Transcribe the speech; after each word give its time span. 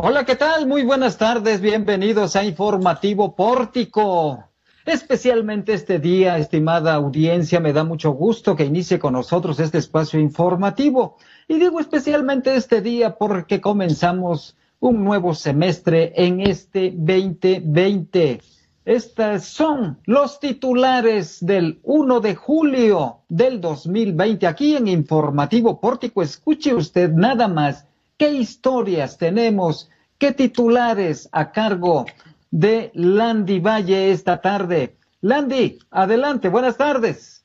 Hola, 0.00 0.24
¿qué 0.24 0.36
tal? 0.36 0.68
Muy 0.68 0.84
buenas 0.84 1.18
tardes, 1.18 1.60
bienvenidos 1.60 2.36
a 2.36 2.44
Informativo 2.44 3.34
Pórtico. 3.34 4.44
Especialmente 4.86 5.72
este 5.72 5.98
día, 5.98 6.38
estimada 6.38 6.94
audiencia, 6.94 7.58
me 7.58 7.72
da 7.72 7.82
mucho 7.82 8.12
gusto 8.12 8.54
que 8.54 8.64
inicie 8.64 9.00
con 9.00 9.14
nosotros 9.14 9.58
este 9.58 9.78
espacio 9.78 10.20
informativo. 10.20 11.16
Y 11.48 11.58
digo 11.58 11.80
especialmente 11.80 12.54
este 12.54 12.80
día 12.80 13.16
porque 13.16 13.60
comenzamos 13.60 14.56
un 14.78 15.02
nuevo 15.02 15.34
semestre 15.34 16.12
en 16.14 16.42
este 16.42 16.92
2020. 16.94 18.40
Estos 18.84 19.44
son 19.46 19.98
los 20.04 20.38
titulares 20.38 21.44
del 21.44 21.80
1 21.82 22.20
de 22.20 22.36
julio 22.36 23.22
del 23.28 23.60
2020. 23.60 24.46
Aquí 24.46 24.76
en 24.76 24.86
Informativo 24.86 25.80
Pórtico, 25.80 26.22
escuche 26.22 26.72
usted 26.72 27.10
nada 27.10 27.48
más 27.48 27.87
qué 28.18 28.32
historias 28.32 29.16
tenemos, 29.16 29.88
qué 30.18 30.32
titulares 30.32 31.28
a 31.32 31.52
cargo 31.52 32.06
de 32.50 32.90
Landy 32.94 33.60
Valle 33.60 34.10
esta 34.10 34.40
tarde. 34.40 34.96
Landy, 35.20 35.78
adelante, 35.90 36.48
buenas 36.48 36.76
tardes. 36.76 37.38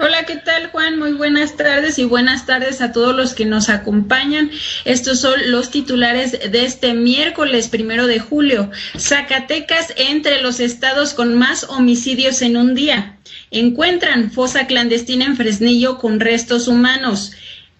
Hola, 0.00 0.24
¿qué 0.24 0.34
tal 0.34 0.72
Juan? 0.72 0.98
Muy 0.98 1.12
buenas 1.12 1.56
tardes 1.56 2.00
y 2.00 2.04
buenas 2.04 2.46
tardes 2.46 2.80
a 2.80 2.90
todos 2.90 3.14
los 3.14 3.32
que 3.32 3.44
nos 3.44 3.68
acompañan. 3.68 4.50
Estos 4.84 5.20
son 5.20 5.52
los 5.52 5.70
titulares 5.70 6.32
de 6.50 6.64
este 6.64 6.94
miércoles 6.94 7.68
primero 7.68 8.08
de 8.08 8.18
julio. 8.18 8.72
Zacatecas 8.98 9.94
entre 9.96 10.42
los 10.42 10.58
estados 10.58 11.14
con 11.14 11.38
más 11.38 11.62
homicidios 11.62 12.42
en 12.42 12.56
un 12.56 12.74
día. 12.74 13.18
Encuentran 13.52 14.32
fosa 14.32 14.66
clandestina 14.66 15.26
en 15.26 15.36
Fresnillo 15.36 15.98
con 15.98 16.18
restos 16.18 16.66
humanos. 16.66 17.30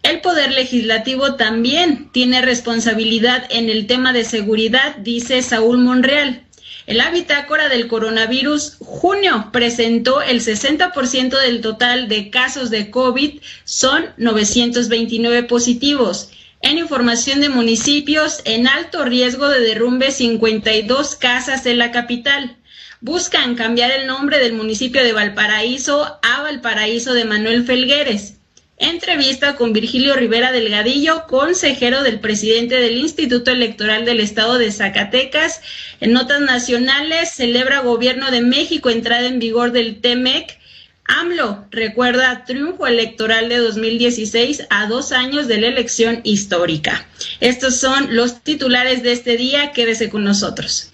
El 0.04 0.20
Poder 0.20 0.52
Legislativo 0.52 1.36
también 1.36 2.10
tiene 2.12 2.42
responsabilidad 2.42 3.46
en 3.48 3.70
el 3.70 3.86
tema 3.86 4.12
de 4.12 4.24
seguridad, 4.24 4.96
dice 4.98 5.40
Saúl 5.40 5.78
Monreal. 5.78 6.44
El 6.86 7.00
bitácora 7.10 7.70
del 7.70 7.88
coronavirus, 7.88 8.76
junio 8.80 9.48
presentó 9.50 10.20
el 10.20 10.42
60% 10.42 11.40
del 11.40 11.62
total 11.62 12.08
de 12.08 12.28
casos 12.28 12.68
de 12.68 12.90
COVID, 12.90 13.40
son 13.64 14.04
929 14.18 15.44
positivos. 15.44 16.28
En 16.60 16.76
información 16.76 17.40
de 17.40 17.48
municipios, 17.48 18.42
en 18.44 18.68
alto 18.68 19.06
riesgo 19.06 19.48
de 19.48 19.60
derrumbe 19.60 20.10
52 20.10 21.16
casas 21.16 21.64
en 21.64 21.78
la 21.78 21.92
capital. 21.92 22.58
Buscan 23.00 23.54
cambiar 23.54 23.90
el 23.90 24.06
nombre 24.06 24.38
del 24.38 24.52
municipio 24.52 25.02
de 25.02 25.14
Valparaíso 25.14 26.18
a 26.22 26.42
Valparaíso 26.42 27.14
de 27.14 27.24
Manuel 27.24 27.64
Felgueres. 27.64 28.34
Entrevista 28.76 29.54
con 29.54 29.72
Virgilio 29.72 30.16
Rivera 30.16 30.50
Delgadillo, 30.50 31.26
consejero 31.28 32.02
del 32.02 32.18
presidente 32.18 32.74
del 32.74 32.96
Instituto 32.96 33.52
Electoral 33.52 34.04
del 34.04 34.18
Estado 34.18 34.58
de 34.58 34.72
Zacatecas. 34.72 35.60
En 36.00 36.12
notas 36.12 36.40
nacionales, 36.40 37.30
celebra 37.30 37.80
Gobierno 37.80 38.32
de 38.32 38.40
México 38.40 38.90
entrada 38.90 39.28
en 39.28 39.38
vigor 39.38 39.70
del 39.70 40.00
TEMEC. 40.00 40.58
AMLO 41.06 41.66
recuerda 41.70 42.44
triunfo 42.46 42.86
electoral 42.86 43.48
de 43.48 43.58
2016 43.58 44.66
a 44.70 44.86
dos 44.86 45.12
años 45.12 45.46
de 45.46 45.60
la 45.60 45.68
elección 45.68 46.20
histórica. 46.24 47.06
Estos 47.40 47.76
son 47.76 48.16
los 48.16 48.42
titulares 48.42 49.02
de 49.02 49.12
este 49.12 49.36
día. 49.36 49.70
Quédese 49.72 50.10
con 50.10 50.24
nosotros. 50.24 50.90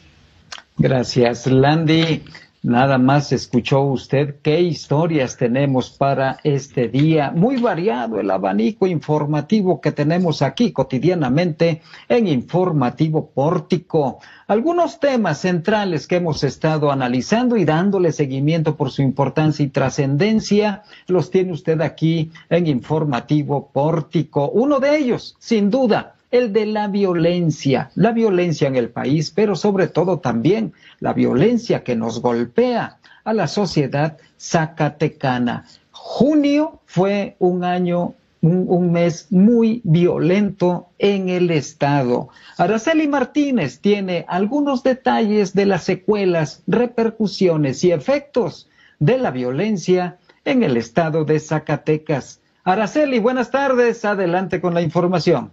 Gracias, 0.76 1.46
Landy. 1.46 2.22
Nada 2.62 2.98
más 2.98 3.32
escuchó 3.32 3.80
usted 3.80 4.36
qué 4.42 4.60
historias 4.60 5.38
tenemos 5.38 5.88
para 5.88 6.40
este 6.44 6.88
día. 6.88 7.30
Muy 7.34 7.56
variado 7.56 8.20
el 8.20 8.30
abanico 8.30 8.86
informativo 8.86 9.80
que 9.80 9.92
tenemos 9.92 10.42
aquí 10.42 10.70
cotidianamente 10.70 11.80
en 12.06 12.26
Informativo 12.26 13.30
Pórtico. 13.30 14.18
Algunos 14.46 15.00
temas 15.00 15.40
centrales 15.40 16.06
que 16.06 16.16
hemos 16.16 16.44
estado 16.44 16.92
analizando 16.92 17.56
y 17.56 17.64
dándole 17.64 18.12
seguimiento 18.12 18.76
por 18.76 18.90
su 18.90 19.00
importancia 19.00 19.64
y 19.64 19.70
trascendencia 19.70 20.82
los 21.06 21.30
tiene 21.30 21.52
usted 21.52 21.80
aquí 21.80 22.30
en 22.50 22.66
Informativo 22.66 23.70
Pórtico. 23.72 24.50
Uno 24.50 24.80
de 24.80 24.98
ellos, 24.98 25.34
sin 25.38 25.70
duda, 25.70 26.14
el 26.30 26.52
de 26.52 26.66
la 26.66 26.88
violencia, 26.88 27.90
la 27.94 28.12
violencia 28.12 28.68
en 28.68 28.76
el 28.76 28.90
país, 28.90 29.30
pero 29.30 29.56
sobre 29.56 29.88
todo 29.88 30.20
también 30.20 30.72
la 31.00 31.12
violencia 31.12 31.82
que 31.82 31.96
nos 31.96 32.20
golpea 32.20 32.98
a 33.24 33.32
la 33.32 33.48
sociedad 33.48 34.16
zacatecana. 34.38 35.66
Junio 35.90 36.80
fue 36.86 37.36
un 37.38 37.64
año, 37.64 38.14
un, 38.40 38.92
mes 38.92 39.26
muy 39.30 39.82
violento 39.84 40.88
en 40.98 41.28
el 41.28 41.50
Estado. 41.50 42.28
Araceli 42.56 43.06
Martínez 43.06 43.80
tiene 43.80 44.24
algunos 44.28 44.82
detalles 44.82 45.52
de 45.52 45.66
las 45.66 45.84
secuelas, 45.84 46.62
repercusiones 46.66 47.84
y 47.84 47.92
efectos 47.92 48.68
de 48.98 49.18
la 49.18 49.30
violencia 49.30 50.18
en 50.44 50.62
el 50.62 50.76
Estado 50.76 51.24
de 51.24 51.38
Zacatecas. 51.38 52.40
Araceli, 52.64 53.18
buenas 53.18 53.50
tardes. 53.50 54.04
Adelante 54.04 54.60
con 54.60 54.74
la 54.74 54.82
información. 54.82 55.50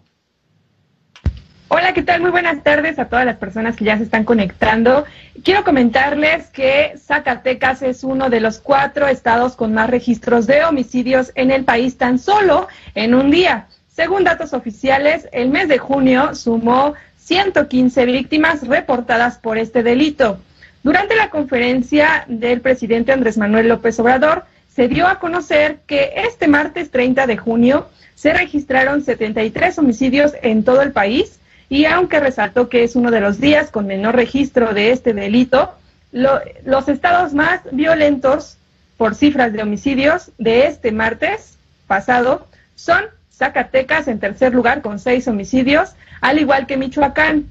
Hola, 1.70 1.94
¿qué 1.94 2.02
tal? 2.02 2.22
Muy 2.22 2.32
buenas 2.32 2.64
tardes 2.64 2.98
a 2.98 3.10
todas 3.10 3.26
las 3.26 3.36
personas 3.36 3.76
que 3.76 3.84
ya 3.84 3.98
se 3.98 4.04
están 4.04 4.24
conectando. 4.24 5.04
Quiero 5.44 5.66
comentarles 5.66 6.48
que 6.48 6.94
Zacatecas 6.98 7.82
es 7.82 8.06
uno 8.06 8.30
de 8.30 8.40
los 8.40 8.60
cuatro 8.60 9.06
estados 9.06 9.58
con 9.58 9.74
más 9.74 9.90
registros 9.90 10.48
de 10.48 10.64
homicidios 10.64 11.34
en 11.36 11.52
el 11.52 11.66
país 11.66 11.98
tan 11.98 12.20
solo 12.20 12.70
en 12.96 13.14
un 13.14 13.32
día. 13.32 13.68
Según 13.90 14.24
datos 14.24 14.54
oficiales, 14.54 15.28
el 15.34 15.50
mes 15.50 15.68
de 15.68 15.78
junio 15.78 16.36
sumó 16.36 16.94
115 17.18 18.06
víctimas 18.06 18.66
reportadas 18.66 19.38
por 19.38 19.58
este 19.58 19.84
delito. 19.84 20.40
Durante 20.84 21.18
la 21.18 21.30
conferencia 21.30 22.24
del 22.30 22.62
presidente 22.62 23.12
Andrés 23.12 23.38
Manuel 23.38 23.68
López 23.68 24.00
Obrador, 24.00 24.46
se 24.74 24.88
dio 24.88 25.06
a 25.06 25.20
conocer 25.20 25.80
que 25.86 26.14
este 26.16 26.48
martes 26.48 26.92
30 26.92 27.28
de 27.28 27.36
junio 27.36 27.90
se 28.16 28.32
registraron 28.32 29.04
73 29.04 29.78
homicidios 29.80 30.32
en 30.42 30.64
todo 30.64 30.82
el 30.82 30.94
país 30.94 31.42
y 31.70 31.86
aunque 31.86 32.20
resaltó 32.20 32.70
que 32.70 32.84
es 32.84 32.96
uno 32.96 33.12
de 33.12 33.20
los 33.20 33.40
días 33.40 33.72
con 33.72 33.88
menor 33.88 34.16
registro 34.16 34.74
de 34.74 34.92
este 34.92 35.14
delito, 35.14 35.74
los 36.12 36.88
estados 36.88 37.34
más 37.34 37.62
violentos 37.72 38.58
por 38.96 39.16
cifras 39.16 39.54
de 39.54 39.62
homicidios 39.62 40.32
de 40.38 40.68
este 40.68 40.92
martes 40.92 41.58
pasado 41.86 42.48
son 42.76 43.06
Zacatecas 43.32 44.08
en 44.08 44.20
tercer 44.20 44.54
lugar 44.54 44.82
con 44.82 44.98
seis 44.98 45.28
homicidios, 45.28 45.92
al 46.22 46.40
igual 46.40 46.66
que 46.66 46.78
Michoacán. 46.78 47.46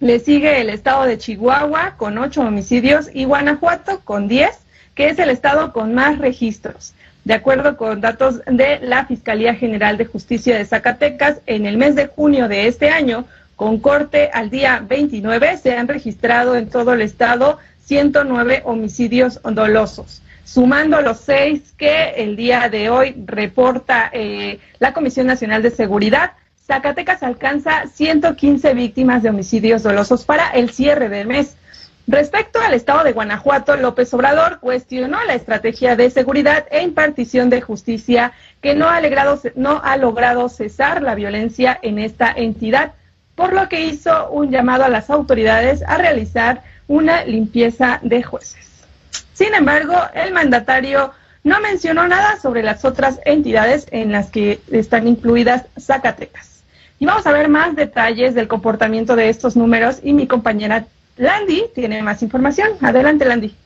Le 0.00 0.18
sigue 0.18 0.60
el 0.60 0.70
estado 0.70 1.04
de 1.04 1.18
Chihuahua 1.18 1.94
con 1.96 2.18
ocho 2.18 2.40
homicidios 2.40 3.08
y 3.12 3.26
Guanajuato 3.26 4.00
con 4.00 4.26
diez, 4.26 4.58
que 4.94 5.08
es 5.08 5.18
el 5.18 5.30
estado 5.30 5.72
con 5.72 5.94
más 5.94 6.18
registros. 6.18 6.94
De 7.24 7.34
acuerdo 7.34 7.76
con 7.76 8.00
datos 8.00 8.40
de 8.46 8.80
la 8.80 9.04
Fiscalía 9.04 9.54
General 9.54 9.98
de 9.98 10.06
Justicia 10.06 10.56
de 10.56 10.64
Zacatecas, 10.64 11.42
en 11.46 11.66
el 11.66 11.76
mes 11.76 11.94
de 11.94 12.06
junio 12.06 12.48
de 12.48 12.66
este 12.66 12.88
año 12.88 13.26
con 13.60 13.78
corte 13.78 14.30
al 14.32 14.48
día 14.48 14.82
29 14.88 15.58
se 15.58 15.76
han 15.76 15.86
registrado 15.86 16.56
en 16.56 16.70
todo 16.70 16.94
el 16.94 17.02
estado 17.02 17.58
109 17.84 18.62
homicidios 18.64 19.38
dolosos, 19.44 20.22
sumando 20.44 21.02
los 21.02 21.20
seis 21.20 21.74
que 21.76 22.14
el 22.16 22.36
día 22.36 22.70
de 22.70 22.88
hoy 22.88 23.14
reporta 23.26 24.08
eh, 24.14 24.60
la 24.78 24.94
Comisión 24.94 25.26
Nacional 25.26 25.62
de 25.62 25.70
Seguridad. 25.70 26.32
Zacatecas 26.66 27.22
alcanza 27.22 27.86
115 27.86 28.72
víctimas 28.72 29.22
de 29.22 29.28
homicidios 29.28 29.82
dolosos 29.82 30.24
para 30.24 30.48
el 30.52 30.70
cierre 30.70 31.10
del 31.10 31.26
mes. 31.26 31.54
Respecto 32.06 32.60
al 32.60 32.72
estado 32.72 33.04
de 33.04 33.12
Guanajuato, 33.12 33.76
López 33.76 34.14
Obrador 34.14 34.60
cuestionó 34.60 35.22
la 35.24 35.34
estrategia 35.34 35.96
de 35.96 36.08
seguridad 36.08 36.64
e 36.70 36.82
impartición 36.82 37.50
de 37.50 37.60
justicia 37.60 38.32
que 38.62 38.74
no 38.74 38.88
ha, 38.88 39.02
no 39.54 39.82
ha 39.84 39.96
logrado 39.98 40.48
cesar 40.48 41.02
la 41.02 41.14
violencia 41.14 41.78
en 41.82 41.98
esta 41.98 42.32
entidad 42.34 42.94
por 43.40 43.54
lo 43.54 43.70
que 43.70 43.80
hizo 43.80 44.28
un 44.28 44.50
llamado 44.50 44.84
a 44.84 44.90
las 44.90 45.08
autoridades 45.08 45.82
a 45.86 45.96
realizar 45.96 46.62
una 46.88 47.24
limpieza 47.24 47.98
de 48.02 48.22
jueces. 48.22 48.68
Sin 49.32 49.54
embargo, 49.54 49.94
el 50.12 50.34
mandatario 50.34 51.12
no 51.42 51.58
mencionó 51.60 52.06
nada 52.06 52.38
sobre 52.38 52.62
las 52.62 52.84
otras 52.84 53.18
entidades 53.24 53.86
en 53.92 54.12
las 54.12 54.28
que 54.30 54.60
están 54.70 55.08
incluidas 55.08 55.64
Zacatecas. 55.80 56.64
Y 56.98 57.06
vamos 57.06 57.26
a 57.26 57.32
ver 57.32 57.48
más 57.48 57.74
detalles 57.74 58.34
del 58.34 58.46
comportamiento 58.46 59.16
de 59.16 59.30
estos 59.30 59.56
números 59.56 60.00
y 60.02 60.12
mi 60.12 60.26
compañera 60.26 60.84
Landy 61.16 61.64
tiene 61.74 62.02
más 62.02 62.22
información. 62.22 62.72
Adelante, 62.82 63.24
Landy. 63.24 63.56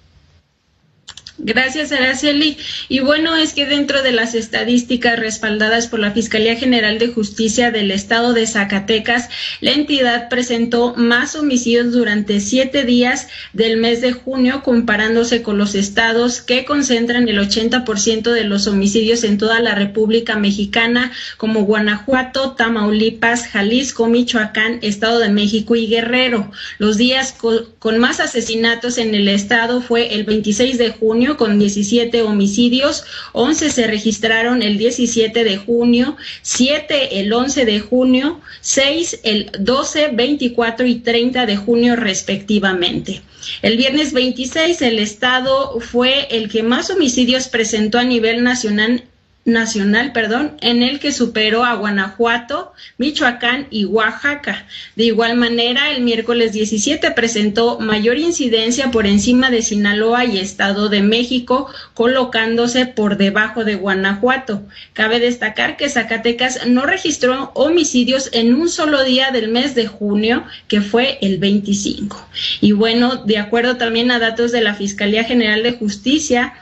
Gracias, 1.37 1.91
Araceli. 1.91 2.57
Y 2.89 3.01
bueno, 3.01 3.35
es 3.35 3.55
que 3.55 3.67
dentro 3.67 4.05
de 4.05 4.13
las 4.13 4.37
estadísticas 4.37 5.19
respaldadas 5.19 5.89
por 5.89 5.99
la 5.99 6.13
Fiscalía 6.13 6.55
General 6.55 7.01
de 7.01 7.09
Justicia 7.09 7.73
del 7.73 7.91
Estado 7.91 8.35
de 8.35 8.47
Zacatecas, 8.47 9.29
la 9.61 9.73
entidad 9.73 10.29
presentó 10.29 10.95
más 10.95 11.35
homicidios 11.35 11.91
durante 11.93 12.39
siete 12.39 12.85
días 12.85 13.27
del 13.53 13.79
mes 13.79 14.01
de 14.01 14.13
junio, 14.13 14.63
comparándose 14.63 15.43
con 15.43 15.59
los 15.59 15.75
estados 15.75 16.41
que 16.41 16.65
concentran 16.65 17.29
el 17.29 17.41
80% 17.41 18.31
de 18.31 18.45
los 18.45 18.69
homicidios 18.69 19.25
en 19.25 19.37
toda 19.37 19.59
la 19.59 19.75
República 19.75 20.37
Mexicana, 20.37 21.11
como 21.37 21.65
Guanajuato, 21.65 22.53
Tamaulipas, 22.53 23.49
Jalisco, 23.49 24.07
Michoacán, 24.07 24.79
Estado 24.83 25.19
de 25.19 25.31
México 25.31 25.75
y 25.75 25.89
Guerrero. 25.89 26.53
Los 26.79 26.97
días 26.97 27.35
con 27.81 27.99
más 27.99 28.21
asesinatos 28.21 28.99
en 28.99 29.17
el 29.17 29.27
estado 29.27 29.81
fue 29.81 30.15
el 30.15 30.23
26 30.23 30.79
de 30.79 30.91
junio 30.91 31.24
con 31.37 31.59
17 31.59 32.23
homicidios, 32.23 33.05
11 33.33 33.71
se 33.71 33.87
registraron 33.87 34.63
el 34.63 34.79
17 34.79 35.45
de 35.45 35.57
junio, 35.57 36.17
7 36.43 37.21
el 37.21 37.33
11 37.33 37.65
de 37.65 37.81
junio, 37.81 38.41
6 38.61 39.21
el 39.25 39.51
12, 39.59 40.09
24 40.09 40.87
y 40.87 40.97
30 40.97 41.47
de 41.47 41.57
junio 41.57 41.97
respectivamente. 41.97 43.23
El 43.63 43.77
viernes 43.77 44.13
26 44.13 44.81
el 44.83 44.99
estado 44.99 45.81
fue 45.81 46.29
el 46.31 46.49
que 46.49 46.63
más 46.63 46.91
homicidios 46.91 47.49
presentó 47.49 47.99
a 47.99 48.05
nivel 48.05 48.43
nacional 48.43 49.05
nacional, 49.45 50.13
perdón, 50.13 50.57
en 50.61 50.83
el 50.83 51.01
que 51.01 51.13
superó 51.13 51.65
a 51.65 51.75
Guanajuato, 51.75 52.73
Michoacán 52.97 53.67
y 53.71 53.85
Oaxaca. 53.85 54.67
De 54.97 55.05
igual 55.05 55.37
manera, 55.37 55.91
el 55.91 56.03
miércoles 56.03 56.53
17 56.53 57.11
presentó 57.11 57.79
mayor 57.79 58.19
incidencia 58.19 58.91
por 58.91 59.07
encima 59.07 59.51
de 59.51 59.63
Sinaloa 59.63 60.25
y 60.25 60.39
Estado 60.39 60.89
de 60.89 61.03
México, 61.03 61.69
colocándose 61.93 62.87
por 62.87 63.19
debajo 63.19 63.65
de 63.65 63.77
Guanajuato. 63.77 64.63
Cabe 64.95 65.21
destacar 65.21 65.77
que 65.77 65.91
Zacatecas 65.91 66.67
no 66.67 66.87
registró 66.87 67.53
homicidios 67.55 68.31
en 68.33 68.55
un 68.55 68.69
solo 68.71 69.05
día 69.05 69.31
del 69.31 69.49
mes 69.49 69.75
de 69.75 69.87
junio, 69.87 70.45
que 70.69 70.81
fue 70.81 71.19
el 71.21 71.39
25. 71.39 72.29
Y 72.63 72.73
bueno, 72.73 73.17
de 73.17 73.39
acuerdo 73.39 73.77
también 73.77 74.11
a 74.11 74.19
datos 74.19 74.53
de 74.53 74.63
la 74.63 74.75
Fiscalía 74.75 75.25
General 75.25 75.63
de 75.63 75.73
Justicia, 75.73 76.55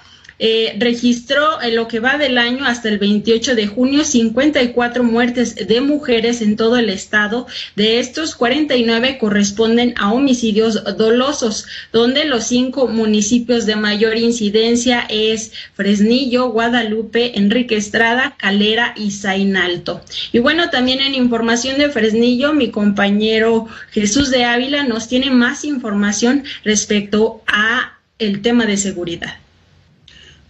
eh, 0.45 0.75
registró 0.77 1.63
en 1.63 1.77
lo 1.77 1.87
que 1.87 2.01
va 2.01 2.19
del 2.19 2.37
año 2.37 2.65
hasta 2.65 2.89
el 2.89 2.99
28 2.99 3.55
de 3.55 3.69
junio 3.69 4.03
54 4.03 5.05
muertes 5.05 5.55
de 5.55 5.81
mujeres 5.81 6.43
en 6.43 6.57
todo 6.57 6.79
el 6.79 6.91
estado. 6.91 7.47
De 7.77 8.01
estos, 8.01 8.35
49 8.35 9.19
corresponden 9.19 9.95
a 9.99 10.13
homicidios 10.13 10.83
dolosos, 10.97 11.67
donde 11.93 12.25
los 12.25 12.43
cinco 12.43 12.89
municipios 12.89 13.67
de 13.67 13.77
mayor 13.77 14.17
incidencia 14.17 15.07
es 15.09 15.53
Fresnillo, 15.75 16.49
Guadalupe, 16.49 17.39
Enrique 17.39 17.77
Estrada, 17.77 18.35
Calera 18.37 18.95
y 18.97 19.13
Zainalto. 19.13 20.01
Y 20.33 20.41
bueno, 20.41 20.71
también 20.71 21.03
en 21.03 21.15
información 21.15 21.79
de 21.79 21.89
Fresnillo, 21.89 22.53
mi 22.53 22.73
compañero 22.73 23.69
Jesús 23.93 24.33
de 24.33 24.45
Ávila 24.45 24.83
nos 24.83 25.07
tiene 25.07 25.31
más 25.31 25.65
información 25.65 26.43
respecto 26.65 27.43
a 27.47 28.01
el 28.19 28.43
tema 28.43 28.67
de 28.67 28.77
seguridad. 28.77 29.42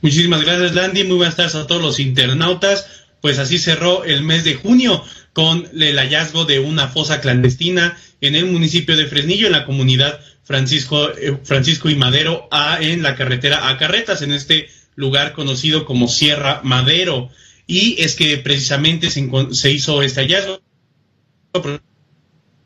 Muchísimas 0.02 0.42
gracias, 0.42 0.74
Landy. 0.74 1.04
Muy 1.04 1.16
buenas 1.16 1.36
tardes 1.36 1.54
a 1.54 1.66
todos 1.66 1.80
los 1.80 2.00
internautas. 2.00 2.86
Pues 3.20 3.38
así 3.38 3.58
cerró 3.58 4.02
el 4.02 4.24
mes 4.24 4.42
de 4.42 4.56
junio 4.56 5.04
con 5.32 5.68
el 5.78 5.96
hallazgo 5.96 6.44
de 6.44 6.58
una 6.58 6.88
fosa 6.88 7.20
clandestina 7.20 7.96
en 8.20 8.34
el 8.34 8.46
municipio 8.46 8.96
de 8.96 9.06
Fresnillo, 9.06 9.46
en 9.46 9.52
la 9.52 9.64
comunidad 9.64 10.20
Francisco, 10.42 11.08
eh, 11.10 11.38
Francisco 11.44 11.88
y 11.88 11.94
Madero, 11.94 12.48
a, 12.50 12.78
en 12.80 13.04
la 13.04 13.14
carretera 13.14 13.68
a 13.68 13.78
Carretas, 13.78 14.22
en 14.22 14.32
este 14.32 14.68
lugar 14.96 15.34
conocido 15.34 15.84
como 15.84 16.08
Sierra 16.08 16.60
Madero. 16.64 17.30
Y 17.68 18.02
es 18.02 18.16
que 18.16 18.36
precisamente 18.38 19.08
se, 19.08 19.30
se 19.52 19.70
hizo 19.70 20.02
este 20.02 20.22
hallazgo 20.22 20.60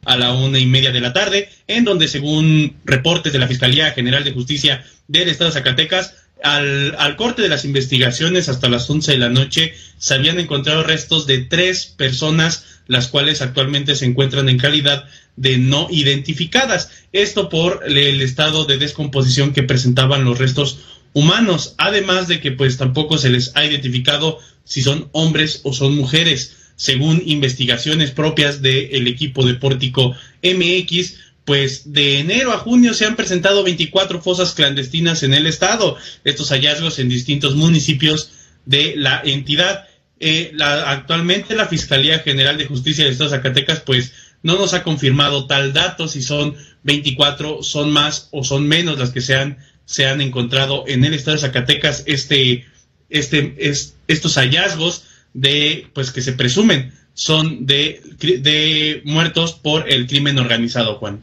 a 0.06 0.17
la 0.17 0.32
una 0.32 0.59
y 0.59 0.65
media 0.65 0.91
de 0.91 1.00
la 1.00 1.12
tarde, 1.12 1.50
en 1.67 1.85
donde 1.85 2.09
según 2.09 2.77
reportes 2.87 3.35
de 3.35 3.39
la 3.39 3.47
Fiscalía 3.47 3.91
General 3.91 4.25
de 4.25 4.32
Justicia 4.32 4.87
del 5.06 5.29
Estado 5.29 5.50
de 5.50 5.55
Zacatecas, 5.55 6.15
al, 6.43 7.17
corte 7.17 7.43
de 7.43 7.49
las 7.49 7.65
investigaciones 7.65 8.49
hasta 8.49 8.69
las 8.69 8.88
11 8.88 9.12
de 9.12 9.19
la 9.19 9.31
noche 9.31 9.75
se 9.99 10.15
habían 10.15 10.38
encontrado 10.38 10.83
restos 10.83 11.27
de 11.27 11.38
tres 11.38 11.87
personas, 11.87 12.65
las 12.87 13.09
cuales 13.09 13.43
actualmente 13.43 13.94
se 13.97 14.05
encuentran 14.05 14.49
en 14.49 14.59
calidad 14.59 15.06
de 15.37 15.59
no 15.59 15.88
identificadas. 15.91 16.91
Esto 17.12 17.49
por 17.49 17.85
el 17.87 18.21
estado 18.21 18.65
de 18.65 18.79
descomposición 18.79 19.53
que 19.53 19.62
presentaban 19.62 20.25
los 20.25 20.38
restos 20.38 20.79
humanos, 21.12 21.75
además 21.79 22.29
de 22.29 22.41
que 22.41 22.53
pues 22.53 22.77
tampoco 22.77 23.17
se 23.17 23.31
les 23.31 23.56
ha 23.56 23.65
identificado 23.65 24.39
si 24.65 24.82
son 24.82 25.09
hombres 25.12 25.61
o 25.65 25.73
son 25.73 25.97
mujeres. 25.97 26.56
Según 26.77 27.23
investigaciones 27.25 28.11
propias 28.11 28.61
del 28.61 29.06
equipo 29.06 29.47
de 29.47 29.55
Pórtico 29.55 30.15
MX, 30.43 31.15
pues 31.46 31.93
de 31.93 32.19
enero 32.19 32.52
a 32.52 32.58
junio 32.58 32.93
se 32.93 33.06
han 33.06 33.14
presentado 33.14 33.62
24 33.62 34.20
fosas 34.20 34.52
clandestinas 34.52 35.22
en 35.22 35.32
el 35.32 35.46
estado. 35.46 35.96
Estos 36.25 36.50
hallazgos 36.50 36.98
en 36.98 37.08
distintos 37.08 37.54
municipios 37.54 38.32
de 38.66 38.94
la 38.96 39.22
entidad. 39.25 39.87
Eh, 40.19 40.52
actualmente 40.60 41.54
la 41.54 41.69
Fiscalía 41.69 42.19
General 42.19 42.58
de 42.58 42.66
Justicia 42.66 43.04
del 43.04 43.12
Estado 43.12 43.31
de 43.31 43.37
Zacatecas, 43.37 43.81
pues 43.81 44.12
no 44.43 44.58
nos 44.58 44.75
ha 44.75 44.82
confirmado 44.82 45.46
tal 45.46 45.72
dato, 45.72 46.08
si 46.08 46.20
son 46.20 46.56
24, 46.82 47.62
son 47.62 47.93
más 47.93 48.28
o 48.32 48.43
son 48.43 48.66
menos 48.66 48.98
las 48.98 49.10
que 49.10 49.20
se 49.20 49.37
han, 49.37 49.58
se 49.84 50.06
han 50.06 50.20
encontrado 50.20 50.82
en 50.88 51.04
el 51.04 51.14
Estado 51.14 51.37
de 51.37 51.43
Zacatecas 51.43 52.02
este, 52.06 52.66
este, 53.08 53.54
es, 53.58 53.94
estos 54.08 54.34
hallazgos 54.34 55.04
de, 55.32 55.87
pues 55.94 56.10
que 56.10 56.22
se 56.22 56.32
presumen 56.32 56.93
son 57.14 57.66
de, 57.66 58.02
de 58.19 59.02
muertos 59.04 59.52
por 59.52 59.90
el 59.93 60.08
crimen 60.08 60.38
organizado, 60.38 60.96
Juan. 60.96 61.22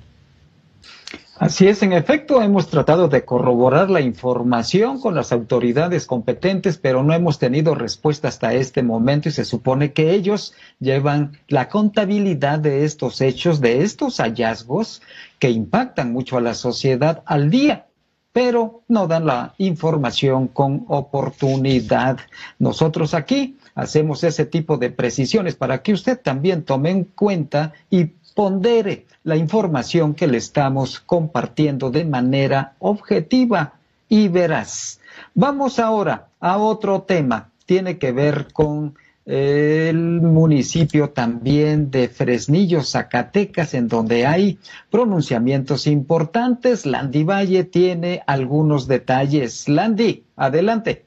Así 1.39 1.67
es, 1.67 1.81
en 1.81 1.93
efecto, 1.93 2.43
hemos 2.43 2.67
tratado 2.67 3.07
de 3.07 3.25
corroborar 3.25 3.89
la 3.89 4.01
información 4.01 5.01
con 5.01 5.15
las 5.15 5.31
autoridades 5.31 6.05
competentes, 6.05 6.77
pero 6.77 7.01
no 7.01 7.11
hemos 7.11 7.39
tenido 7.39 7.73
respuesta 7.73 8.27
hasta 8.27 8.53
este 8.53 8.83
momento 8.83 9.29
y 9.29 9.31
se 9.31 9.43
supone 9.43 9.93
que 9.93 10.11
ellos 10.11 10.53
llevan 10.79 11.39
la 11.47 11.69
contabilidad 11.69 12.59
de 12.59 12.85
estos 12.85 13.19
hechos, 13.19 13.61
de 13.61 13.81
estos 13.81 14.17
hallazgos 14.17 15.01
que 15.39 15.49
impactan 15.49 16.13
mucho 16.13 16.37
a 16.37 16.41
la 16.41 16.53
sociedad 16.53 17.23
al 17.25 17.49
día 17.49 17.87
pero 18.33 18.81
no 18.87 19.07
dan 19.07 19.27
la 19.27 19.53
información 19.59 20.47
con 20.47 20.85
oportunidad. 20.87 22.17
Nosotros 22.57 23.13
aquí 23.13 23.57
hacemos 23.75 24.23
ese 24.23 24.47
tipo 24.47 24.77
de 24.77 24.89
precisiones 24.89 25.55
para 25.55 25.83
que 25.83 25.93
usted 25.93 26.19
también 26.19 26.63
tome 26.63 26.89
en 26.89 27.03
cuenta 27.03 27.73
y 27.91 28.05
pondere 28.33 29.05
la 29.23 29.35
información 29.35 30.13
que 30.13 30.27
le 30.27 30.37
estamos 30.37 30.99
compartiendo 30.99 31.91
de 31.91 32.05
manera 32.05 32.73
objetiva 32.79 33.73
y 34.09 34.27
veraz. 34.27 34.99
Vamos 35.33 35.79
ahora 35.79 36.27
a 36.39 36.57
otro 36.57 37.03
tema. 37.03 37.49
Tiene 37.65 37.97
que 37.97 38.11
ver 38.11 38.47
con 38.51 38.95
eh, 39.25 39.87
el 39.89 40.21
municipio 40.21 41.11
también 41.11 41.89
de 41.89 42.09
Fresnillo, 42.09 42.83
Zacatecas, 42.83 43.73
en 43.73 43.87
donde 43.87 44.25
hay 44.25 44.59
pronunciamientos 44.91 45.87
importantes. 45.87 46.85
Landy 46.85 47.23
Valle 47.23 47.63
tiene 47.63 48.21
algunos 48.27 48.87
detalles. 48.87 49.69
Landy, 49.69 50.25
adelante. 50.35 51.05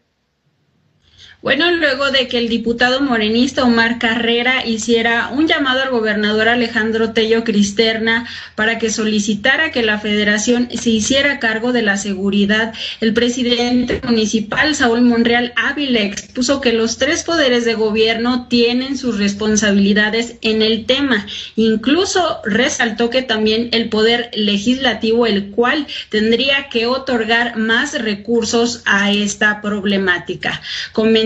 Bueno, 1.42 1.70
luego 1.70 2.10
de 2.10 2.28
que 2.28 2.38
el 2.38 2.48
diputado 2.48 3.00
morenista 3.02 3.62
Omar 3.62 3.98
Carrera 3.98 4.66
hiciera 4.66 5.28
un 5.28 5.46
llamado 5.46 5.82
al 5.82 5.90
gobernador 5.90 6.48
Alejandro 6.48 7.12
Tello 7.12 7.44
Cristerna 7.44 8.26
para 8.54 8.78
que 8.78 8.90
solicitara 8.90 9.70
que 9.70 9.82
la 9.82 10.00
federación 10.00 10.68
se 10.72 10.90
hiciera 10.90 11.38
cargo 11.38 11.72
de 11.72 11.82
la 11.82 11.98
seguridad, 11.98 12.74
el 13.00 13.12
presidente 13.12 14.00
municipal 14.02 14.74
Saúl 14.74 15.02
Monreal 15.02 15.52
Ávila 15.56 16.00
expuso 16.00 16.60
que 16.60 16.72
los 16.72 16.96
tres 16.96 17.22
poderes 17.22 17.66
de 17.66 17.74
gobierno 17.74 18.48
tienen 18.48 18.96
sus 18.96 19.18
responsabilidades 19.18 20.36
en 20.40 20.62
el 20.62 20.86
tema. 20.86 21.26
Incluso 21.54 22.40
resaltó 22.44 23.10
que 23.10 23.22
también 23.22 23.68
el 23.72 23.90
poder 23.90 24.30
legislativo, 24.34 25.26
el 25.26 25.50
cual 25.50 25.86
tendría 26.08 26.70
que 26.70 26.86
otorgar 26.86 27.56
más 27.58 28.00
recursos 28.00 28.82
a 28.86 29.12
esta 29.12 29.60
problemática. 29.60 30.62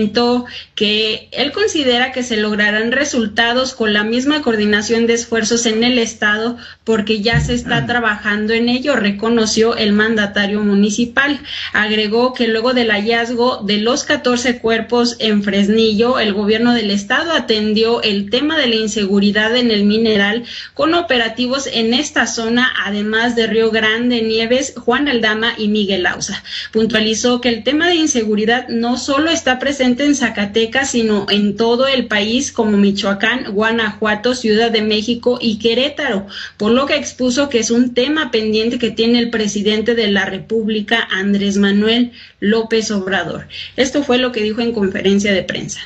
Comentó 0.01 0.45
que 0.73 1.29
él 1.31 1.51
considera 1.51 2.11
que 2.11 2.23
se 2.23 2.37
lograrán 2.37 2.91
resultados 2.91 3.75
con 3.75 3.93
la 3.93 4.03
misma 4.03 4.41
coordinación 4.41 5.05
de 5.05 5.13
esfuerzos 5.13 5.67
en 5.67 5.83
el 5.83 5.99
Estado 5.99 6.57
porque 6.83 7.21
ya 7.21 7.39
se 7.39 7.53
está 7.53 7.85
trabajando 7.85 8.53
en 8.53 8.67
ello, 8.67 8.95
reconoció 8.95 9.75
el 9.75 9.93
mandatario 9.93 10.61
municipal. 10.61 11.39
Agregó 11.73 12.33
que 12.33 12.47
luego 12.47 12.73
del 12.73 12.89
hallazgo 12.89 13.61
de 13.63 13.77
los 13.77 14.03
14 14.03 14.57
cuerpos 14.57 15.17
en 15.19 15.43
Fresnillo, 15.43 16.17
el 16.17 16.33
gobierno 16.33 16.73
del 16.73 16.89
Estado 16.89 17.33
atendió 17.33 18.01
el 18.01 18.31
tema 18.31 18.57
de 18.57 18.67
la 18.67 18.75
inseguridad 18.75 19.55
en 19.55 19.69
el 19.69 19.85
mineral 19.85 20.45
con 20.73 20.95
operativos 20.95 21.69
en 21.71 21.93
esta 21.93 22.25
zona, 22.25 22.71
además 22.85 23.35
de 23.35 23.45
Río 23.45 23.69
Grande, 23.69 24.23
Nieves, 24.23 24.73
Juan 24.77 25.07
Aldama 25.07 25.53
y 25.59 25.67
Miguel 25.67 26.07
Ausa. 26.07 26.43
Puntualizó 26.71 27.39
que 27.39 27.49
el 27.49 27.63
tema 27.63 27.87
de 27.87 27.95
inseguridad 27.95 28.67
no 28.67 28.97
solo 28.97 29.29
está 29.29 29.59
presente 29.59 29.90
en 29.99 30.15
Zacatecas, 30.15 30.91
sino 30.91 31.25
en 31.29 31.55
todo 31.55 31.87
el 31.87 32.07
país 32.07 32.51
como 32.51 32.77
Michoacán, 32.77 33.53
Guanajuato, 33.53 34.33
Ciudad 34.33 34.71
de 34.71 34.81
México 34.81 35.37
y 35.41 35.59
Querétaro, 35.59 36.27
por 36.57 36.71
lo 36.71 36.85
que 36.85 36.95
expuso 36.95 37.49
que 37.49 37.59
es 37.59 37.71
un 37.71 37.93
tema 37.93 38.31
pendiente 38.31 38.79
que 38.79 38.91
tiene 38.91 39.19
el 39.19 39.29
presidente 39.29 39.95
de 39.95 40.09
la 40.09 40.25
República, 40.25 41.07
Andrés 41.11 41.57
Manuel 41.57 42.11
López 42.39 42.91
Obrador. 42.91 43.47
Esto 43.75 44.03
fue 44.03 44.17
lo 44.17 44.31
que 44.31 44.43
dijo 44.43 44.61
en 44.61 44.73
conferencia 44.73 45.33
de 45.33 45.43
prensa. 45.43 45.81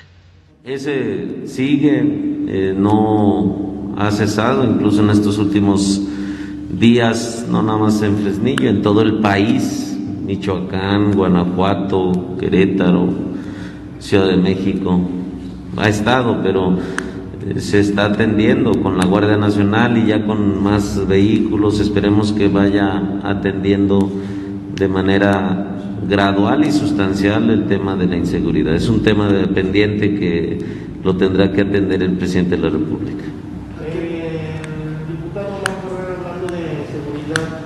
Ese 0.64 1.48
sigue, 1.48 2.04
eh, 2.48 2.74
no 2.76 3.94
ha 3.98 4.12
cesado, 4.12 4.64
incluso 4.64 5.02
en 5.04 5.10
estos 5.10 5.38
últimos 5.38 6.02
días, 6.80 7.46
no 7.50 7.64
nada 7.64 7.78
más 7.78 8.02
en 8.02 8.18
Fresnillo, 8.18 8.70
en 8.70 8.82
todo 8.82 9.02
el 9.02 9.20
país, 9.20 9.96
Michoacán, 10.26 11.14
Guanajuato, 11.14 12.36
Querétaro, 12.40 13.35
Ciudad 14.06 14.28
de 14.28 14.38
México, 14.38 15.02
ha 15.78 15.90
estado, 15.90 16.40
pero 16.44 16.78
eh, 17.44 17.60
se 17.60 17.80
está 17.80 18.06
atendiendo 18.06 18.80
con 18.84 19.00
la 19.00 19.06
Guardia 19.06 19.36
Nacional 19.36 19.98
y 19.98 20.06
ya 20.06 20.24
con 20.24 20.62
más 20.62 21.08
vehículos, 21.08 21.80
esperemos 21.80 22.32
que 22.32 22.48
vaya 22.48 23.02
atendiendo 23.24 24.08
de 24.76 24.88
manera 24.88 25.72
gradual 26.08 26.66
y 26.66 26.72
sustancial 26.72 27.50
el 27.50 27.66
tema 27.66 27.96
de 27.96 28.06
la 28.06 28.18
inseguridad. 28.18 28.76
Es 28.76 28.90
un 28.90 29.02
tema 29.02 29.28
pendiente 29.56 30.14
que 30.14 30.60
lo 31.04 31.18
tendrá 31.18 31.52
que 31.52 31.62
atender 31.62 32.04
el 32.04 32.12
presidente 32.12 32.58
de 32.58 32.62
la 32.62 32.70
República. 32.70 33.24
Eh, 33.84 34.62
el 34.62 35.16
diputado 35.18 35.48
hablando 35.66 36.54
de 36.54 36.86
seguridad, 36.94 37.58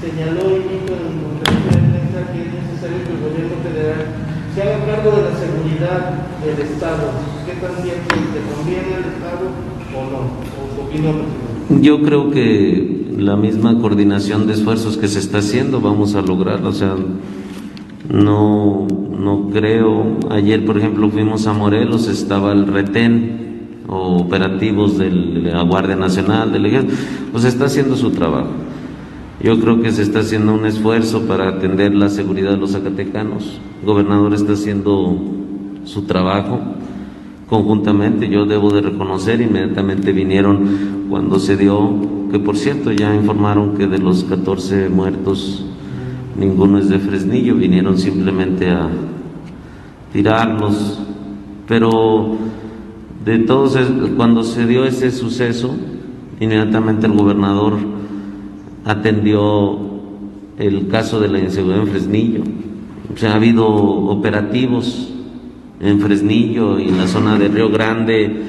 señaló 0.00 0.56
y 0.56 0.62
dijo 0.74 0.90
en 0.90 1.22
conferencia 1.22 1.70
de 1.70 1.88
prensa 1.88 2.32
que 2.32 2.40
es 2.40 2.52
necesario 2.52 2.98
que 3.06 3.12
el 3.12 3.20
gobierno 3.30 3.62
federal 3.62 4.24
se 4.54 4.62
haga 4.62 4.86
cargo 4.86 5.10
de 5.16 5.22
la 5.30 5.36
seguridad 5.36 6.33
del 6.44 6.60
Estado. 6.60 7.10
¿Qué 7.46 7.52
tan 7.54 7.82
cierto 7.82 8.14
te 8.14 8.54
conviene 8.54 8.94
al 8.94 9.04
Estado 9.04 9.48
o 9.94 10.10
no? 10.10 10.18
¿O 10.18 10.74
su 10.74 10.80
opinión 10.82 11.44
yo 11.80 12.02
creo 12.02 12.30
que 12.30 13.06
la 13.16 13.36
misma 13.36 13.78
coordinación 13.78 14.46
de 14.46 14.52
esfuerzos 14.52 14.96
que 14.98 15.08
se 15.08 15.18
está 15.18 15.38
haciendo 15.38 15.80
vamos 15.80 16.14
a 16.14 16.20
lograr, 16.20 16.64
o 16.64 16.72
sea, 16.72 16.94
no, 18.10 18.86
no 19.18 19.48
creo. 19.50 20.18
Ayer, 20.30 20.64
por 20.64 20.76
ejemplo, 20.78 21.08
fuimos 21.10 21.46
a 21.46 21.52
Morelos, 21.52 22.06
estaba 22.08 22.52
el 22.52 22.66
retén 22.66 23.82
o 23.88 24.18
operativos 24.18 24.98
de 24.98 25.10
la 25.10 25.62
Guardia 25.62 25.96
Nacional, 25.96 26.52
del 26.52 26.66
Ejército, 26.66 26.94
pues 27.32 27.44
está 27.44 27.64
haciendo 27.64 27.96
su 27.96 28.10
trabajo. 28.10 28.50
Yo 29.42 29.58
creo 29.60 29.80
que 29.80 29.90
se 29.90 30.02
está 30.02 30.20
haciendo 30.20 30.54
un 30.54 30.66
esfuerzo 30.66 31.22
para 31.22 31.48
atender 31.48 31.94
la 31.94 32.08
seguridad 32.08 32.52
de 32.52 32.56
los 32.58 32.72
zacatecanos. 32.72 33.60
El 33.80 33.86
gobernador 33.86 34.32
está 34.32 34.52
haciendo 34.52 35.18
su 35.84 36.02
trabajo 36.02 36.60
conjuntamente. 37.48 38.28
Yo 38.28 38.46
debo 38.46 38.70
de 38.70 38.80
reconocer, 38.80 39.40
inmediatamente 39.40 40.12
vinieron 40.12 41.06
cuando 41.08 41.38
se 41.38 41.56
dio, 41.56 41.92
que 42.30 42.38
por 42.38 42.56
cierto 42.56 42.90
ya 42.92 43.14
informaron 43.14 43.76
que 43.76 43.86
de 43.86 43.98
los 43.98 44.24
14 44.24 44.88
muertos, 44.88 45.64
ninguno 46.38 46.78
es 46.78 46.88
de 46.88 46.98
Fresnillo, 46.98 47.54
vinieron 47.54 47.98
simplemente 47.98 48.70
a 48.70 48.88
tirarlos, 50.12 51.00
pero 51.68 52.36
de 53.24 53.38
todos, 53.38 53.78
cuando 54.16 54.42
se 54.42 54.66
dio 54.66 54.84
ese 54.84 55.10
suceso, 55.10 55.74
inmediatamente 56.40 57.06
el 57.06 57.12
gobernador 57.12 57.74
atendió 58.84 59.78
el 60.58 60.88
caso 60.88 61.20
de 61.20 61.28
la 61.28 61.38
inseguridad 61.38 61.82
en 61.82 61.88
Fresnillo. 61.88 62.42
O 63.12 63.16
sea, 63.16 63.32
ha 63.32 63.36
habido 63.36 63.66
operativos 63.66 65.13
en 65.84 66.00
Fresnillo 66.00 66.78
y 66.78 66.88
en 66.88 66.96
la 66.96 67.06
zona 67.06 67.38
de 67.38 67.48
Río 67.48 67.68
Grande, 67.68 68.42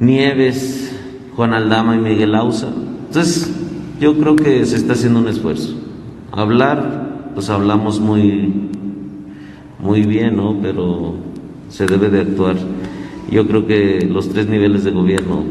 Nieves, 0.00 0.92
Juan 1.36 1.54
Aldama 1.54 1.94
y 1.94 2.00
Miguel 2.00 2.34
Ausa. 2.34 2.68
Entonces, 3.06 3.54
yo 4.00 4.18
creo 4.18 4.34
que 4.34 4.66
se 4.66 4.76
está 4.76 4.94
haciendo 4.94 5.20
un 5.20 5.28
esfuerzo. 5.28 5.76
Hablar, 6.32 7.30
pues 7.34 7.48
hablamos 7.48 8.00
muy, 8.00 8.52
muy 9.78 10.02
bien, 10.02 10.36
¿no? 10.36 10.58
Pero 10.60 11.14
se 11.68 11.86
debe 11.86 12.10
de 12.10 12.22
actuar. 12.22 12.56
Yo 13.30 13.46
creo 13.46 13.66
que 13.66 14.06
los 14.10 14.28
tres 14.28 14.48
niveles 14.48 14.82
de 14.82 14.90
gobierno 14.90 15.44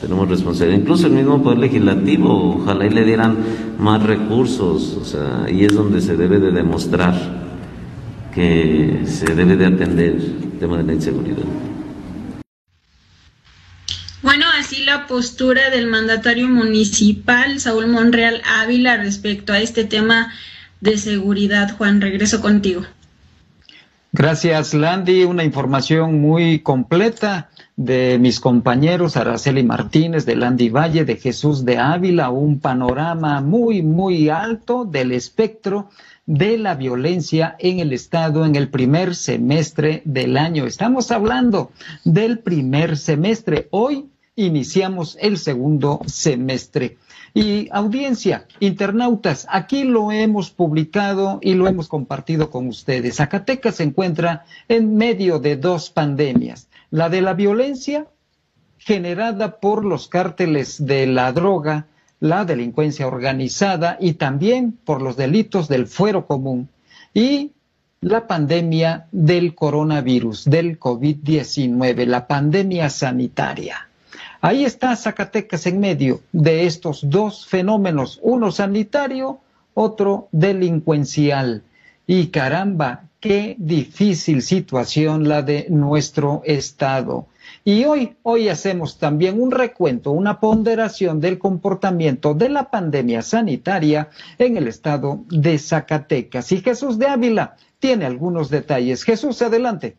tenemos 0.00 0.28
responsabilidad. 0.28 0.80
Incluso 0.80 1.08
el 1.08 1.14
mismo 1.14 1.42
Poder 1.42 1.58
Legislativo, 1.58 2.58
ojalá 2.60 2.86
y 2.86 2.90
le 2.90 3.04
dieran 3.04 3.36
más 3.78 4.00
recursos, 4.02 4.96
o 5.00 5.04
sea, 5.04 5.46
y 5.52 5.64
es 5.64 5.74
donde 5.74 6.00
se 6.00 6.16
debe 6.16 6.38
de 6.38 6.52
demostrar 6.52 7.41
que 8.34 9.02
se 9.06 9.34
debe 9.34 9.56
de 9.56 9.66
atender 9.66 10.14
el 10.14 10.58
tema 10.58 10.78
de 10.78 10.84
la 10.84 10.92
inseguridad. 10.94 11.44
Bueno, 14.22 14.46
así 14.58 14.84
la 14.84 15.06
postura 15.06 15.70
del 15.70 15.88
mandatario 15.88 16.48
municipal, 16.48 17.60
Saúl 17.60 17.88
Monreal 17.88 18.40
Ávila, 18.60 18.96
respecto 18.96 19.52
a 19.52 19.58
este 19.58 19.84
tema 19.84 20.32
de 20.80 20.96
seguridad. 20.96 21.76
Juan, 21.76 22.00
regreso 22.00 22.40
contigo. 22.40 22.82
Gracias, 24.12 24.74
Landy. 24.74 25.24
Una 25.24 25.42
información 25.42 26.20
muy 26.20 26.60
completa 26.60 27.48
de 27.76 28.18
mis 28.20 28.40
compañeros 28.40 29.16
Araceli 29.16 29.62
Martínez, 29.62 30.26
de 30.26 30.36
Landy 30.36 30.68
Valle, 30.68 31.04
de 31.04 31.16
Jesús 31.16 31.64
de 31.64 31.78
Ávila, 31.78 32.30
un 32.30 32.60
panorama 32.60 33.40
muy, 33.40 33.82
muy 33.82 34.28
alto 34.28 34.84
del 34.84 35.12
espectro 35.12 35.88
de 36.32 36.56
la 36.56 36.74
violencia 36.76 37.56
en 37.58 37.78
el 37.78 37.92
Estado 37.92 38.46
en 38.46 38.56
el 38.56 38.70
primer 38.70 39.14
semestre 39.14 40.00
del 40.06 40.38
año. 40.38 40.64
Estamos 40.64 41.10
hablando 41.10 41.72
del 42.04 42.38
primer 42.38 42.96
semestre. 42.96 43.68
Hoy 43.70 44.06
iniciamos 44.34 45.18
el 45.20 45.36
segundo 45.36 46.00
semestre. 46.06 46.96
Y 47.34 47.68
audiencia, 47.70 48.46
internautas, 48.60 49.46
aquí 49.50 49.84
lo 49.84 50.10
hemos 50.10 50.50
publicado 50.50 51.38
y 51.42 51.52
lo 51.52 51.68
hemos 51.68 51.88
compartido 51.88 52.48
con 52.48 52.66
ustedes. 52.66 53.16
Zacatecas 53.16 53.76
se 53.76 53.82
encuentra 53.82 54.46
en 54.68 54.96
medio 54.96 55.38
de 55.38 55.56
dos 55.56 55.90
pandemias. 55.90 56.68
La 56.88 57.10
de 57.10 57.20
la 57.20 57.34
violencia 57.34 58.06
generada 58.78 59.60
por 59.60 59.84
los 59.84 60.08
cárteles 60.08 60.82
de 60.86 61.06
la 61.06 61.30
droga, 61.32 61.88
la 62.22 62.44
delincuencia 62.44 63.08
organizada 63.08 63.96
y 63.98 64.12
también 64.12 64.78
por 64.84 65.02
los 65.02 65.16
delitos 65.16 65.66
del 65.66 65.88
fuero 65.88 66.24
común 66.28 66.68
y 67.12 67.50
la 68.00 68.28
pandemia 68.28 69.08
del 69.10 69.56
coronavirus, 69.56 70.44
del 70.44 70.78
COVID-19, 70.78 72.06
la 72.06 72.28
pandemia 72.28 72.90
sanitaria. 72.90 73.88
Ahí 74.40 74.64
está 74.64 74.94
Zacatecas 74.94 75.66
en 75.66 75.80
medio 75.80 76.20
de 76.30 76.66
estos 76.66 77.10
dos 77.10 77.44
fenómenos, 77.44 78.20
uno 78.22 78.52
sanitario, 78.52 79.40
otro 79.74 80.28
delincuencial. 80.30 81.64
Y 82.06 82.28
caramba, 82.28 83.02
qué 83.18 83.56
difícil 83.58 84.42
situación 84.42 85.28
la 85.28 85.42
de 85.42 85.66
nuestro 85.70 86.42
Estado. 86.44 87.26
Y 87.64 87.84
hoy, 87.84 88.16
hoy 88.22 88.48
hacemos 88.48 88.98
también 88.98 89.40
un 89.40 89.52
recuento, 89.52 90.10
una 90.10 90.40
ponderación 90.40 91.20
del 91.20 91.38
comportamiento 91.38 92.34
de 92.34 92.48
la 92.48 92.70
pandemia 92.70 93.22
sanitaria 93.22 94.10
en 94.38 94.56
el 94.56 94.66
estado 94.66 95.24
de 95.28 95.58
Zacatecas. 95.58 96.50
Y 96.50 96.60
Jesús 96.60 96.98
de 96.98 97.06
Ávila 97.06 97.56
tiene 97.78 98.04
algunos 98.04 98.50
detalles. 98.50 99.04
Jesús, 99.04 99.42
adelante. 99.42 99.96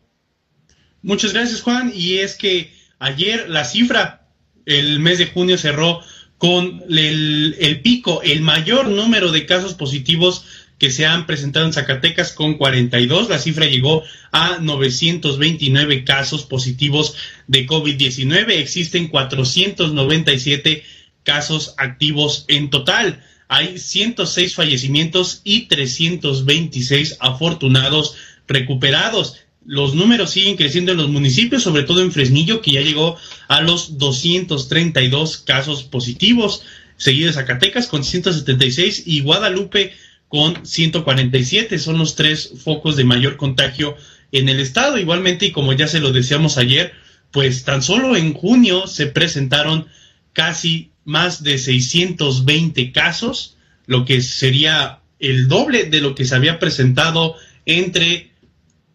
Muchas 1.02 1.32
gracias, 1.32 1.62
Juan. 1.62 1.90
Y 1.94 2.18
es 2.18 2.36
que 2.36 2.72
ayer 2.98 3.48
la 3.48 3.64
cifra 3.64 4.24
el 4.66 5.00
mes 5.00 5.18
de 5.18 5.26
junio 5.26 5.58
cerró 5.58 6.00
con 6.38 6.82
el, 6.90 7.80
pico, 7.82 8.20
el 8.22 8.42
mayor 8.42 8.88
número 8.88 9.32
de 9.32 9.46
casos 9.46 9.74
positivos 9.74 10.44
que 10.78 10.90
se 10.90 11.06
han 11.06 11.26
presentado 11.26 11.66
en 11.66 11.72
Zacatecas 11.72 12.32
con 12.32 12.54
42. 12.54 13.28
La 13.28 13.38
cifra 13.38 13.66
llegó 13.66 14.02
a 14.32 14.58
929 14.60 16.04
casos 16.04 16.44
positivos 16.44 17.14
de 17.46 17.66
COVID-19. 17.66 18.50
Existen 18.50 19.08
497 19.08 20.82
casos 21.22 21.74
activos 21.78 22.44
en 22.48 22.70
total. 22.70 23.22
Hay 23.48 23.78
106 23.78 24.54
fallecimientos 24.54 25.40
y 25.44 25.62
326 25.66 27.18
afortunados 27.20 28.16
recuperados. 28.46 29.38
los 29.66 29.94
números 29.94 30.30
siguen 30.30 30.56
creciendo 30.56 30.92
en 30.92 30.98
los 30.98 31.08
municipios, 31.08 31.62
sobre 31.62 31.84
todo 31.84 32.02
en 32.02 32.12
Fresnillo, 32.12 32.60
que 32.60 32.72
ya 32.72 32.82
llegó 32.82 33.16
a 33.48 33.62
los 33.62 33.96
232 33.96 35.38
casos 35.38 35.84
positivos, 35.84 36.62
seguido 36.98 37.28
de 37.28 37.32
Zacatecas 37.32 37.86
con 37.86 38.04
176 38.04 39.04
y 39.06 39.20
Guadalupe 39.20 39.94
con 40.34 40.66
147. 40.66 41.78
Son 41.78 41.96
los 41.96 42.16
tres 42.16 42.54
focos 42.64 42.96
de 42.96 43.04
mayor 43.04 43.36
contagio 43.36 43.96
en 44.32 44.48
el 44.48 44.58
estado. 44.58 44.98
Igualmente, 44.98 45.46
y 45.46 45.52
como 45.52 45.72
ya 45.74 45.86
se 45.86 46.00
lo 46.00 46.10
decíamos 46.10 46.58
ayer, 46.58 46.92
pues 47.30 47.62
tan 47.62 47.82
solo 47.82 48.16
en 48.16 48.34
junio 48.34 48.88
se 48.88 49.06
presentaron 49.06 49.86
casi 50.32 50.90
más 51.04 51.44
de 51.44 51.56
620 51.56 52.90
casos, 52.90 53.56
lo 53.86 54.04
que 54.04 54.22
sería 54.22 54.98
el 55.20 55.46
doble 55.46 55.84
de 55.84 56.00
lo 56.00 56.16
que 56.16 56.24
se 56.24 56.34
había 56.34 56.58
presentado 56.58 57.36
entre 57.64 58.32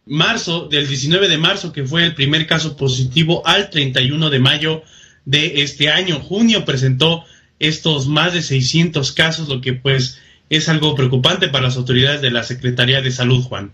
marzo, 0.06 0.68
del 0.68 0.90
19 0.90 1.30
de 1.30 1.38
marzo, 1.38 1.72
que 1.72 1.86
fue 1.86 2.04
el 2.04 2.16
primer 2.16 2.48
caso 2.48 2.76
positivo, 2.76 3.48
al 3.48 3.70
31 3.70 4.30
de 4.30 4.40
mayo 4.40 4.84
de 5.24 5.62
este 5.62 5.88
año. 5.88 6.20
Junio 6.20 6.66
presentó 6.66 7.24
estos 7.60 8.08
más 8.08 8.34
de 8.34 8.42
600 8.42 9.14
casos, 9.14 9.48
lo 9.48 9.62
que 9.62 9.72
pues 9.72 10.20
es 10.50 10.70
algo 10.70 10.96
preocupante 10.96 11.48
para 11.48 11.66
las 11.66 11.78
autoridades 11.78 12.22
de 12.22 12.32
la 12.32 12.44
Secretaría 12.44 13.02
de 13.02 13.12
Salud, 13.12 13.44
Juan. 13.44 13.72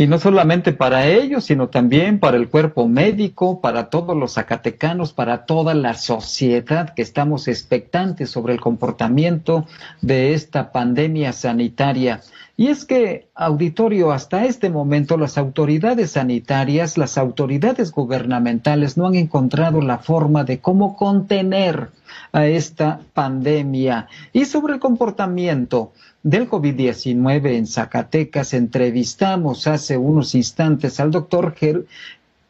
Y 0.00 0.06
no 0.06 0.18
solamente 0.18 0.72
para 0.72 1.06
ellos, 1.08 1.44
sino 1.44 1.68
también 1.68 2.20
para 2.20 2.38
el 2.38 2.48
cuerpo 2.48 2.88
médico, 2.88 3.60
para 3.60 3.90
todos 3.90 4.16
los 4.16 4.32
zacatecanos, 4.32 5.12
para 5.12 5.44
toda 5.44 5.74
la 5.74 5.92
sociedad 5.92 6.94
que 6.94 7.02
estamos 7.02 7.48
expectantes 7.48 8.30
sobre 8.30 8.54
el 8.54 8.62
comportamiento 8.62 9.66
de 10.00 10.32
esta 10.32 10.72
pandemia 10.72 11.34
sanitaria. 11.34 12.22
Y 12.56 12.68
es 12.68 12.86
que, 12.86 13.28
auditorio, 13.34 14.10
hasta 14.10 14.46
este 14.46 14.70
momento 14.70 15.18
las 15.18 15.36
autoridades 15.36 16.12
sanitarias, 16.12 16.96
las 16.96 17.18
autoridades 17.18 17.92
gubernamentales 17.92 18.96
no 18.96 19.06
han 19.06 19.16
encontrado 19.16 19.82
la 19.82 19.98
forma 19.98 20.44
de 20.44 20.60
cómo 20.60 20.96
contener 20.96 21.90
a 22.32 22.46
esta 22.46 23.00
pandemia. 23.12 24.08
Y 24.32 24.46
sobre 24.46 24.74
el 24.74 24.80
comportamiento, 24.80 25.92
del 26.22 26.48
COVID-19 26.48 27.54
en 27.56 27.66
Zacatecas, 27.66 28.52
entrevistamos 28.52 29.66
hace 29.66 29.96
unos 29.96 30.34
instantes 30.34 31.00
al 31.00 31.10
doctor 31.10 31.54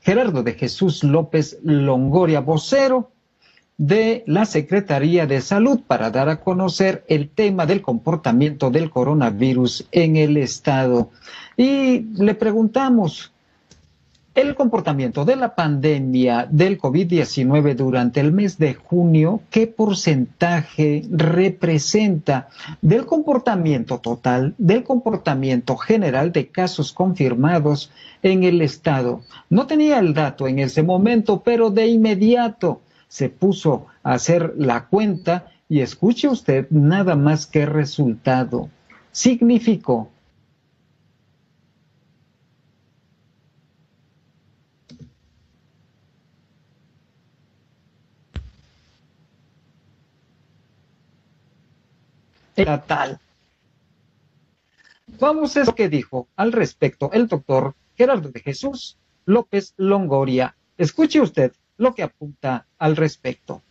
Gerardo 0.01 0.43
de 0.43 0.55
Jesús 0.55 1.05
López 1.05 1.59
Longoria, 1.63 2.41
vocero 2.41 3.11
de 3.79 4.25
la 4.27 4.45
Secretaría 4.45 5.27
de 5.27 5.41
Salud 5.41 5.81
para 5.87 6.11
dar 6.11 6.29
a 6.29 6.41
conocer 6.41 7.05
el 7.09 7.31
tema 7.31 7.65
del 7.65 7.81
comportamiento 7.81 8.71
del 8.71 8.91
coronavirus 8.91 9.87
en 9.93 10.17
el 10.17 10.37
estado. 10.37 11.11
Y 11.57 12.01
le 12.15 12.35
preguntamos 12.35 13.33
el 14.35 14.55
comportamiento 14.55 15.25
de 15.25 15.35
la 15.35 15.57
pandemia 15.57 16.47
del 16.49 16.79
COVID-19 16.79 17.75
durante 17.75 18.21
el 18.21 18.33
mes 18.33 18.59
de 18.59 18.75
junio, 18.75 19.41
¿qué 19.51 19.67
porcentaje 19.67 21.03
representa 21.11 22.49
del 22.81 23.07
comportamiento 23.07 23.99
total, 23.99 24.55
del 24.57 24.85
comportamiento 24.85 25.77
general 25.77 26.31
de 26.31 26.47
casos 26.47 26.93
confirmados 26.93 27.91
en 28.23 28.45
el 28.45 28.63
estado? 28.63 29.23
No 29.49 29.67
tenía 29.67 29.99
el 29.99 30.15
dato 30.15 30.47
en 30.47 30.61
ese 30.61 30.85
momento, 30.85 31.43
pero 31.43 31.71
de 31.71 31.89
inmediato 31.89 32.83
se 33.09 33.31
puso 33.31 33.87
a 34.05 34.13
hacer 34.13 34.55
la 34.57 34.87
cuenta 34.87 35.47
y 35.69 35.81
escuche 35.81 36.29
usted 36.29 36.69
nada 36.71 37.17
más 37.17 37.49
que 37.49 37.67
resultado. 37.67 38.69
Significó 39.11 40.10
Vamos 55.19 55.57
a 55.57 55.63
eso 55.63 55.75
que 55.75 55.89
dijo 55.89 56.29
al 56.37 56.53
respecto 56.53 57.11
el 57.13 57.27
doctor 57.27 57.75
Gerardo 57.97 58.31
de 58.31 58.41
Jesús 58.41 58.97
López 59.27 59.75
Longoria. 59.77 60.57
Escuche 60.79 61.21
usted 61.21 61.53
lo 61.77 61.95
que 61.95 62.03
apunta 62.03 62.67
al 62.79 62.97
respecto. 62.97 63.63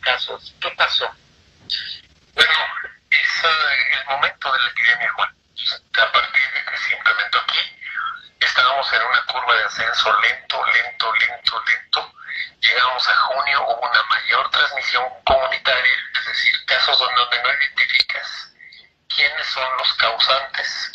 Casos? 0.00 0.54
¿Qué 0.60 0.70
pasó? 0.70 1.08
Bueno, 2.34 2.52
es 3.10 3.44
el 3.44 4.04
momento 4.06 4.52
de 4.52 4.58
la 4.60 4.68
epidemia, 4.70 5.12
Juan. 5.12 5.30
A 5.30 6.12
partir 6.12 6.52
de 6.52 6.64
que 6.64 6.76
se 6.78 6.96
implementó 6.96 7.38
aquí, 7.38 7.78
estábamos 8.40 8.92
en 8.92 9.02
una 9.02 9.22
curva 9.26 9.54
de 9.54 9.64
ascenso 9.64 10.20
lento, 10.20 10.64
lento, 10.66 11.14
lento, 11.14 11.64
lento. 11.64 12.14
Llegamos 12.60 13.08
a 13.08 13.16
junio, 13.16 13.66
hubo 13.66 13.88
una 13.88 14.02
mayor 14.04 14.50
transmisión 14.50 15.04
comunitaria, 15.24 15.96
es 16.18 16.26
decir, 16.26 16.64
casos 16.66 16.98
donde 16.98 17.42
no 17.42 17.52
identificas 17.52 18.54
quiénes 19.14 19.46
son 19.46 19.76
los 19.78 19.92
causantes. 19.94 20.92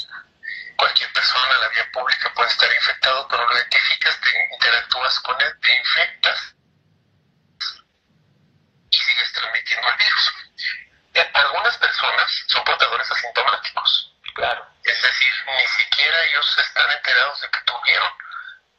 Cualquier 0.77 1.12
persona 1.13 1.58
la 1.62 1.69
vía 1.69 1.89
pública 1.91 2.34
puede 2.34 2.49
estar 2.49 2.71
infectado, 2.71 3.27
pero 3.30 3.47
lo 3.47 3.56
identificas, 3.56 4.19
te 4.19 4.53
interactúas 4.53 5.19
con 5.21 5.41
él, 5.41 5.60
te 5.62 5.77
infectas 5.77 6.56
y 8.91 8.97
sigues 8.97 9.34
transmitiendo 9.34 9.89
el 9.89 9.97
virus. 9.97 10.34
Eh, 11.13 11.32
algunas 11.34 11.77
personas 11.77 12.32
son 12.47 12.63
portadores 12.63 13.12
asintomáticos. 13.12 14.13
Claro. 14.34 14.67
Es 14.84 15.01
decir, 15.01 15.34
ni 15.47 15.67
siquiera 15.84 16.23
ellos 16.25 16.58
están 16.60 16.91
enterados 16.91 17.41
de 17.41 17.49
que 17.49 17.60
tuvieron 17.62 18.12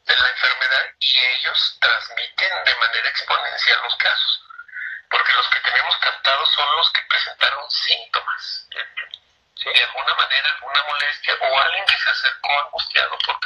la 0.05 0.29
enfermedad 0.29 0.85
y 0.99 1.17
ellos 1.17 1.77
transmiten 1.79 2.49
de 2.65 2.75
los 3.83 3.95
casos. 3.97 4.43
Porque 5.09 5.33
los 5.33 5.49
que 5.49 5.59
tenemos 5.61 5.97
captados 5.97 6.49
son 6.53 6.75
los 6.75 6.91
que 6.91 7.01
presentaron 7.09 7.69
síntomas. 7.69 8.67
De 8.69 9.83
alguna 9.83 10.15
manera, 10.15 10.57
una 10.61 10.83
molestia 10.83 11.33
o 11.41 11.59
alguien 11.59 11.85
que 11.85 11.97
se 11.97 12.09
acercó 12.09 12.49
angustiado 12.61 13.17
porque 13.25 13.38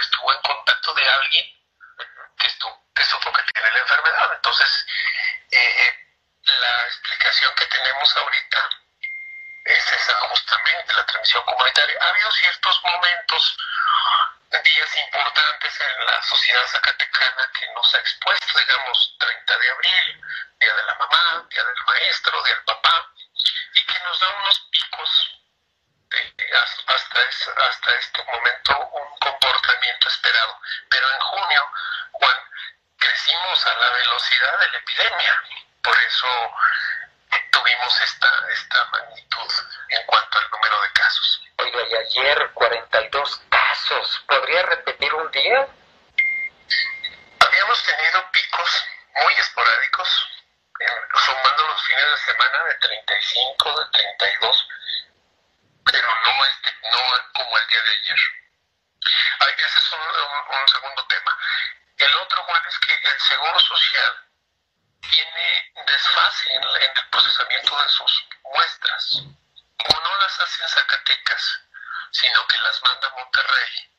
sino 72.13 72.47
que 72.47 72.57
las 72.59 72.81
manda 72.83 73.09
Monterrey. 73.09 73.91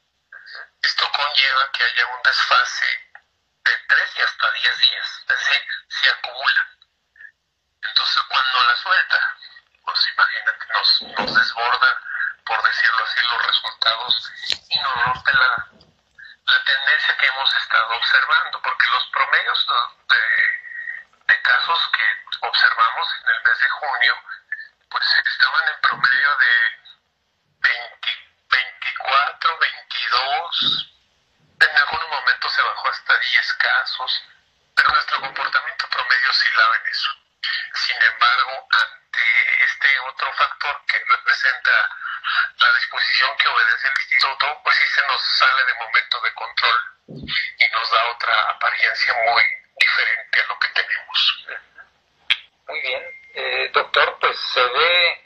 Esto 0.82 1.10
conlleva 1.10 1.70
que 1.72 1.82
haya 1.82 2.06
un 2.06 2.22
desfase 2.22 2.86
de 3.64 3.72
tres 3.88 4.10
y 4.16 4.22
hasta 4.22 4.50
10 4.52 4.78
días, 4.78 5.08
es 5.20 5.26
decir, 5.26 5.62
se 5.88 6.08
acumula 6.10 6.68
Entonces, 7.82 8.22
cuando 8.28 8.64
la 8.64 8.76
suelta, 8.76 9.36
pues 9.84 10.08
imagínate, 10.14 10.66
nos, 10.72 11.02
nos 11.02 11.34
desborda, 11.34 12.00
por 12.46 12.62
decirlo 12.62 13.04
así, 13.04 13.20
los 13.22 13.46
resultados 13.46 14.32
y 14.68 14.78
nos 14.78 15.04
rompe 15.06 15.32
la, 15.32 15.66
la 16.46 16.64
tendencia 16.64 17.16
que 17.16 17.26
hemos 17.26 17.54
estado 17.56 17.96
observando, 17.96 18.62
porque 18.62 18.86
los 18.92 19.06
promedios 19.08 19.66
de, 20.08 21.34
de 21.34 21.42
casos 21.42 21.90
que 21.96 22.46
observamos 22.46 23.08
en 23.22 23.34
el 23.34 23.42
mes 23.42 23.58
de 23.58 23.68
junio, 23.70 24.22
pues 24.88 25.04
estaban 25.24 25.68
en 25.68 25.80
promedio 25.80 26.36
de 26.36 26.73
22, 30.60 30.94
en 31.60 31.76
algunos 31.76 32.08
momentos 32.08 32.52
se 32.52 32.62
bajó 32.62 32.88
hasta 32.88 33.18
10 33.18 33.52
casos, 33.54 34.22
pero 34.76 34.90
nuestro 34.90 35.20
comportamiento 35.20 35.88
promedio 35.88 36.30
oscilaba 36.30 36.76
en 36.76 36.86
eso. 36.90 37.10
Sin 37.74 37.96
embargo, 38.02 38.68
ante 38.70 39.64
este 39.64 39.98
otro 40.00 40.32
factor 40.34 40.84
que 40.86 40.98
representa 40.98 41.88
la 42.58 42.72
disposición 42.74 43.36
que 43.36 43.48
obedece 43.48 43.86
el 43.88 43.92
instituto, 43.94 44.60
pues 44.62 44.76
sí 44.76 44.84
se 44.94 45.06
nos 45.06 45.22
sale 45.38 45.64
de 45.64 45.74
momento 45.74 46.20
de 46.20 46.34
control 46.34 46.80
y 47.58 47.68
nos 47.72 47.90
da 47.90 48.06
otra 48.10 48.50
apariencia 48.50 49.14
muy 49.26 49.42
diferente 49.78 50.40
a 50.40 50.46
lo 50.46 50.58
que 50.58 50.68
tenemos. 50.68 51.46
Muy 52.68 52.80
bien. 52.80 53.02
Eh, 53.34 53.70
doctor, 53.74 54.18
pues 54.20 54.38
se 54.54 54.62
ve, 54.62 55.23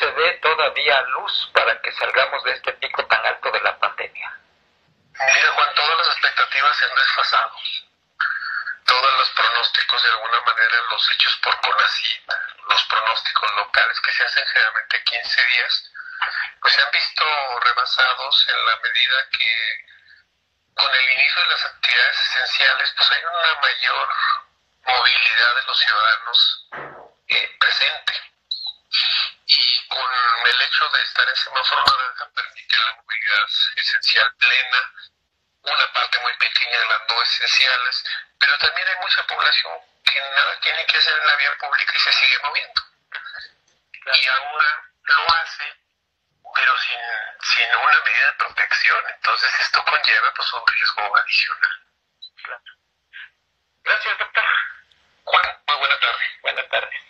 se 0.00 0.06
ve 0.12 0.32
todavía 0.42 1.00
luz 1.02 1.50
para 1.52 1.78
que 1.82 1.92
salgamos 1.92 2.42
de 2.44 2.52
este 2.52 2.72
pico 2.72 3.04
tan 3.06 3.24
alto 3.26 3.50
de 3.50 3.60
la 3.60 3.78
pandemia. 3.78 4.40
Mira, 5.12 5.52
Juan, 5.52 5.74
todas 5.74 5.98
las 5.98 6.08
expectativas 6.08 6.76
se 6.78 6.84
han 6.86 6.94
desfasado. 6.94 7.52
Todos 8.86 9.18
los 9.18 9.30
pronósticos, 9.30 10.02
de 10.02 10.08
alguna 10.08 10.40
manera, 10.40 10.76
los 10.90 11.10
hechos 11.12 11.36
por 11.42 11.60
CONACYT, 11.60 12.32
los 12.66 12.84
pronósticos 12.84 13.52
locales 13.56 14.00
que 14.00 14.12
se 14.12 14.24
hacen 14.24 14.46
generalmente 14.46 15.04
15 15.04 15.42
días, 15.46 15.92
pues 16.62 16.74
se 16.74 16.82
han 16.82 16.90
visto 16.90 17.24
rebasados 17.60 18.46
en 18.48 18.66
la 18.66 18.76
medida 18.76 19.28
que 19.38 19.84
con 20.74 20.94
el 20.94 21.10
inicio 21.12 21.42
de 21.42 21.50
las 21.50 21.64
actividades 21.66 22.20
esenciales, 22.20 22.94
pues 22.96 23.12
hay 23.12 23.22
una 23.22 23.54
mayor 23.60 24.08
movilidad 24.86 25.54
de 25.56 25.62
los 25.66 25.78
ciudadanos 25.78 26.68
eh, 27.28 27.56
presente. 27.60 28.14
Y 29.50 29.88
con 29.88 30.46
el 30.46 30.62
hecho 30.62 30.88
de 30.90 31.02
estar 31.02 31.28
en 31.28 31.34
semáforo 31.34 31.84
naranja 31.84 32.30
permite 32.34 32.78
la 32.78 32.94
movilidad 32.94 33.46
esencial 33.74 34.32
plena, 34.36 34.92
una 35.62 35.92
parte 35.92 36.18
muy 36.20 36.32
pequeña 36.34 36.78
de 36.78 36.86
las 36.86 37.00
no 37.08 37.22
esenciales, 37.22 38.04
pero 38.38 38.56
también 38.58 38.86
hay 38.86 38.96
mucha 39.00 39.26
población 39.26 39.74
que 40.04 40.20
nada 40.20 40.60
tiene 40.60 40.86
que 40.86 40.98
hacer 40.98 41.18
en 41.18 41.26
la 41.26 41.36
vía 41.36 41.56
pública 41.58 41.92
y 41.96 41.98
se 41.98 42.12
sigue 42.12 42.38
moviendo. 42.44 42.82
Y 44.06 44.28
ahora 44.28 44.82
lo 45.02 45.34
hace 45.34 45.80
pero 46.54 46.76
sin, 46.78 46.98
sin 47.42 47.74
una 47.74 48.00
medida 48.04 48.26
de 48.26 48.32
protección. 48.34 49.04
Entonces 49.14 49.60
esto 49.60 49.84
conlleva 49.84 50.32
pues 50.34 50.52
un 50.52 50.62
riesgo 50.66 51.16
adicional. 51.16 51.80
Gracias, 53.82 54.18
doctor. 54.18 54.44
Juan, 55.24 55.58
muy 55.66 55.76
buena 55.76 55.98
tarde. 56.00 56.24
Buena 56.42 56.68
tarde. 56.68 57.09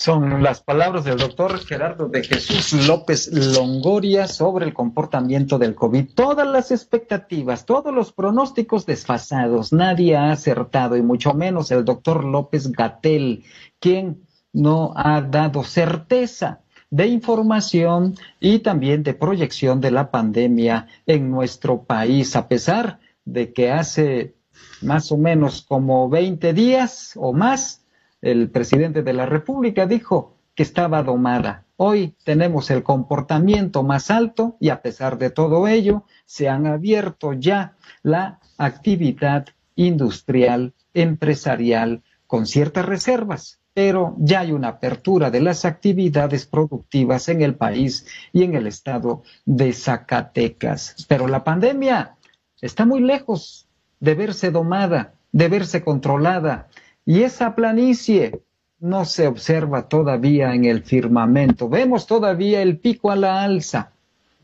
Son 0.00 0.44
las 0.44 0.60
palabras 0.62 1.02
del 1.02 1.16
doctor 1.16 1.58
Gerardo 1.58 2.06
de 2.08 2.22
Jesús 2.22 2.86
López 2.86 3.32
Longoria 3.32 4.28
sobre 4.28 4.64
el 4.64 4.72
comportamiento 4.72 5.58
del 5.58 5.74
COVID. 5.74 6.10
Todas 6.14 6.46
las 6.46 6.70
expectativas, 6.70 7.66
todos 7.66 7.92
los 7.92 8.12
pronósticos 8.12 8.86
desfasados, 8.86 9.72
nadie 9.72 10.14
ha 10.14 10.30
acertado 10.30 10.96
y 10.96 11.02
mucho 11.02 11.34
menos 11.34 11.72
el 11.72 11.84
doctor 11.84 12.22
López 12.22 12.70
Gatel, 12.70 13.42
quien 13.80 14.22
no 14.52 14.92
ha 14.94 15.20
dado 15.20 15.64
certeza 15.64 16.60
de 16.90 17.08
información 17.08 18.14
y 18.38 18.60
también 18.60 19.02
de 19.02 19.14
proyección 19.14 19.80
de 19.80 19.90
la 19.90 20.12
pandemia 20.12 20.86
en 21.06 21.28
nuestro 21.28 21.82
país, 21.82 22.36
a 22.36 22.46
pesar 22.46 23.00
de 23.24 23.52
que 23.52 23.72
hace 23.72 24.36
más 24.80 25.10
o 25.10 25.16
menos 25.16 25.62
como 25.62 26.08
20 26.08 26.52
días 26.52 27.14
o 27.16 27.32
más, 27.32 27.77
el 28.20 28.50
presidente 28.50 29.02
de 29.02 29.12
la 29.12 29.26
República 29.26 29.86
dijo 29.86 30.36
que 30.54 30.62
estaba 30.62 31.02
domada. 31.02 31.64
Hoy 31.76 32.14
tenemos 32.24 32.70
el 32.70 32.82
comportamiento 32.82 33.82
más 33.82 34.10
alto 34.10 34.56
y 34.60 34.70
a 34.70 34.82
pesar 34.82 35.18
de 35.18 35.30
todo 35.30 35.68
ello, 35.68 36.04
se 36.26 36.48
han 36.48 36.66
abierto 36.66 37.32
ya 37.32 37.76
la 38.02 38.40
actividad 38.56 39.46
industrial, 39.76 40.74
empresarial, 40.92 42.02
con 42.26 42.46
ciertas 42.46 42.84
reservas 42.84 43.58
pero 43.78 44.16
ya 44.18 44.40
hay 44.40 44.50
una 44.50 44.70
apertura 44.70 45.30
de 45.30 45.40
las 45.40 45.64
actividades 45.64 46.46
productivas 46.46 47.28
en 47.28 47.42
el 47.42 47.54
país 47.54 48.08
y 48.32 48.42
en 48.42 48.56
el 48.56 48.66
estado 48.66 49.22
de 49.44 49.72
Zacatecas. 49.72 51.06
Pero 51.06 51.28
la 51.28 51.44
pandemia 51.44 52.16
está 52.60 52.84
muy 52.84 52.98
lejos 52.98 53.68
de 54.00 54.16
verse 54.16 54.50
domada, 54.50 55.14
de 55.30 55.48
verse 55.48 55.84
controlada, 55.84 56.66
y 57.08 57.22
esa 57.22 57.54
planicie 57.54 58.42
no 58.80 59.06
se 59.06 59.26
observa 59.26 59.88
todavía 59.88 60.54
en 60.54 60.66
el 60.66 60.82
firmamento. 60.82 61.66
Vemos 61.66 62.06
todavía 62.06 62.60
el 62.60 62.76
pico 62.76 63.10
a 63.10 63.16
la 63.16 63.42
alza, 63.42 63.92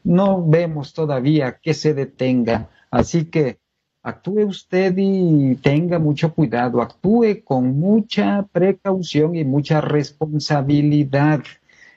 no 0.02 0.42
vemos 0.42 0.94
todavía 0.94 1.58
que 1.62 1.74
se 1.74 1.92
detenga. 1.92 2.70
Así 2.90 3.26
que 3.26 3.58
actúe 4.02 4.46
usted 4.46 4.94
y 4.96 5.56
tenga 5.56 5.98
mucho 5.98 6.32
cuidado, 6.32 6.80
actúe 6.80 7.44
con 7.44 7.78
mucha 7.78 8.46
precaución 8.50 9.36
y 9.36 9.44
mucha 9.44 9.82
responsabilidad. 9.82 11.42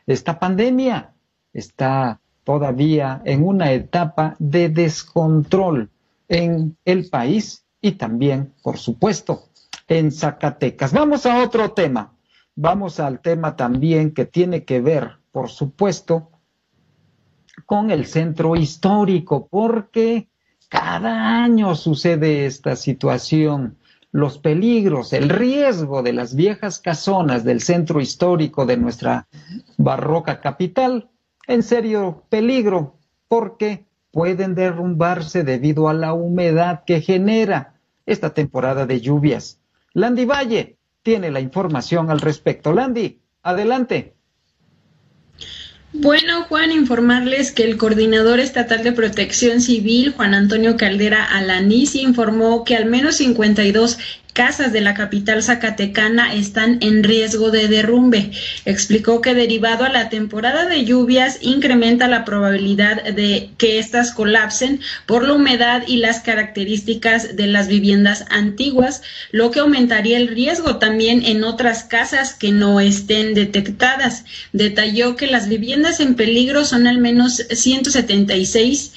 Esta 0.05 0.37
pandemia 0.37 1.13
está 1.53 2.19
todavía 2.43 3.21
en 3.23 3.47
una 3.47 3.71
etapa 3.71 4.35
de 4.37 4.67
descontrol 4.67 5.89
en 6.27 6.75
el 6.83 7.09
país 7.09 7.63
y 7.79 7.93
también, 7.93 8.51
por 8.61 8.77
supuesto, 8.77 9.46
en 9.87 10.11
Zacatecas. 10.11 10.93
Vamos 10.93 11.25
a 11.25 11.41
otro 11.43 11.71
tema. 11.71 12.13
Vamos 12.55 12.99
al 12.99 13.21
tema 13.21 13.55
también 13.55 14.13
que 14.13 14.25
tiene 14.25 14.65
que 14.65 14.81
ver, 14.81 15.17
por 15.31 15.49
supuesto, 15.49 16.31
con 17.65 17.91
el 17.91 18.05
centro 18.05 18.55
histórico, 18.55 19.47
porque 19.47 20.27
cada 20.69 21.43
año 21.43 21.75
sucede 21.75 22.45
esta 22.45 22.75
situación. 22.75 23.77
Los 24.11 24.39
peligros, 24.39 25.13
el 25.13 25.29
riesgo 25.29 26.01
de 26.01 26.13
las 26.13 26.35
viejas 26.35 26.79
casonas 26.79 27.43
del 27.43 27.61
centro 27.61 28.01
histórico 28.01 28.65
de 28.65 28.77
nuestra 28.77 29.27
barroca 29.77 30.39
capital, 30.39 31.09
en 31.45 31.61
serio 31.61 32.23
peligro, 32.29 32.97
porque 33.27 33.85
pueden 34.11 34.55
derrumbarse 34.55 35.43
debido 35.43 35.89
a 35.89 35.93
la 35.93 36.13
humedad 36.13 36.83
que 36.85 37.01
genera 37.01 37.75
esta 38.05 38.33
temporada 38.33 38.85
de 38.85 38.99
lluvias. 39.01 39.61
Landy 39.97 40.25
Valle 40.25 40.77
tiene 41.01 41.31
la 41.31 41.39
información 41.39 42.11
al 42.11 42.21
respecto. 42.21 42.71
Landy, 42.71 43.19
adelante. 43.41 44.13
Bueno, 45.91 46.43
Juan, 46.43 46.71
informarles 46.71 47.51
que 47.51 47.63
el 47.63 47.77
coordinador 47.77 48.39
estatal 48.39 48.83
de 48.83 48.91
protección 48.91 49.59
civil, 49.59 50.13
Juan 50.15 50.35
Antonio 50.35 50.77
Caldera 50.77 51.23
Alanici, 51.23 52.01
informó 52.01 52.63
que 52.63 52.75
al 52.75 52.85
menos 52.85 53.15
52 53.15 53.97
casas 54.37 54.71
de 54.71 54.81
la 54.81 54.93
capital 54.93 55.41
zacatecana 55.41 56.31
están 56.35 56.77
en 56.81 57.03
riesgo 57.03 57.49
de 57.49 57.67
derrumbe. 57.67 58.29
Explicó 58.65 59.19
que 59.19 59.33
derivado 59.33 59.83
a 59.83 59.89
la 59.89 60.09
temporada 60.09 60.67
de 60.67 60.85
lluvias 60.85 61.39
incrementa 61.41 62.07
la 62.07 62.23
probabilidad 62.23 63.03
de 63.03 63.49
que 63.57 63.79
éstas 63.79 64.11
colapsen 64.11 64.79
por 65.07 65.27
la 65.27 65.33
humedad 65.33 65.81
y 65.87 65.97
las 65.97 66.19
características 66.19 67.35
de 67.35 67.47
las 67.47 67.67
viviendas 67.67 68.25
antiguas, 68.29 69.01
lo 69.31 69.49
que 69.49 69.61
aumentaría 69.61 70.17
el 70.17 70.27
riesgo 70.27 70.77
también 70.77 71.25
en 71.25 71.43
otras 71.43 71.83
casas 71.83 72.35
que 72.35 72.51
no 72.51 72.79
estén 72.79 73.33
detectadas. 73.33 74.23
Detalló 74.53 75.15
que 75.15 75.25
las 75.25 75.49
viviendas 75.49 75.99
en 75.99 76.13
peligro 76.13 76.63
son 76.63 76.85
al 76.85 76.99
menos 76.99 77.37
176 77.49 78.93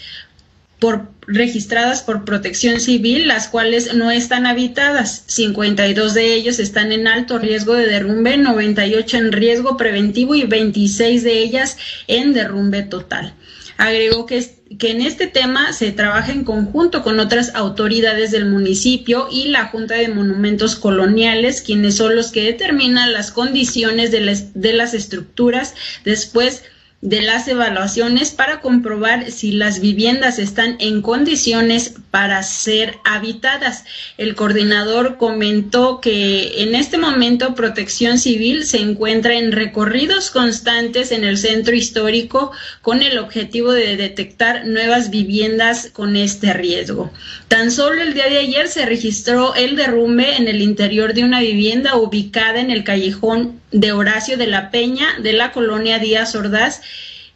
por, 0.80 1.10
registradas 1.26 2.02
por 2.02 2.24
protección 2.24 2.80
civil, 2.80 3.28
las 3.28 3.46
cuales 3.48 3.94
no 3.94 4.10
están 4.10 4.46
habitadas. 4.46 5.22
52 5.26 6.14
de 6.14 6.34
ellos 6.34 6.58
están 6.58 6.90
en 6.90 7.06
alto 7.06 7.38
riesgo 7.38 7.74
de 7.74 7.86
derrumbe, 7.86 8.36
98 8.36 9.18
en 9.18 9.32
riesgo 9.32 9.76
preventivo 9.76 10.34
y 10.34 10.44
26 10.44 11.22
de 11.22 11.38
ellas 11.38 11.76
en 12.08 12.32
derrumbe 12.32 12.82
total. 12.82 13.34
Agregó 13.76 14.26
que, 14.26 14.44
que 14.78 14.90
en 14.90 15.00
este 15.00 15.26
tema 15.26 15.72
se 15.72 15.92
trabaja 15.92 16.32
en 16.32 16.44
conjunto 16.44 17.02
con 17.02 17.18
otras 17.20 17.54
autoridades 17.54 18.30
del 18.30 18.46
municipio 18.46 19.28
y 19.30 19.48
la 19.48 19.66
Junta 19.66 19.94
de 19.94 20.08
Monumentos 20.08 20.76
Coloniales, 20.76 21.62
quienes 21.62 21.96
son 21.96 22.16
los 22.16 22.30
que 22.30 22.44
determinan 22.44 23.12
las 23.12 23.30
condiciones 23.30 24.10
de, 24.10 24.50
de 24.54 24.72
las 24.72 24.92
estructuras 24.92 25.74
después 26.04 26.62
de 26.62 26.79
las 27.02 27.48
evaluaciones 27.48 28.30
para 28.30 28.60
comprobar 28.60 29.30
si 29.30 29.52
las 29.52 29.80
viviendas 29.80 30.38
están 30.38 30.76
en 30.80 31.00
condiciones 31.00 31.94
para 32.10 32.42
ser 32.42 32.96
habitadas. 33.04 33.84
El 34.18 34.34
coordinador 34.34 35.16
comentó 35.16 36.00
que 36.00 36.62
en 36.62 36.74
este 36.74 36.98
momento 36.98 37.54
Protección 37.54 38.18
Civil 38.18 38.66
se 38.66 38.80
encuentra 38.80 39.34
en 39.34 39.52
recorridos 39.52 40.30
constantes 40.30 41.10
en 41.10 41.24
el 41.24 41.38
centro 41.38 41.74
histórico 41.74 42.52
con 42.82 43.02
el 43.02 43.18
objetivo 43.18 43.72
de 43.72 43.96
detectar 43.96 44.66
nuevas 44.66 45.08
viviendas 45.08 45.88
con 45.94 46.16
este 46.16 46.52
riesgo. 46.52 47.10
Tan 47.48 47.70
solo 47.70 48.02
el 48.02 48.12
día 48.12 48.28
de 48.28 48.38
ayer 48.38 48.68
se 48.68 48.84
registró 48.84 49.54
el 49.54 49.74
derrumbe 49.74 50.36
en 50.36 50.48
el 50.48 50.60
interior 50.60 51.14
de 51.14 51.24
una 51.24 51.40
vivienda 51.40 51.96
ubicada 51.96 52.60
en 52.60 52.70
el 52.70 52.84
callejón 52.84 53.59
de 53.72 53.92
Horacio 53.92 54.36
de 54.36 54.46
la 54.46 54.70
Peña 54.70 55.08
de 55.20 55.32
la 55.32 55.52
colonia 55.52 55.98
Díaz 55.98 56.34
Ordaz, 56.34 56.82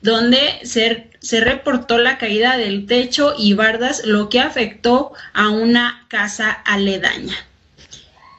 donde 0.00 0.60
se, 0.64 1.40
reportó 1.40 1.98
la 1.98 2.18
caída 2.18 2.56
del 2.58 2.86
techo 2.86 3.34
y 3.38 3.54
bardas, 3.54 4.02
lo 4.04 4.28
que 4.28 4.40
afectó 4.40 5.12
a 5.32 5.48
una 5.48 6.04
casa 6.08 6.50
aledaña. 6.50 7.36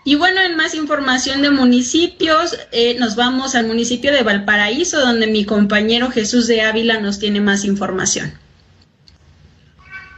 Y 0.04 0.14
bueno, 0.14 0.42
en 0.42 0.56
más 0.56 0.76
información 0.76 1.42
de 1.42 1.50
municipios, 1.50 2.56
eh, 2.72 2.96
nos 3.00 3.16
vamos 3.16 3.56
al 3.56 3.66
municipio 3.66 4.12
de 4.12 4.22
Valparaíso, 4.22 5.00
donde 5.00 5.26
mi 5.26 5.46
compañero 5.46 6.12
Jesús 6.12 6.46
de 6.46 6.62
Ávila 6.62 7.00
nos 7.00 7.18
tiene 7.18 7.42
más 7.42 7.66
información. 7.66 8.34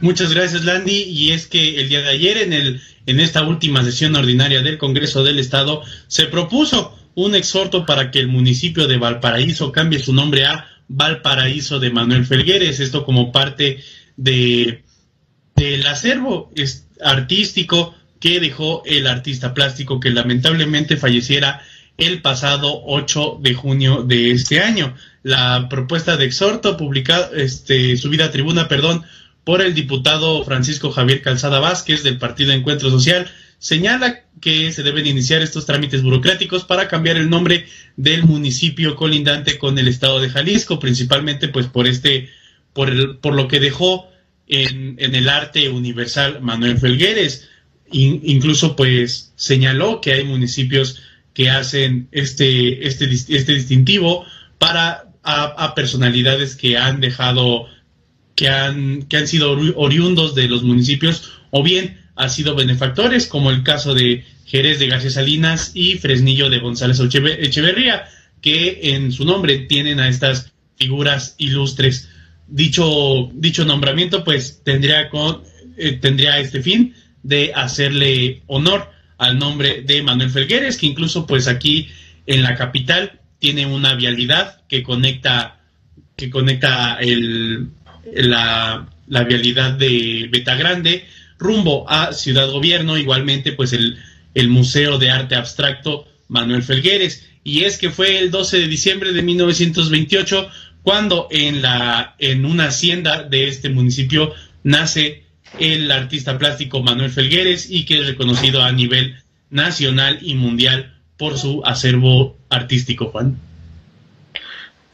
Muchas 0.00 0.34
gracias, 0.34 0.64
Landy. 0.64 1.04
Y 1.04 1.32
es 1.32 1.46
que 1.46 1.80
el 1.80 1.88
día 1.88 2.02
de 2.02 2.10
ayer, 2.10 2.36
en, 2.36 2.52
el, 2.52 2.82
en 3.06 3.20
esta 3.20 3.42
última 3.42 3.82
sesión 3.82 4.14
ordinaria 4.14 4.60
del 4.60 4.76
Congreso 4.76 5.24
del 5.24 5.38
Estado, 5.38 5.82
se 6.06 6.26
propuso 6.26 6.97
un 7.18 7.34
exhorto 7.34 7.84
para 7.84 8.12
que 8.12 8.20
el 8.20 8.28
municipio 8.28 8.86
de 8.86 8.96
Valparaíso 8.96 9.72
cambie 9.72 9.98
su 9.98 10.12
nombre 10.12 10.46
a 10.46 10.68
Valparaíso 10.86 11.80
de 11.80 11.90
Manuel 11.90 12.24
Felgueres, 12.24 12.78
esto 12.78 13.04
como 13.04 13.32
parte 13.32 13.80
de 14.16 14.84
del 15.56 15.84
acervo 15.88 16.52
artístico 17.02 17.92
que 18.20 18.38
dejó 18.38 18.84
el 18.86 19.08
artista 19.08 19.52
plástico 19.52 19.98
que 19.98 20.10
lamentablemente 20.10 20.96
falleciera 20.96 21.60
el 21.96 22.22
pasado 22.22 22.82
8 22.84 23.40
de 23.42 23.54
junio 23.54 24.04
de 24.04 24.30
este 24.30 24.60
año. 24.60 24.94
La 25.24 25.68
propuesta 25.68 26.16
de 26.16 26.26
exhorto 26.26 26.76
publicada, 26.76 27.30
este, 27.34 27.96
subida 27.96 28.26
a 28.26 28.30
tribuna, 28.30 28.68
perdón, 28.68 29.02
por 29.42 29.60
el 29.60 29.74
diputado 29.74 30.44
Francisco 30.44 30.92
Javier 30.92 31.20
Calzada 31.20 31.58
Vázquez 31.58 32.04
del 32.04 32.18
Partido 32.18 32.52
Encuentro 32.52 32.90
Social 32.90 33.28
señala 33.58 34.24
que 34.40 34.72
se 34.72 34.82
deben 34.82 35.06
iniciar 35.06 35.42
estos 35.42 35.66
trámites 35.66 36.02
burocráticos 36.02 36.64
para 36.64 36.88
cambiar 36.88 37.16
el 37.16 37.28
nombre 37.28 37.66
del 37.96 38.24
municipio 38.24 38.94
colindante 38.94 39.58
con 39.58 39.78
el 39.78 39.88
estado 39.88 40.20
de 40.20 40.30
Jalisco, 40.30 40.78
principalmente 40.78 41.48
pues 41.48 41.66
por 41.66 41.86
este, 41.86 42.28
por, 42.72 42.88
el, 42.88 43.16
por 43.16 43.34
lo 43.34 43.48
que 43.48 43.60
dejó 43.60 44.08
en, 44.46 44.96
en, 44.98 45.14
el 45.14 45.28
arte 45.28 45.68
universal 45.68 46.40
Manuel 46.40 46.78
Felgueres. 46.78 47.48
incluso 47.90 48.76
pues 48.76 49.32
señaló 49.36 50.00
que 50.00 50.12
hay 50.12 50.24
municipios 50.24 51.02
que 51.34 51.50
hacen 51.50 52.08
este, 52.12 52.86
este, 52.86 53.06
este 53.12 53.54
distintivo 53.54 54.24
para 54.58 55.10
a, 55.22 55.44
a 55.44 55.74
personalidades 55.74 56.56
que 56.56 56.78
han 56.78 57.00
dejado, 57.00 57.66
que 58.34 58.48
han, 58.48 59.02
que 59.02 59.16
han 59.16 59.28
sido 59.28 59.52
oriundos 59.76 60.34
de 60.34 60.48
los 60.48 60.62
municipios 60.62 61.32
o 61.50 61.62
bien 61.62 61.98
ha 62.18 62.28
sido 62.28 62.56
benefactores, 62.56 63.28
como 63.28 63.50
el 63.50 63.62
caso 63.62 63.94
de 63.94 64.24
Jerez 64.44 64.80
de 64.80 64.88
García 64.88 65.10
Salinas 65.10 65.70
y 65.74 65.94
Fresnillo 65.98 66.50
de 66.50 66.58
González 66.58 66.98
Echeverría, 67.00 68.08
que 68.42 68.80
en 68.94 69.12
su 69.12 69.24
nombre 69.24 69.58
tienen 69.60 70.00
a 70.00 70.08
estas 70.08 70.52
figuras 70.76 71.36
ilustres. 71.38 72.08
Dicho, 72.48 73.30
dicho 73.34 73.64
nombramiento, 73.64 74.24
pues 74.24 74.62
tendría, 74.64 75.10
con, 75.10 75.42
eh, 75.76 75.92
tendría 75.92 76.40
este 76.40 76.60
fin 76.60 76.92
de 77.22 77.52
hacerle 77.54 78.42
honor 78.48 78.90
al 79.16 79.38
nombre 79.38 79.82
de 79.82 80.02
Manuel 80.02 80.30
Felgueres, 80.30 80.76
que 80.76 80.86
incluso 80.86 81.24
pues 81.24 81.46
aquí 81.46 81.88
en 82.26 82.42
la 82.42 82.56
capital 82.56 83.20
tiene 83.38 83.64
una 83.66 83.94
vialidad 83.94 84.62
que 84.68 84.82
conecta, 84.82 85.60
que 86.16 86.30
conecta 86.30 86.98
el, 87.00 87.68
la, 88.12 88.88
la 89.06 89.24
vialidad 89.24 89.72
de 89.74 90.28
Betagrande 90.32 91.06
rumbo 91.38 91.88
a 91.88 92.12
Ciudad 92.12 92.50
Gobierno, 92.50 92.98
igualmente 92.98 93.52
pues 93.52 93.72
el, 93.72 93.98
el 94.34 94.48
Museo 94.48 94.98
de 94.98 95.10
Arte 95.10 95.34
Abstracto 95.34 96.06
Manuel 96.28 96.62
Felgueres. 96.62 97.26
Y 97.44 97.64
es 97.64 97.78
que 97.78 97.90
fue 97.90 98.18
el 98.18 98.30
12 98.30 98.58
de 98.60 98.68
diciembre 98.68 99.12
de 99.12 99.22
1928 99.22 100.48
cuando 100.82 101.28
en, 101.30 101.62
la, 101.62 102.14
en 102.18 102.44
una 102.44 102.66
hacienda 102.66 103.22
de 103.22 103.48
este 103.48 103.68
municipio 103.68 104.32
nace 104.62 105.24
el 105.58 105.90
artista 105.90 106.38
plástico 106.38 106.82
Manuel 106.82 107.10
Felgueres 107.10 107.70
y 107.70 107.84
que 107.84 108.00
es 108.00 108.06
reconocido 108.06 108.62
a 108.62 108.72
nivel 108.72 109.16
nacional 109.50 110.18
y 110.22 110.34
mundial 110.34 110.98
por 111.16 111.38
su 111.38 111.62
acervo 111.64 112.36
artístico, 112.48 113.06
Juan. 113.06 113.47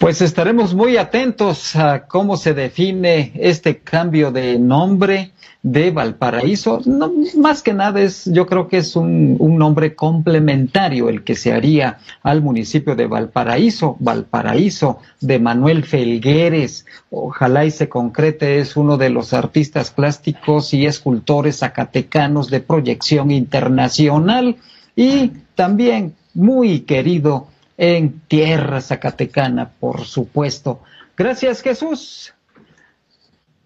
Pues 0.05 0.21
estaremos 0.21 0.75
muy 0.75 0.99
atentos 0.99 1.75
a 1.77 2.07
cómo 2.07 2.37
se 2.37 2.53
define 2.53 3.33
este 3.37 3.79
cambio 3.79 4.31
de 4.31 4.59
nombre 4.59 5.31
de 5.63 5.91
Valparaíso. 5.93 6.83
No, 6.85 7.11
más 7.39 7.63
que 7.63 7.73
nada 7.73 8.03
es, 8.03 8.27
yo 8.27 8.45
creo 8.45 8.69
que 8.69 8.77
es 8.77 8.97
un, 8.97 9.39
nombre 9.39 9.95
complementario 9.95 11.09
el 11.09 11.25
que 11.25 11.35
se 11.35 11.55
haría 11.55 12.01
al 12.23 12.43
municipio 12.43 12.95
de 12.95 13.07
Valparaíso, 13.07 13.97
Valparaíso 13.99 14.99
de 15.23 15.39
Manuel 15.39 15.85
Felgueres. 15.85 16.85
Ojalá 17.09 17.65
y 17.65 17.71
se 17.71 17.89
concrete, 17.89 18.59
es 18.59 18.77
uno 18.77 18.99
de 18.99 19.09
los 19.09 19.33
artistas 19.33 19.91
plásticos 19.91 20.75
y 20.75 20.85
escultores 20.85 21.61
zacatecanos 21.61 22.51
de 22.51 22.61
proyección 22.61 23.31
internacional 23.31 24.57
y 24.95 25.33
también 25.55 26.15
muy 26.35 26.81
querido 26.81 27.54
en 27.77 28.21
tierra 28.21 28.81
zacatecana, 28.81 29.71
por 29.81 30.05
supuesto. 30.05 30.81
Gracias, 31.17 31.63
Jesús. 31.63 32.35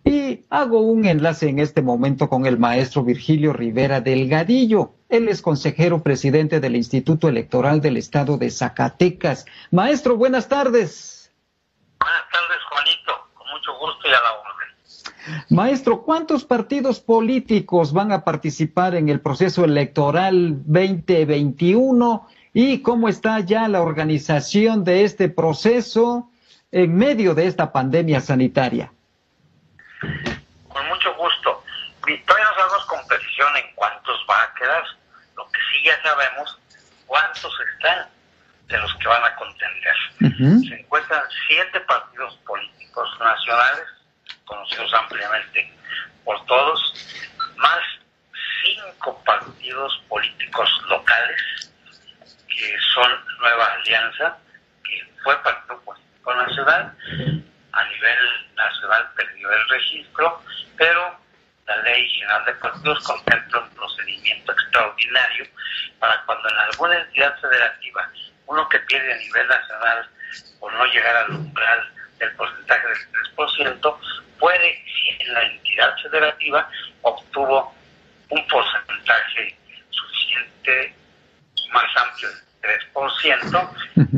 Y 0.04 0.44
hago 0.48 0.80
un 0.80 1.04
enlace 1.04 1.48
en 1.48 1.58
este 1.58 1.82
momento 1.82 2.28
con 2.28 2.46
el 2.46 2.58
maestro 2.58 3.04
Virgilio 3.04 3.52
Rivera 3.52 4.00
Delgadillo. 4.00 4.94
Él 5.08 5.28
es 5.28 5.42
consejero 5.42 6.02
presidente 6.02 6.60
del 6.60 6.76
Instituto 6.76 7.28
Electoral 7.28 7.80
del 7.80 7.96
Estado 7.98 8.38
de 8.38 8.50
Zacatecas. 8.50 9.44
Maestro, 9.70 10.16
buenas 10.16 10.48
tardes. 10.48 11.30
Buenas 11.98 12.22
tardes, 12.32 12.58
Juanito. 12.70 13.12
Con 13.34 13.46
mucho 13.50 13.72
gusto 13.78 14.08
y 14.08 14.10
a 14.10 14.12
la 14.12 14.32
orden. 14.32 15.44
Maestro, 15.50 16.02
¿cuántos 16.02 16.44
partidos 16.44 17.00
políticos 17.00 17.92
van 17.92 18.12
a 18.12 18.24
participar 18.24 18.94
en 18.94 19.10
el 19.10 19.20
proceso 19.20 19.64
electoral 19.64 20.62
2021 20.64 22.26
y 22.52 22.82
cómo 22.82 23.08
está 23.08 23.40
ya 23.40 23.68
la 23.68 23.82
organización 23.82 24.84
de 24.84 25.04
este 25.04 25.28
proceso 25.28 26.30
en 26.72 26.96
medio 26.96 27.34
de 27.34 27.46
esta 27.46 27.72
pandemia 27.72 28.20
sanitaria. 28.20 28.92
Con 30.68 30.88
mucho 30.88 31.14
gusto. 31.16 31.64
Todavía 32.00 32.46
no 32.46 32.56
sabemos 32.56 32.86
con 32.86 33.06
precisión 33.06 33.56
en 33.56 33.74
cuántos 33.74 34.26
va 34.30 34.42
a 34.42 34.54
quedar. 34.54 34.84
Lo 35.36 35.44
que 35.46 35.60
sí 35.70 35.84
ya 35.84 36.02
sabemos, 36.02 36.58
cuántos 37.06 37.52
están 37.74 38.08
de 38.68 38.78
los 38.78 38.94
que 38.96 39.08
van 39.08 39.24
a 39.24 39.34
contender. 39.36 39.94
Se 40.68 40.74
encuentran 40.74 41.22
siete 41.46 41.80
partidos 41.80 42.34
políticos 42.46 43.08
nacionales, 43.18 43.86
conocidos 44.44 44.92
ampliamente 44.94 45.72
por 46.24 46.44
todos, 46.46 46.94
más 47.56 47.80
cinco 48.64 49.22
partidos 49.24 50.02
políticos 50.08 50.68
locales, 50.88 51.72
que 52.48 52.76
son 52.94 53.10
Nueva 53.40 53.66
Alianza, 53.74 54.36
que 54.84 55.06
fue 55.22 55.36
Partido 55.42 55.80
Político 55.82 56.34
Nacional, 56.34 56.92
a 57.72 57.84
nivel 57.84 58.54
nacional 58.56 59.08
perdió 59.14 59.50
el 59.52 59.68
registro, 59.68 60.42
pero 60.76 61.18
la 61.66 61.76
Ley 61.82 62.08
General 62.08 62.44
de 62.44 62.52
Partidos 62.54 63.04
contempla 63.04 63.60
un 63.60 63.70
procedimiento 63.70 64.52
extraordinario 64.52 65.46
para 65.98 66.22
cuando 66.24 66.48
en 66.48 66.56
alguna 66.56 66.98
entidad 66.98 67.38
federativa 67.40 68.10
uno 68.46 68.68
que 68.68 68.78
pierde 68.80 69.12
a 69.12 69.18
nivel 69.18 69.46
nacional 69.46 70.08
por 70.58 70.72
no 70.72 70.84
llegar 70.86 71.16
al 71.16 71.30
umbral 71.30 71.92
del 72.18 72.32
porcentaje 72.32 72.88
del 72.88 73.36
3%, 73.36 73.98
puede, 74.38 74.84
si 74.86 75.22
en 75.22 75.34
la 75.34 75.42
entidad 75.42 75.94
federativa 76.02 76.68
obtuvo 77.02 77.74
un 78.30 78.46
porcentaje 78.48 79.56
suficiente 79.90 80.94
más 81.72 81.96
amplio 81.96 82.28
3% 82.62 83.70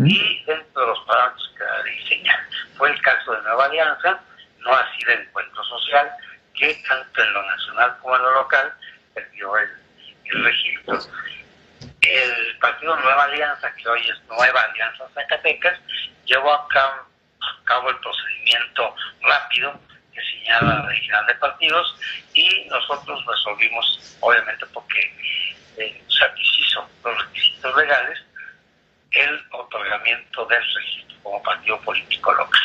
y 0.06 0.44
dentro 0.44 0.80
de 0.80 0.86
los 0.86 1.00
parámetros 1.06 1.54
que 1.56 1.64
la 1.64 2.08
señala. 2.08 2.48
Fue 2.76 2.90
el 2.90 3.02
caso 3.02 3.32
de 3.32 3.42
Nueva 3.42 3.64
Alianza, 3.66 4.20
no 4.58 4.74
así 4.74 5.04
de 5.06 5.14
Encuentro 5.14 5.64
Social, 5.64 6.10
que 6.54 6.74
tanto 6.88 7.22
en 7.22 7.32
lo 7.32 7.42
nacional 7.42 7.96
como 8.00 8.16
en 8.16 8.22
lo 8.22 8.34
local 8.34 8.72
perdió 9.14 9.56
el, 9.58 9.70
el 10.24 10.44
registro. 10.44 10.98
El 12.00 12.58
partido 12.58 12.96
Nueva 12.96 13.24
Alianza, 13.24 13.74
que 13.74 13.88
hoy 13.88 14.00
es 14.08 14.22
Nueva 14.28 14.60
Alianza 14.62 15.04
Zacatecas, 15.14 15.78
llevó 16.24 16.52
a 16.52 16.68
cabo, 16.68 17.06
a 17.40 17.64
cabo 17.64 17.90
el 17.90 17.96
procedimiento 17.98 18.94
rápido 19.22 19.78
que 20.12 20.20
señala 20.22 20.84
la 20.86 20.94
general 20.94 21.26
de 21.26 21.34
partidos 21.36 21.96
y 22.34 22.66
nosotros 22.68 23.24
resolvimos, 23.26 24.16
obviamente 24.20 24.66
porque 24.66 25.59
eh, 25.76 26.02
satisfizo 26.08 26.88
los 27.04 27.26
requisitos 27.26 27.76
legales, 27.76 28.18
el 29.12 29.42
otorgamiento 29.50 30.46
del 30.46 30.62
registro 30.74 31.16
como 31.22 31.42
partido 31.42 31.80
político 31.80 32.32
local. 32.32 32.60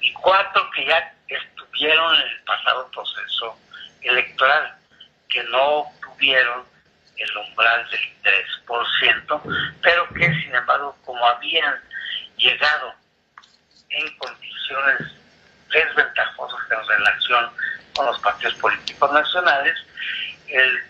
Y 0.00 0.12
cuatro 0.14 0.70
que 0.70 0.86
ya 0.86 1.14
estuvieron 1.28 2.14
en 2.16 2.28
el 2.28 2.40
pasado 2.44 2.90
proceso 2.90 3.58
electoral, 4.02 4.74
que 5.28 5.42
no 5.44 5.84
tuvieron 6.02 6.64
el 7.16 7.36
umbral 7.36 7.88
del 7.90 8.34
3%, 8.66 9.76
pero 9.82 10.08
que 10.08 10.26
sin 10.26 10.54
embargo 10.54 10.96
como 11.04 11.24
habían 11.26 11.78
llegado 12.36 12.94
en 13.90 14.16
condiciones 14.16 15.00
desventajosas 15.70 16.60
en 16.70 16.88
relación 16.88 17.50
con 17.94 18.06
los 18.06 18.18
partidos 18.20 18.54
políticos 18.54 19.12
nacionales, 19.12 19.76
el 20.48 20.89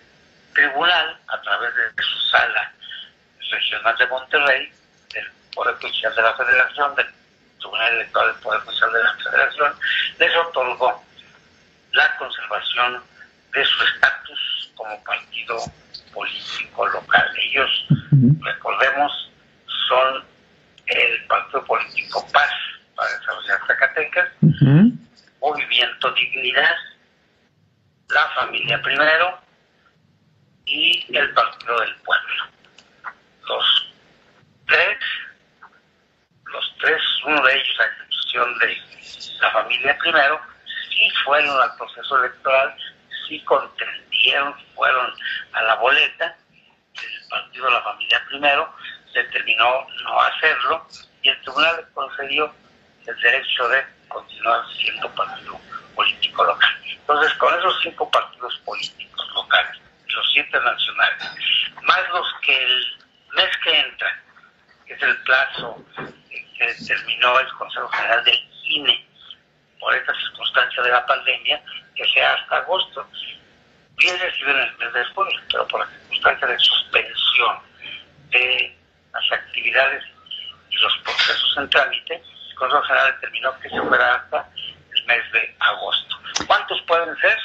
tribunal, 0.53 1.19
a 1.29 1.41
través 1.43 1.75
de 1.75 2.03
su 2.03 2.19
sala 2.31 2.73
regional 3.51 3.97
de 3.97 4.07
Monterrey, 4.07 4.73
del 5.13 5.31
Poder 5.55 5.75
Judicial 5.77 6.15
de 6.15 6.23
la 6.23 6.35
Federación, 6.35 6.95
del 6.97 7.07
Tribunal 7.59 7.93
Electoral 7.95 8.33
del 8.33 8.43
Poder 8.43 8.61
Judicial 8.61 8.93
de 8.93 9.03
la 9.03 9.15
Federación, 9.15 9.75
les 10.19 10.37
otorgó 10.37 11.05
la 11.93 12.17
conservación 12.17 13.03
de 13.53 13.65
su 13.65 13.85
estatus 13.85 14.73
como 14.77 15.05
partido 15.05 15.57
político 16.13 16.87
local. 16.89 17.33
Ellos, 17.37 17.87
recordemos, 18.41 19.31
son 19.89 20.25
el 20.87 21.27
partido 21.27 21.65
político 21.65 22.27
Paz 22.33 22.51
para 22.95 23.11
desarrollar 23.19 23.67
Zacatecas, 23.67 24.29
Movimiento 25.41 26.13
Dignidad, 26.13 26.77
la 28.09 28.29
familia 28.31 28.81
primero 28.83 29.41
y 30.66 31.16
el 31.16 31.35
Partido 31.35 31.81
del 31.81 31.94
Pueblo. 31.96 32.44
Los 33.49 33.94
tres, 34.66 34.99
los 36.44 36.75
tres, 36.81 37.03
uno 37.25 37.42
de 37.42 37.55
ellos 37.55 37.81
a 37.81 37.85
excepción 37.87 38.59
de 38.59 38.79
la 39.40 39.51
familia 39.51 39.99
primero, 39.99 40.40
sí 40.90 41.11
fueron 41.25 41.61
al 41.61 41.75
proceso 41.77 42.18
electoral, 42.18 42.77
sí 43.29 43.40
contendieron, 43.44 44.55
fueron 44.75 45.12
a 45.53 45.62
la 45.62 45.75
boleta, 45.77 46.37
el 46.94 47.29
partido 47.29 47.66
de 47.66 47.73
la 47.73 47.83
familia 47.83 48.23
primero 48.29 48.75
determinó 49.14 49.87
no 50.05 50.20
hacerlo 50.20 50.87
y 51.23 51.29
el 51.29 51.40
tribunal 51.42 51.77
le 51.77 51.92
concedió 51.92 52.55
el 53.07 53.20
derecho 53.20 53.68
de 53.68 53.85
continuar 54.09 54.64
siendo 54.77 55.09
partido 55.14 55.61
político 55.94 56.44
local. 56.44 56.70
Entonces, 56.85 57.33
con 57.35 57.59
esos 57.59 57.81
cinco 57.83 58.11
partidos 58.11 58.57
políticos 58.64 59.31
locales, 59.35 59.81
los 60.12 60.33
siete 60.33 60.59
nacionales, 60.61 61.35
más 61.83 62.09
los 62.11 62.27
que 62.42 62.64
el 62.64 62.99
mes 63.35 63.51
que 63.64 63.81
entra, 63.81 64.23
que 64.87 64.94
es 64.94 65.03
el 65.03 65.16
plazo 65.23 65.85
que 66.59 66.66
determinó 66.66 67.38
el 67.38 67.49
Consejo 67.55 67.88
General 67.88 68.25
del 68.25 68.51
INE 68.64 69.07
por 69.79 69.94
esta 69.94 70.14
circunstancia 70.14 70.83
de 70.83 70.90
la 70.90 71.07
pandemia, 71.07 71.62
que 71.94 72.07
sea 72.09 72.35
hasta 72.35 72.59
agosto. 72.59 73.09
Bien 73.96 74.18
reciben 74.18 74.57
el 74.57 74.77
mes 74.79 74.92
después, 74.92 75.35
pero 75.51 75.66
por 75.68 75.81
la 75.81 75.87
circunstancia 75.87 76.49
de 76.49 76.59
suspensión 76.59 77.59
de 78.31 78.77
las 79.12 79.33
actividades 79.33 80.05
y 80.70 80.77
los 80.77 80.96
procesos 80.99 81.57
en 81.59 81.70
trámite, 81.70 82.23
el 82.51 82.55
Consejo 82.55 82.83
General 82.83 83.12
determinó 83.14 83.59
que 83.61 83.70
se 83.70 83.81
fuera 83.81 84.14
hasta 84.16 84.49
el 84.94 85.05
mes 85.07 85.33
de 85.33 85.57
agosto. 85.61 86.20
¿Cuántos 86.46 86.81
pueden 86.83 87.16
ser? 87.18 87.38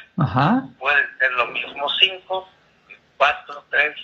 Pueden 0.78 1.18
ser 1.20 1.32
lo 1.34 1.46
mismo 1.48 1.90
cinco, 2.00 2.50
cuatro, 3.18 3.66
tres, 3.70 3.96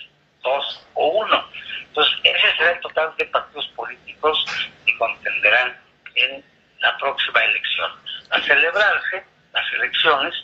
dos 0.42 0.86
o 0.94 1.06
uno. 1.08 1.48
Entonces, 1.88 2.14
ese 2.24 2.56
será 2.56 2.72
el 2.72 2.80
total 2.80 3.14
de 3.16 3.24
partidos 3.26 3.66
políticos 3.68 4.44
que 4.84 4.96
contenderán 4.98 5.76
en 6.14 6.44
la 6.80 6.96
próxima 7.32 7.44
elección. 7.44 7.90
A 8.30 8.40
celebrarse 8.42 9.24
las 9.52 9.72
elecciones 9.74 10.34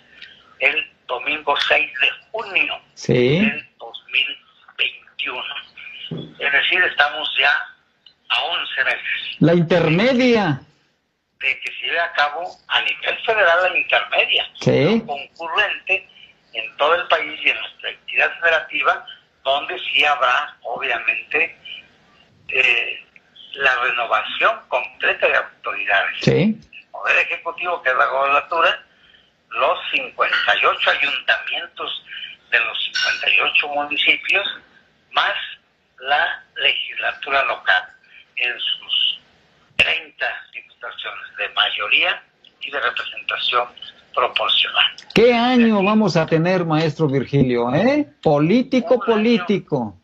el 0.61 0.90
domingo 1.07 1.57
6 1.68 1.92
de 2.01 2.11
junio 2.31 2.81
del 3.07 3.68
2021. 3.79 5.44
Es 6.38 6.53
decir, 6.53 6.83
estamos 6.83 7.29
ya 7.38 7.53
a 8.29 8.42
11 8.42 8.85
meses. 8.85 9.37
La 9.40 9.55
intermedia. 9.55 10.61
De 11.38 11.61
que 11.61 11.70
se 11.72 11.87
lleve 11.87 12.01
a 12.01 12.12
cabo 12.12 12.51
a 12.66 12.83
nivel 12.83 13.16
federal 13.24 13.72
la 13.72 13.79
intermedia. 13.79 14.51
Sí. 14.61 15.03
Concurrente 15.07 16.09
en 16.53 16.77
todo 16.77 16.94
el 16.96 17.07
país 17.09 17.40
y 17.44 17.51
en 17.51 17.61
nuestra 17.61 17.90
entidad 17.90 18.40
federativa, 18.40 19.07
donde 19.44 19.79
sí 19.79 20.05
habrá, 20.05 20.57
obviamente, 20.62 21.57
eh, 22.48 23.05
la 23.55 23.74
renovación 23.83 24.59
completa 24.68 25.29
de 25.29 25.37
autoridades. 25.37 26.16
Sí. 26.22 26.58
Que 27.83 27.90
es 27.90 27.96
la 27.96 28.07
gobernatura, 28.07 28.83
los 29.50 29.78
58 29.92 30.90
ayuntamientos 30.90 32.04
de 32.50 32.61
los 32.61 32.85
58 32.85 33.68
municipios, 33.68 34.46
más 35.12 35.35
la 36.00 36.42
legislatura 36.57 37.44
local 37.44 37.83
en 38.37 38.59
sus 38.59 39.20
30 39.76 40.26
diputaciones 40.52 41.37
de 41.37 41.48
mayoría 41.50 42.22
y 42.61 42.70
de 42.70 42.81
representación 42.81 43.68
proporcional. 44.14 44.87
¿Qué 45.14 45.35
año 45.35 45.83
vamos 45.83 46.16
a 46.16 46.26
tener, 46.26 46.64
maestro 46.64 47.07
Virgilio? 47.07 47.74
¿Eh? 47.74 48.07
Político, 48.22 48.98
político. 49.00 49.94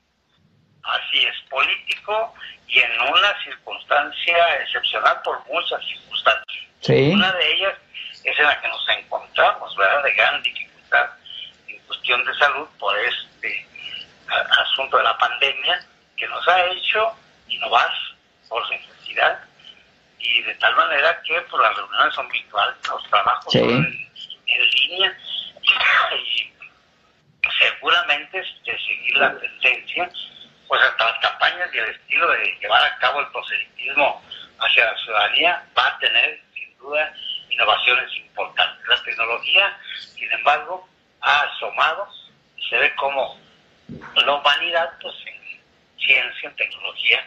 así 0.83 1.19
es, 1.25 1.35
político 1.49 2.35
y 2.69 2.79
en 2.79 2.91
una 3.01 3.43
circunstancia 3.43 4.37
excepcional 4.63 5.21
por 5.25 5.39
muchas 5.47 5.81
circunstancias. 5.87 6.65
Sí. 6.81 7.13
Una 7.15 7.33
de 7.33 7.55
ellas 7.55 7.75
es 8.25 8.39
en 8.39 8.45
la 8.45 8.61
que 8.61 8.69
nos 8.69 8.85
De 10.05 10.13
gran 10.13 10.43
dificultad 10.43 11.11
en 11.67 11.79
cuestión 11.87 12.23
de 12.27 12.35
salud 12.35 12.69
por 12.79 12.95
este 12.99 13.67
asunto 14.61 14.99
de 14.99 15.03
la 15.03 15.17
pandemia 15.17 15.81
que 16.15 16.29
nos 16.29 16.47
ha 16.47 16.67
hecho 16.67 17.11
innovar 17.49 17.91
por 18.47 18.69
necesidad 18.69 19.43
y 20.19 20.43
de 20.43 20.55
tal 20.57 20.77
manera 20.77 21.23
que 21.23 21.41
por 21.43 21.59
las 21.63 21.75
reuniones 21.75 22.15
son 22.15 22.29
virtuales, 22.29 22.75
los 22.87 23.03
trabajos 23.09 23.51
son 23.51 23.63
en, 23.63 24.11
en, 24.47 24.71
línea 24.71 25.19
y 26.13 26.53
seguramente 27.59 28.39
de 28.39 28.79
seguir 28.79 29.17
la 29.17 29.39
tendencia, 29.39 30.11
pues 30.69 30.83
hasta 30.83 31.13
las 31.13 31.19
campañas 31.21 31.71
y 31.73 31.79
el 31.79 31.89
estilo 31.89 32.31
de 32.31 32.59
llevar 32.61 32.85
a 32.85 32.99
cabo 32.99 33.21
el 33.21 33.29
proselitismo 33.29 34.23
hacia 34.59 34.85
la 34.85 34.99
ciudadanía 34.99 35.65
va 35.77 35.87
a 35.87 35.99
tener 35.99 36.43
sin 36.53 36.77
duda 36.77 37.11
innovaciones 37.49 38.15
importantes. 38.17 38.85
Tecnología, 39.05 39.77
sin 40.17 40.31
embargo, 40.33 40.87
ha 41.21 41.41
asomado 41.41 42.07
y 42.57 42.69
se 42.69 42.77
ve 42.79 42.91
como 42.97 43.37
la 43.89 44.35
humanidad, 44.35 44.91
pues 45.01 45.15
en 45.27 45.61
ciencia, 45.99 46.51
en 46.51 46.57
tecnología, 46.57 47.19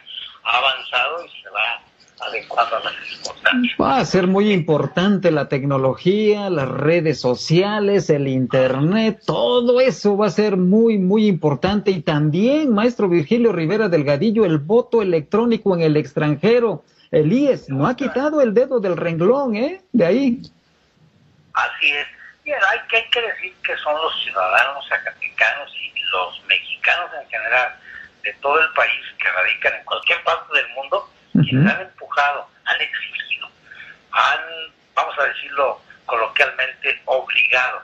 ha 0.44 0.58
avanzado 0.58 1.24
y 1.24 1.42
se 1.42 1.50
va 1.50 1.82
adecuando 2.20 2.76
a 2.76 2.80
las 2.80 2.94
circunstancias. 3.06 3.76
Va 3.80 3.98
a 3.98 4.04
ser 4.04 4.26
muy 4.26 4.52
importante 4.52 5.30
la 5.30 5.48
tecnología, 5.48 6.50
las 6.50 6.68
redes 6.68 7.20
sociales, 7.20 8.10
el 8.10 8.28
internet, 8.28 9.22
todo 9.24 9.80
eso 9.80 10.16
va 10.16 10.26
a 10.26 10.30
ser 10.30 10.56
muy, 10.56 10.98
muy 10.98 11.26
importante. 11.26 11.90
Y 11.90 12.02
también, 12.02 12.72
maestro 12.72 13.08
Virgilio 13.08 13.52
Rivera 13.52 13.88
Delgadillo, 13.88 14.44
el 14.44 14.58
voto 14.58 15.02
electrónico 15.02 15.76
en 15.76 15.82
el 15.82 15.96
extranjero. 15.96 16.84
El 17.10 17.32
IES 17.32 17.70
no 17.70 17.86
ha 17.86 17.96
quitado 17.96 18.42
el 18.42 18.52
dedo 18.52 18.80
del 18.80 18.96
renglón, 18.96 19.56
¿eh? 19.56 19.80
De 19.92 20.04
ahí. 20.04 20.42
Así 21.58 21.90
es. 21.90 22.06
Bien, 22.44 22.58
hay 22.70 22.78
que, 22.88 22.96
hay 22.98 23.10
que 23.10 23.20
decir 23.20 23.54
que 23.64 23.76
son 23.78 23.94
los 24.00 24.22
ciudadanos 24.22 24.88
zacatecanos 24.88 25.74
y 25.74 26.00
los 26.12 26.44
mexicanos 26.44 27.10
en 27.20 27.28
general 27.28 27.76
de 28.22 28.32
todo 28.34 28.60
el 28.60 28.72
país 28.74 29.04
que 29.18 29.28
radican 29.28 29.74
en 29.74 29.84
cualquier 29.84 30.22
parte 30.22 30.54
del 30.54 30.68
mundo 30.68 31.12
quienes 31.32 31.72
han 31.72 31.80
empujado, 31.80 32.48
han 32.64 32.80
exigido, 32.80 33.48
han, 34.12 34.40
vamos 34.94 35.18
a 35.18 35.24
decirlo 35.24 35.80
coloquialmente, 36.06 37.02
obligado 37.06 37.82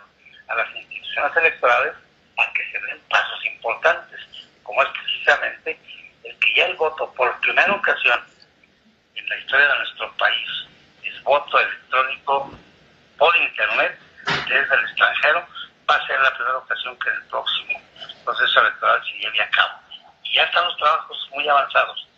a 0.49 0.55
las 0.55 0.77
instituciones 0.77 1.37
electorales 1.37 1.95
a 2.39 2.53
que 2.53 2.65
se 2.71 2.79
den 2.79 3.01
pasos 3.11 3.45
importantes, 3.45 4.21
como 4.63 4.83
es 4.83 4.89
precisamente 4.91 5.79
el 6.23 6.39
que 6.39 6.55
ya 6.55 6.67
el 6.67 6.77
voto 6.77 7.13
por 7.15 7.41
primera 7.41 7.73
ocasión 7.73 8.21
en 9.17 9.29
la 9.29 9.37
historia 9.37 9.67
de 9.67 9.79
nuestro 9.79 10.13
país 10.17 10.49
es 11.03 11.23
voto 11.23 11.59
electrónico 11.59 12.59
por 13.19 13.37
internet 13.37 13.99
desde 14.49 14.75
el 14.75 14.85
extranjero, 14.85 15.47
va 15.89 15.97
a 15.97 16.07
ser 16.07 16.21
la 16.21 16.35
primera 16.35 16.59
ocasión 16.59 16.99
que 16.99 17.09
en 17.11 17.17
el 17.17 17.25
próximo 17.25 17.81
proceso 18.25 18.61
electoral 18.61 19.03
se 19.05 19.19
lleve 19.19 19.43
a 19.43 19.51
cabo. 19.51 19.79
Y 20.23 20.35
ya 20.35 20.43
están 20.45 20.65
los 20.65 20.77
trabajos 20.77 21.29
muy 21.33 21.49
avanzados, 21.49 22.09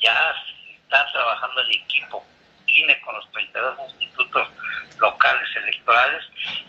ya 0.00 0.34
está 0.82 1.12
trabajando 1.12 1.60
el 1.60 1.70
equipo 1.72 2.24
INE 2.66 3.00
con 3.00 3.14
los 3.14 3.30
32 3.32 3.78
institutos 3.92 4.48
locales 4.98 5.56
electorales 5.56 6.24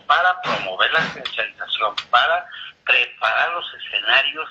para 0.08 0.42
promover 0.42 0.92
la 0.94 1.00
esencialización, 1.00 1.96
para 2.10 2.46
preparar 2.86 3.54
los 3.54 3.66
escenarios 3.74 4.50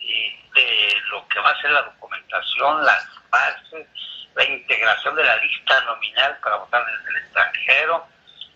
eh, 0.00 0.40
de 0.54 0.96
lo 1.10 1.26
que 1.28 1.40
va 1.40 1.50
a 1.50 1.60
ser 1.60 1.70
la 1.70 1.82
documentación, 1.82 2.84
las 2.84 3.08
bases, 3.30 3.86
la 4.34 4.44
integración 4.44 5.14
de 5.14 5.24
la 5.24 5.36
lista 5.38 5.80
nominal 5.82 6.38
para 6.42 6.56
votar 6.56 6.84
desde 6.86 7.10
el 7.10 7.16
extranjero 7.24 8.13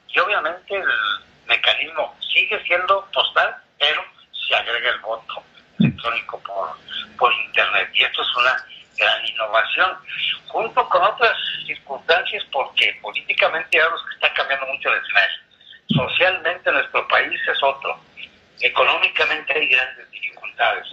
y 0.09 0.19
obviamente 0.19 0.77
el 0.77 0.87
mecanismo 1.47 2.17
sigue 2.33 2.63
siendo 2.65 3.07
postal, 3.13 3.57
pero 3.79 4.03
se 4.33 4.55
agrega 4.55 4.91
el 4.91 4.99
voto 5.01 5.43
electrónico 5.79 6.41
por, 6.41 6.77
por 7.17 7.33
internet 7.33 7.91
y 7.95 8.03
esto 8.05 8.23
es 8.23 8.37
una 8.37 8.65
gran 8.97 9.27
innovación, 9.27 9.97
junto 10.49 10.89
con 10.89 11.03
otras 11.03 11.37
circunstancias 11.67 12.45
porque 12.51 12.99
políticamente 13.01 13.79
los 13.79 14.05
que 14.07 14.15
está 14.15 14.33
cambiando 14.35 14.67
mucho 14.67 14.91
el 14.93 15.01
escenario. 15.01 15.39
Socialmente 15.89 16.73
nuestro 16.73 17.07
país 17.09 17.41
es 17.49 17.63
otro, 17.63 17.99
económicamente 18.61 19.53
hay 19.55 19.69
grandes 19.69 20.11
dificultades. 20.11 20.87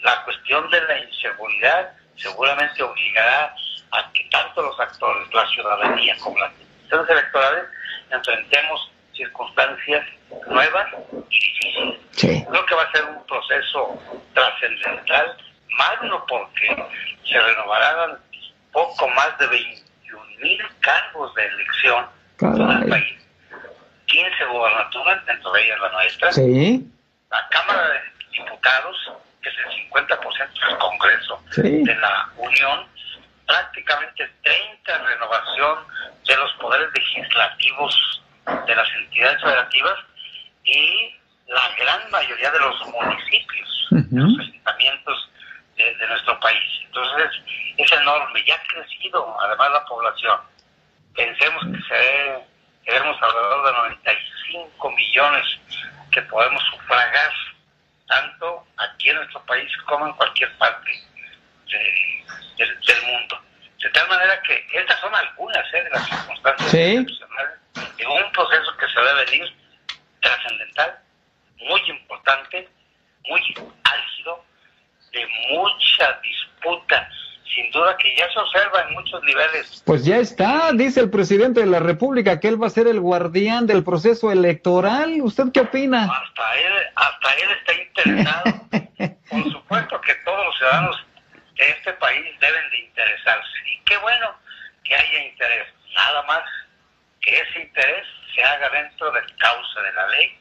La 0.00 0.22
cuestión 0.24 0.70
de 0.70 0.80
la 0.82 0.98
inseguridad 1.00 1.92
seguramente 2.16 2.82
obligará 2.82 3.54
a 3.92 4.12
que 4.12 4.24
tanto 4.30 4.62
los 4.62 4.78
actores, 4.78 5.32
la 5.34 5.46
ciudadanía 5.48 6.16
como 6.18 6.38
las 6.38 6.52
instituciones 6.52 7.10
electorales 7.10 7.64
enfrentemos 8.10 8.90
circunstancias 9.14 10.06
nuevas 10.48 10.86
y 11.28 11.38
difíciles. 11.38 12.00
Creo 12.16 12.66
que 12.66 12.74
va 12.74 12.82
a 12.82 12.92
ser 12.92 13.04
un 13.04 13.24
proceso 13.26 13.98
trascendental, 14.34 15.36
magno 15.76 16.24
porque 16.26 16.84
se 17.24 17.40
renovarán 17.40 18.18
poco 18.72 19.08
más 19.08 19.36
de 19.38 19.46
21 19.46 20.24
mil 20.40 20.62
cargos 20.80 21.34
de 21.34 21.46
elección 21.46 22.06
en 22.40 22.82
el 22.82 22.88
país. 22.88 23.16
15 24.06 24.44
gobernaturas, 24.46 25.24
dentro 25.26 25.52
de 25.52 25.64
ellas 25.64 25.80
la 25.80 25.92
nuestra. 25.92 26.30
La 27.30 27.48
Cámara 27.50 27.88
de 27.88 28.00
Diputados, 28.32 29.12
que 29.42 29.48
es 29.48 29.54
el 29.58 29.90
50% 29.90 30.68
del 30.68 30.78
Congreso 30.78 31.42
de 31.56 31.94
la 31.94 32.28
Unión, 32.36 32.86
prácticamente 33.50 34.30
30 34.44 34.98
renovación 34.98 35.78
de 36.24 36.36
los 36.36 36.52
poderes 36.54 36.88
legislativos 36.94 38.22
de 38.66 38.74
las 38.76 38.88
entidades 38.94 39.42
federativas 39.42 39.98
y 40.62 41.16
la 41.48 41.68
gran 41.76 42.10
mayoría 42.12 42.48
de 42.52 42.60
los 42.60 42.86
municipios, 42.86 43.88
de 43.90 44.20
los 44.20 44.38
ayuntamientos 44.38 45.30
de, 45.76 46.06
nuestro 46.06 46.38
país. 46.38 46.62
Entonces 46.84 47.30
es 47.76 47.92
enorme, 47.92 48.44
ya 48.46 48.54
ha 48.54 48.62
crecido 48.68 49.36
además 49.40 49.70
la 49.72 49.84
población. 49.84 50.40
Pensemos 51.16 51.64
que 51.64 51.82
se, 51.88 52.44
tenemos 52.84 53.20
alrededor 53.20 53.66
de 53.66 53.72
95 53.72 54.90
millones 54.92 55.44
que 56.12 56.22
podemos 56.22 56.62
sufragar 56.70 57.32
tanto 58.06 58.64
aquí 58.76 59.10
en 59.10 59.16
nuestro 59.16 59.44
país 59.44 59.68
como 59.88 60.06
en 60.06 60.12
cualquier 60.12 60.56
parte 60.56 61.09
del 61.70 63.02
mundo. 63.06 63.40
De 63.82 63.88
tal 63.90 64.08
manera 64.08 64.40
que 64.42 64.66
estas 64.74 65.00
son 65.00 65.14
algunas 65.14 65.74
¿eh? 65.74 65.84
de 65.84 65.90
las 65.90 66.06
circunstancias 66.06 66.72
de 66.72 68.06
un 68.06 68.32
proceso 68.32 68.76
que 68.78 68.86
se 68.88 69.00
debe 69.00 69.24
venir 69.24 69.56
trascendental, 70.20 70.98
muy 71.58 71.80
importante, 71.88 72.68
muy 73.28 73.40
álgido, 73.84 74.44
de 75.12 75.26
mucha 75.50 76.20
disputa, 76.22 77.08
sin 77.54 77.70
duda 77.70 77.96
que 77.96 78.14
ya 78.16 78.30
se 78.32 78.38
observa 78.38 78.82
en 78.82 78.94
muchos 78.94 79.22
niveles. 79.24 79.82
Pues 79.84 80.04
ya 80.04 80.18
está, 80.18 80.72
dice 80.72 81.00
el 81.00 81.10
presidente 81.10 81.60
de 81.60 81.66
la 81.66 81.80
República 81.80 82.38
que 82.38 82.48
él 82.48 82.62
va 82.62 82.68
a 82.68 82.70
ser 82.70 82.86
el 82.86 83.00
guardián 83.00 83.66
del 83.66 83.82
proceso 83.82 84.30
electoral. 84.30 85.20
¿Usted 85.22 85.44
qué 85.52 85.60
opina? 85.60 86.04
Hasta 86.04 86.56
él, 86.56 86.72
hasta 86.94 87.34
él 87.34 87.50
está 87.58 87.74
interesado. 87.82 88.44
Por 89.30 89.52
supuesto 89.52 90.00
que 90.00 90.14
todos 90.24 90.44
los 90.44 90.58
ciudadanos 90.58 91.06
este 91.68 91.92
país 91.94 92.38
deben 92.40 92.70
de 92.70 92.78
interesarse. 92.78 93.52
Y 93.66 93.80
qué 93.84 93.96
bueno 93.98 94.34
que 94.84 94.94
haya 94.94 95.24
interés. 95.24 95.66
Nada 95.94 96.22
más 96.22 96.42
que 97.20 97.38
ese 97.38 97.60
interés 97.60 98.06
se 98.34 98.42
haga 98.42 98.68
dentro 98.70 99.10
del 99.12 99.36
cauce 99.36 99.80
de 99.80 99.92
la 99.92 100.08
ley, 100.08 100.38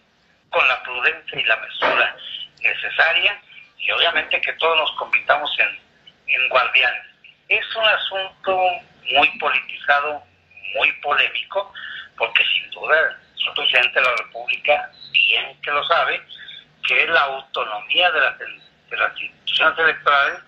con 0.50 0.68
la 0.68 0.82
prudencia 0.84 1.40
y 1.40 1.44
la 1.44 1.58
mesura 1.58 2.16
necesaria 2.62 3.40
y 3.78 3.92
obviamente 3.92 4.42
que 4.42 4.54
todos 4.54 4.78
nos 4.78 4.92
convirtamos 4.94 5.52
en, 5.60 5.80
en 6.28 6.50
guardianes. 6.50 7.06
Es 7.48 7.76
un 7.76 7.86
asunto 7.86 8.58
muy 9.12 9.28
politizado, 9.40 10.24
muy 10.76 10.92
polémico, 11.02 11.74
porque 12.18 12.44
sin 12.46 12.70
duda 12.72 13.18
el 13.48 13.54
presidente 13.54 14.00
de 14.00 14.06
la 14.06 14.16
República 14.18 14.92
bien 15.12 15.60
que 15.62 15.72
lo 15.72 15.84
sabe, 15.86 16.22
que 16.88 17.08
la 17.08 17.22
autonomía 17.22 18.12
de 18.12 18.20
las, 18.20 18.38
de 18.38 18.98
las 18.98 19.22
instituciones 19.22 19.80
electorales, 19.80 20.40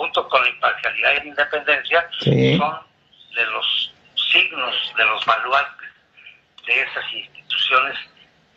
junto 0.00 0.26
con 0.30 0.42
la 0.42 0.48
imparcialidad 0.48 1.12
y 1.12 1.16
la 1.16 1.24
independencia, 1.26 2.08
son 2.20 2.86
de 3.34 3.44
los 3.44 3.94
signos, 4.32 4.94
de 4.96 5.04
los 5.04 5.22
baluartes 5.26 5.90
de 6.64 6.80
esas 6.80 7.12
instituciones 7.12 7.98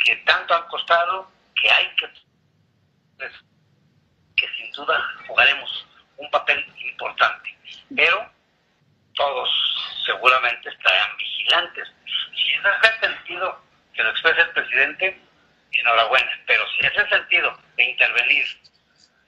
que 0.05 0.15
tanto 0.25 0.55
han 0.55 0.65
costado, 0.69 1.29
que 1.61 1.69
hay 1.69 1.87
que 1.95 2.07
que 4.37 4.47
sin 4.55 4.71
duda 4.71 5.05
jugaremos 5.27 5.85
un 6.15 6.31
papel 6.31 6.65
importante. 6.77 7.57
Pero 7.93 8.25
todos 9.13 9.49
seguramente 10.05 10.69
estarán 10.69 11.17
vigilantes. 11.17 11.89
Si 12.37 12.53
ese 12.53 12.69
es 12.69 12.89
el 12.89 12.99
sentido 13.11 13.61
que 13.93 14.01
lo 14.01 14.11
expresa 14.11 14.43
el 14.43 14.49
presidente, 14.51 15.21
enhorabuena. 15.73 16.31
Pero 16.47 16.63
si 16.69 16.85
es 16.85 16.97
el 16.97 17.09
sentido 17.09 17.59
de 17.75 17.83
intervenir 17.83 18.45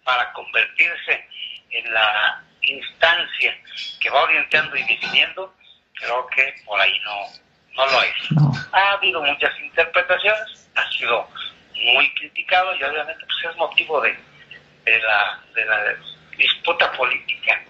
para 0.06 0.32
convertirse 0.32 1.28
en 1.76 1.94
la 1.94 2.42
instancia 2.62 3.56
que 4.00 4.10
va 4.10 4.24
orientando 4.24 4.76
y 4.76 4.84
definiendo, 4.84 5.54
creo 5.94 6.28
que 6.28 6.56
por 6.66 6.80
ahí 6.80 7.00
no, 7.04 7.16
no 7.76 7.92
lo 7.92 8.04
es. 8.04 8.66
Ha 8.72 8.92
habido 8.94 9.22
muchas 9.22 9.52
interpretaciones, 9.60 10.70
ha 10.76 10.90
sido 10.92 11.28
muy 11.74 12.10
criticado 12.16 12.76
y 12.76 12.84
obviamente 12.84 13.26
pues 13.26 13.52
es 13.52 13.58
motivo 13.58 14.02
de, 14.02 14.18
de 14.86 15.00
la, 15.00 15.40
de 15.54 15.66
la 15.66 15.96
disputa 16.38 16.92
política 16.94 17.62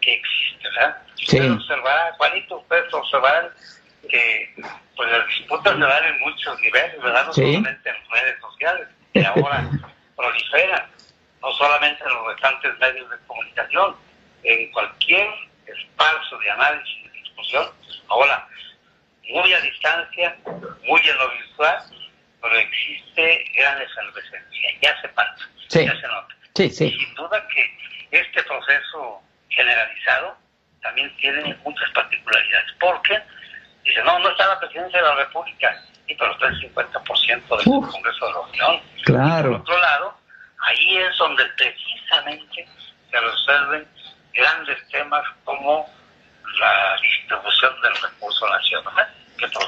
que 0.00 0.14
existe, 0.14 0.68
¿verdad? 0.68 1.02
Ustedes 1.20 1.50
observarán, 1.50 2.12
Juanito, 2.14 2.58
ustedes 2.58 2.92
observarán 2.92 3.48
que 4.08 4.54
pues 4.96 5.10
las 5.10 5.26
disputas 5.28 5.74
se 5.74 5.80
dan 5.80 6.04
en 6.04 6.20
muchos 6.20 6.60
niveles, 6.60 7.02
¿verdad? 7.02 7.26
No 7.26 7.32
solamente 7.32 7.90
en 7.90 8.10
redes 8.10 8.40
sociales, 8.40 8.88
que 9.12 9.24
ahora 9.24 9.68
proliferan, 10.16 10.84
no 11.44 11.52
solamente 11.52 12.02
en 12.02 12.14
los 12.14 12.26
restantes 12.28 12.78
medios 12.78 13.10
de 13.10 13.18
comunicación, 13.26 13.94
en 14.44 14.72
cualquier 14.72 15.28
espacio 15.66 16.38
de 16.38 16.50
análisis 16.50 17.04
y 17.04 17.20
discusión, 17.20 17.68
ahora 18.08 18.48
muy 19.28 19.52
a 19.52 19.60
distancia, 19.60 20.36
muy 20.84 21.00
en 21.00 21.18
lo 21.18 21.30
virtual, 21.30 21.78
pero 22.40 22.56
existe 22.56 23.44
gran 23.56 23.80
efervescencia, 23.80 24.70
ya 24.80 25.00
se 25.02 25.08
pasa, 25.10 25.48
ya 25.68 26.00
se 26.00 26.08
nota. 26.08 26.34
Sí, 26.54 26.70
sí. 26.70 26.90
sin 26.90 27.14
duda 27.14 27.46
que 27.48 28.18
este 28.18 28.42
proceso 28.44 29.20
generalizado 29.50 30.36
también 30.82 31.14
tiene 31.16 31.54
muchas 31.64 31.90
particularidades. 31.90 32.72
Porque 32.78 33.20
dice, 33.82 34.02
no, 34.04 34.18
no 34.18 34.30
está 34.30 34.46
la 34.46 34.60
presidencia 34.60 34.98
de 34.98 35.08
la 35.08 35.14
República, 35.16 35.82
y 36.06 36.14
pero 36.14 36.32
está 36.32 36.46
el 36.46 36.72
50% 36.72 37.56
del 37.56 37.90
Congreso 37.90 38.26
de 38.26 38.32
la 38.32 38.40
Unión. 38.40 38.82
Claro. 39.04 39.50
por 39.52 39.60
otro 39.60 39.78
lado, 39.78 40.23
ahí 40.64 40.96
es 40.98 41.16
donde 41.18 41.44
precisamente 41.56 42.68
se 43.10 43.20
resuelven 43.20 43.86
grandes 44.32 44.88
temas 44.90 45.22
como 45.44 45.86
la 46.60 46.96
distribución 47.00 47.72
del 47.82 47.94
recurso 48.02 48.46
nacional. 48.48 49.08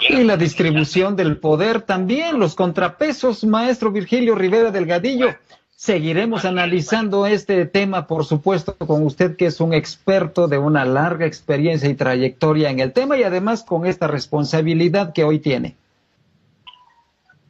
y 0.08 0.24
la 0.24 0.36
distribución 0.36 1.16
del 1.16 1.38
poder 1.38 1.82
también, 1.82 2.38
los 2.38 2.54
contrapesos, 2.54 3.44
maestro 3.44 3.90
Virgilio 3.90 4.34
Rivera 4.34 4.70
Delgadillo. 4.70 5.36
Seguiremos 5.74 6.46
analizando 6.46 7.26
este 7.26 7.66
tema, 7.66 8.06
por 8.06 8.24
supuesto, 8.24 8.76
con 8.78 9.04
usted 9.04 9.36
que 9.36 9.46
es 9.46 9.60
un 9.60 9.74
experto 9.74 10.48
de 10.48 10.56
una 10.56 10.86
larga 10.86 11.26
experiencia 11.26 11.88
y 11.88 11.94
trayectoria 11.94 12.70
en 12.70 12.80
el 12.80 12.94
tema 12.94 13.18
y 13.18 13.24
además 13.24 13.62
con 13.62 13.84
esta 13.84 14.06
responsabilidad 14.06 15.12
que 15.12 15.24
hoy 15.24 15.38
tiene. 15.38 15.76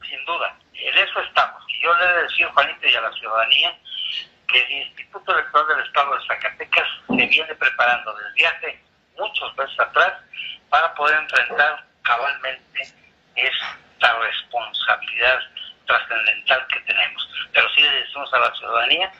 Sin 0.03 0.24
duda, 0.26 0.59
en 0.74 0.99
eso 0.99 1.20
estamos. 1.20 1.62
Yo 1.87 1.95
le 1.95 2.05
he 2.05 2.14
de 2.14 2.22
decir, 2.22 2.47
Juanito, 2.49 2.89
y 2.89 2.97
a 2.97 3.01
la 3.01 3.12
ciudadanía, 3.12 3.78
que 4.49 4.59
el 4.59 4.72
Instituto 4.89 5.32
Electoral 5.32 5.68
del 5.68 5.87
Estado 5.87 6.16
de 6.16 6.26
Zacatecas 6.26 6.89
se 7.07 7.26
viene 7.28 7.55
preparando 7.55 8.12
desde 8.12 8.45
hace 8.49 8.80
muchos 9.16 9.57
meses 9.57 9.78
atrás 9.78 10.14
para 10.68 10.93
poder 10.97 11.16
enfrentar 11.16 11.87
cabalmente 12.03 12.93
esta 13.37 14.18
responsabilidad 14.18 15.39
trascendental 15.87 16.66
que 16.66 16.80
tenemos. 16.80 17.30
Pero 17.53 17.68
sí 17.76 17.82
le 17.82 18.01
decimos 18.01 18.34
a 18.34 18.39
la 18.41 18.55
ciudadanía 18.57 19.12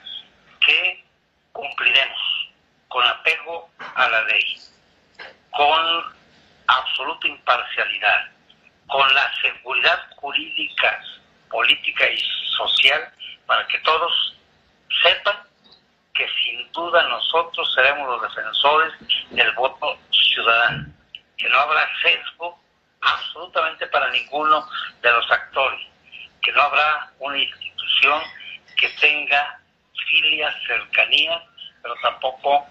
que 0.59 1.05
cumpliremos 1.53 2.51
con 2.89 3.05
apego 3.05 3.69
a 3.95 4.09
la 4.09 4.23
ley, 4.23 4.61
con 5.51 6.13
absoluta 6.67 7.27
imparcialidad, 7.29 8.29
con 8.87 9.13
la 9.13 9.31
seguridad 9.41 10.01
jurídica, 10.17 11.01
política 11.49 12.09
y 12.09 12.19
social 12.57 13.11
para 13.45 13.65
que 13.67 13.79
todos 13.79 14.35
sepan 15.01 15.35
que 16.13 16.27
sin 16.43 16.71
duda 16.71 17.07
nosotros 17.07 17.71
seremos 17.73 18.07
los 18.09 18.21
defensores 18.21 18.93
del 19.29 19.51
voto 19.53 19.97
ciudadano, 20.11 20.87
que 21.37 21.47
no 21.49 21.59
habrá 21.59 21.87
sesgo 22.01 22.59
absolutamente 23.01 23.85
para 23.87 24.09
ninguno 24.09 24.67
de 25.01 25.11
los 25.11 25.31
actores, 25.31 25.79
que 26.41 26.51
no 26.51 26.61
habrá 26.61 27.11
una 27.19 27.37
institución 27.37 28.21
que 28.77 28.89
tenga 28.99 29.59
filias, 30.07 30.55
cercanía, 30.65 31.43
pero 31.81 31.95
tampoco 32.01 32.67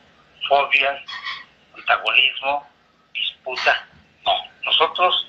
fobias, 0.49 1.03
antagonismo, 1.77 2.69
disputa. 3.13 3.87
No, 4.25 4.33
nosotros 4.65 5.29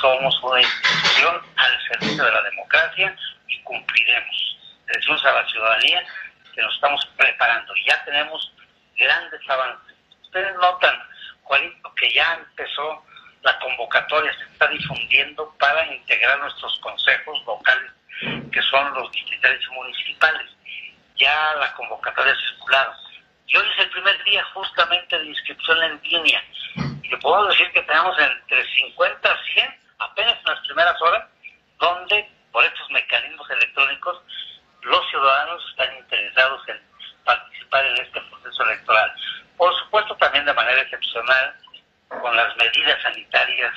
somos 0.00 0.42
una 0.42 0.60
institución 0.60 1.42
al 1.56 1.88
servicio 1.88 2.24
de 2.24 2.32
la 2.32 2.42
democracia 2.42 3.16
y 3.48 3.62
cumpliremos. 3.62 4.58
Decimos 4.86 5.24
a 5.24 5.32
la 5.32 5.48
ciudadanía 5.48 6.04
que 6.54 6.62
nos 6.62 6.74
estamos 6.74 7.04
preparando 7.16 7.74
y 7.76 7.84
ya 7.84 8.04
tenemos 8.04 8.52
grandes 8.96 9.40
avances. 9.48 9.96
Ustedes 10.22 10.54
notan, 10.56 10.94
Juanito, 11.42 11.94
que 11.94 12.12
ya 12.12 12.34
empezó 12.34 13.04
la 13.42 13.58
convocatoria, 13.60 14.32
se 14.34 14.44
está 14.52 14.68
difundiendo 14.68 15.54
para 15.58 15.86
integrar 15.94 16.38
nuestros 16.40 16.78
consejos 16.80 17.42
locales, 17.46 17.92
que 18.52 18.62
son 18.62 18.92
los 18.94 19.10
distritales 19.12 19.60
y 19.62 19.74
municipales. 19.74 20.50
Ya 21.16 21.54
la 21.58 21.72
convocatoria 21.74 22.34
circular. 22.36 22.92
Y 23.46 23.56
hoy 23.56 23.66
es 23.74 23.84
el 23.84 23.90
primer 23.90 24.24
día 24.24 24.44
justamente 24.52 25.18
de 25.18 25.26
inscripción 25.26 25.82
en 25.82 26.00
línea. 26.02 26.42
Le 27.08 27.16
puedo 27.18 27.46
decir 27.46 27.70
que 27.72 27.82
tenemos 27.82 28.18
entre 28.18 28.64
50 28.74 29.32
a 29.32 29.44
100, 29.54 29.80
apenas 29.98 30.38
en 30.38 30.44
las 30.44 30.60
primeras 30.66 31.00
horas, 31.00 31.24
donde 31.78 32.30
por 32.52 32.64
estos 32.64 32.90
mecanismos 32.90 33.48
electrónicos 33.50 34.22
los 34.82 35.08
ciudadanos 35.10 35.64
están 35.70 35.96
interesados 35.96 36.68
en 36.68 36.80
participar 37.24 37.86
en 37.86 37.98
este 37.98 38.20
proceso 38.20 38.62
electoral. 38.64 39.14
Por 39.56 39.74
supuesto, 39.80 40.16
también 40.16 40.44
de 40.44 40.54
manera 40.54 40.82
excepcional, 40.82 41.54
con 42.08 42.36
las 42.36 42.56
medidas 42.56 43.02
sanitarias 43.02 43.74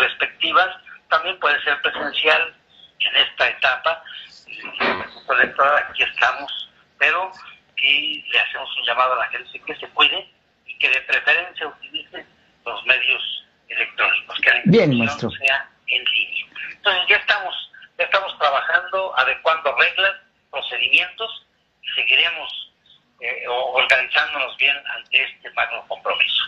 respectivas, 0.00 0.76
también 1.08 1.38
puede 1.38 1.62
ser 1.62 1.80
presencial 1.82 2.54
en 3.00 3.16
esta 3.16 3.48
etapa. 3.48 4.02
El 4.46 4.98
proceso 4.98 5.32
electoral, 5.32 5.84
aquí 5.88 6.02
estamos, 6.02 6.70
pero 6.98 7.32
y 7.76 8.22
le 8.22 8.38
hacemos 8.38 8.74
un 8.78 8.84
llamado 8.84 9.12
a 9.12 9.18
la 9.18 9.28
gente 9.28 9.60
que 9.60 9.76
se 9.76 9.88
cuide 9.90 10.28
y 10.64 10.78
que 10.78 10.88
de 10.88 11.00
preferencia 11.02 11.68
utilice 11.68 12.26
los 12.66 12.84
medios 12.84 13.22
electrónicos, 13.68 14.38
que 14.40 14.50
la 14.50 14.84
inscripción 14.84 15.32
sea 15.32 15.70
en 15.86 16.04
línea. 16.04 16.46
Entonces 16.72 17.02
ya 17.08 17.16
estamos, 17.16 17.54
ya 17.98 18.04
estamos 18.04 18.38
trabajando, 18.38 19.18
adecuando 19.18 19.74
reglas, 19.76 20.12
procedimientos 20.50 21.46
y 21.82 21.88
seguiremos 22.00 22.72
eh, 23.20 23.46
organizándonos 23.48 24.56
bien 24.58 24.76
ante 24.96 25.22
este 25.22 25.50
magno 25.52 25.84
compromiso. 25.88 26.44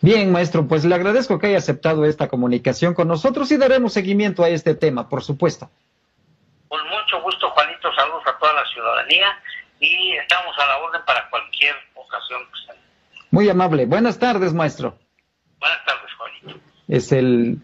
Bien, 0.00 0.30
maestro, 0.30 0.68
pues 0.68 0.84
le 0.84 0.94
agradezco 0.94 1.38
que 1.38 1.48
haya 1.48 1.58
aceptado 1.58 2.04
esta 2.04 2.28
comunicación 2.28 2.94
con 2.94 3.08
nosotros 3.08 3.50
y 3.50 3.56
daremos 3.56 3.92
seguimiento 3.92 4.44
a 4.44 4.48
este 4.48 4.74
tema, 4.74 5.08
por 5.08 5.22
supuesto. 5.22 5.70
Con 6.68 6.86
mucho 6.88 7.20
gusto, 7.22 7.50
Juanito, 7.50 7.92
saludos 7.94 8.22
a 8.26 8.38
toda 8.38 8.52
la 8.52 8.64
ciudadanía 8.66 9.38
y 9.80 10.12
estamos 10.12 10.56
a 10.58 10.66
la 10.66 10.78
orden 10.78 11.00
para 11.06 11.28
cualquier 11.30 11.74
ocasión 11.94 12.42
Muy 13.30 13.48
amable. 13.48 13.86
Buenas 13.86 14.18
tardes, 14.18 14.52
maestro. 14.52 14.98
Buenas 15.58 15.84
tardes, 15.84 16.10
Juanito. 16.16 16.60
Es 16.88 17.12
el 17.12 17.60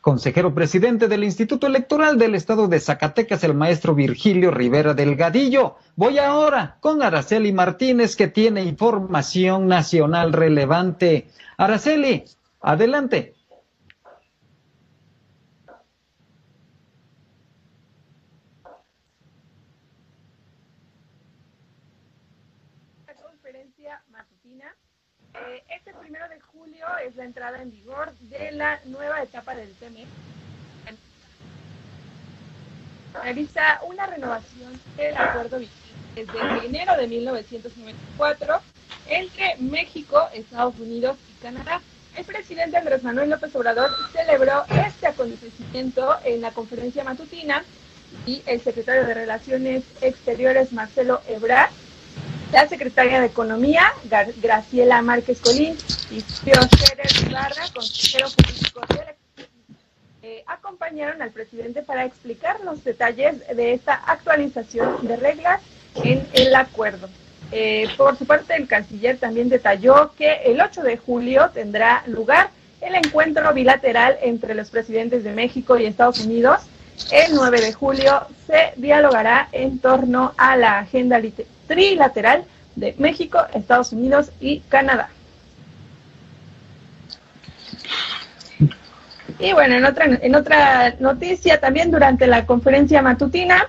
consejero 0.00 0.54
presidente 0.54 1.08
del 1.08 1.24
Instituto 1.24 1.66
Electoral 1.66 2.18
del 2.18 2.34
Estado 2.34 2.68
de 2.68 2.78
Zacatecas, 2.78 3.42
el 3.44 3.54
maestro 3.54 3.94
Virgilio 3.94 4.50
Rivera 4.50 4.94
Delgadillo. 4.94 5.76
Voy 5.96 6.18
ahora 6.18 6.76
con 6.80 7.02
Araceli 7.02 7.52
Martínez, 7.52 8.14
que 8.14 8.28
tiene 8.28 8.62
información 8.62 9.66
nacional 9.66 10.32
relevante. 10.32 11.28
Araceli, 11.56 12.24
adelante. 12.60 13.36
Es 27.04 27.16
la 27.16 27.24
entrada 27.24 27.62
en 27.62 27.70
vigor 27.70 28.12
de 28.20 28.52
la 28.52 28.80
nueva 28.84 29.22
etapa 29.22 29.54
del 29.54 29.72
TME. 29.74 30.06
Realiza 33.22 33.80
una 33.86 34.06
renovación 34.06 34.78
del 34.96 35.16
acuerdo 35.16 35.58
desde 36.14 36.66
enero 36.66 36.96
de 36.96 37.06
1994 37.06 38.60
entre 39.08 39.56
México, 39.58 40.28
Estados 40.34 40.78
Unidos 40.78 41.16
y 41.30 41.42
Canadá. 41.42 41.80
El 42.14 42.24
presidente 42.24 42.76
Andrés 42.76 43.02
Manuel 43.02 43.30
López 43.30 43.54
Obrador 43.54 43.90
celebró 44.12 44.64
este 44.68 45.06
acontecimiento 45.06 46.16
en 46.24 46.40
la 46.42 46.50
conferencia 46.50 47.04
matutina 47.04 47.64
y 48.26 48.42
el 48.46 48.60
secretario 48.60 49.06
de 49.06 49.14
Relaciones 49.14 49.84
Exteriores, 50.00 50.72
Marcelo 50.72 51.20
Ebrard, 51.28 51.70
la 52.52 52.68
secretaria 52.68 53.20
de 53.20 53.26
Economía, 53.26 53.92
Graciela 54.42 55.02
Márquez 55.02 55.40
Colín, 55.40 55.76
y 56.10 56.22
Pérez 56.44 57.22
Ibarra, 57.28 57.64
consejero 57.74 58.28
político 58.30 58.80
de 58.88 59.16
eh, 60.22 60.42
acompañaron 60.46 61.22
al 61.22 61.30
presidente 61.30 61.82
para 61.82 62.04
explicar 62.04 62.60
los 62.64 62.82
detalles 62.82 63.46
de 63.46 63.74
esta 63.74 63.94
actualización 63.94 65.06
de 65.06 65.16
reglas 65.16 65.60
en 66.02 66.26
el 66.32 66.54
acuerdo. 66.54 67.08
Eh, 67.52 67.88
por 67.96 68.16
su 68.16 68.26
parte, 68.26 68.56
el 68.56 68.66
canciller 68.66 69.18
también 69.18 69.48
detalló 69.48 70.12
que 70.16 70.42
el 70.46 70.60
8 70.60 70.82
de 70.82 70.96
julio 70.96 71.50
tendrá 71.54 72.02
lugar 72.06 72.50
el 72.80 72.96
encuentro 72.96 73.52
bilateral 73.54 74.18
entre 74.20 74.54
los 74.54 74.70
presidentes 74.70 75.22
de 75.22 75.32
México 75.32 75.78
y 75.78 75.86
Estados 75.86 76.24
Unidos. 76.24 76.60
El 77.10 77.34
9 77.34 77.60
de 77.60 77.72
julio 77.72 78.26
se 78.46 78.72
dialogará 78.76 79.48
en 79.52 79.78
torno 79.78 80.32
a 80.36 80.56
la 80.56 80.78
agenda 80.78 81.20
trilateral 81.66 82.44
de 82.74 82.94
México, 82.98 83.38
Estados 83.54 83.92
Unidos 83.92 84.30
y 84.40 84.60
Canadá. 84.60 85.10
Y 89.38 89.52
bueno, 89.52 89.74
en 89.74 89.84
otra, 89.84 90.06
en 90.06 90.34
otra 90.34 90.94
noticia, 90.98 91.60
también 91.60 91.90
durante 91.90 92.26
la 92.26 92.46
conferencia 92.46 93.02
matutina, 93.02 93.68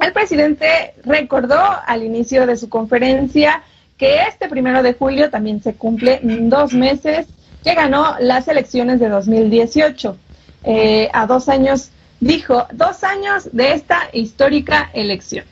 el 0.00 0.12
presidente 0.12 0.94
recordó 1.04 1.60
al 1.86 2.02
inicio 2.02 2.46
de 2.46 2.56
su 2.56 2.68
conferencia 2.68 3.62
que 3.98 4.22
este 4.22 4.48
primero 4.48 4.82
de 4.82 4.94
julio 4.94 5.30
también 5.30 5.62
se 5.62 5.74
cumple 5.74 6.20
dos 6.22 6.72
meses 6.72 7.26
que 7.62 7.74
ganó 7.74 8.16
las 8.18 8.48
elecciones 8.48 8.98
de 9.00 9.08
2018. 9.08 10.16
Eh, 10.64 11.10
a 11.12 11.26
dos 11.26 11.48
años, 11.48 11.90
dijo, 12.24 12.66
dos 12.72 13.04
años 13.04 13.50
de 13.52 13.74
esta 13.74 14.08
histórica 14.12 14.90
elección. 14.94 15.44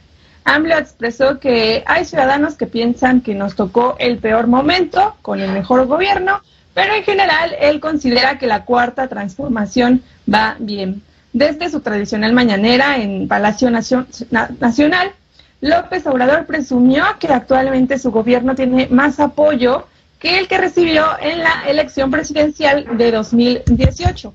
AMLO 0.45 0.79
expresó 0.79 1.39
que 1.39 1.85
hay 1.87 2.05
ciudadanos 2.05 2.55
que 2.55 2.67
piensan 2.67 3.21
que 3.21 3.35
nos 3.35 3.55
tocó 3.55 3.97
el 3.99 4.19
peor 4.19 4.47
momento 4.47 5.15
con 5.23 5.41
el 5.41 5.53
mejor 5.53 5.87
gobierno, 5.87 6.41
pero 6.75 6.95
en 6.95 7.05
general 7.05 7.55
él 7.61 7.79
considera 7.79 8.39
que 8.39 8.47
la 8.47 8.65
cuarta 8.65 9.07
transformación 9.07 10.03
va 10.33 10.57
bien. 10.59 11.03
Desde 11.35 11.71
su 11.71 11.81
tradicional 11.81 12.33
mañanera 12.33 12.97
en 12.97 13.29
Palacio 13.29 13.71
Nacional, 13.71 15.13
López 15.61 16.07
Obrador 16.07 16.47
presumió 16.47 17.05
que 17.21 17.29
actualmente 17.29 17.99
su 17.99 18.11
gobierno 18.11 18.55
tiene 18.55 18.89
más 18.91 19.21
apoyo 19.21 19.87
que 20.19 20.39
el 20.39 20.49
que 20.49 20.59
recibió 20.59 21.05
en 21.21 21.39
la 21.41 21.65
elección 21.69 22.11
presidencial 22.11 22.97
de 22.97 23.11
2018, 23.11 24.33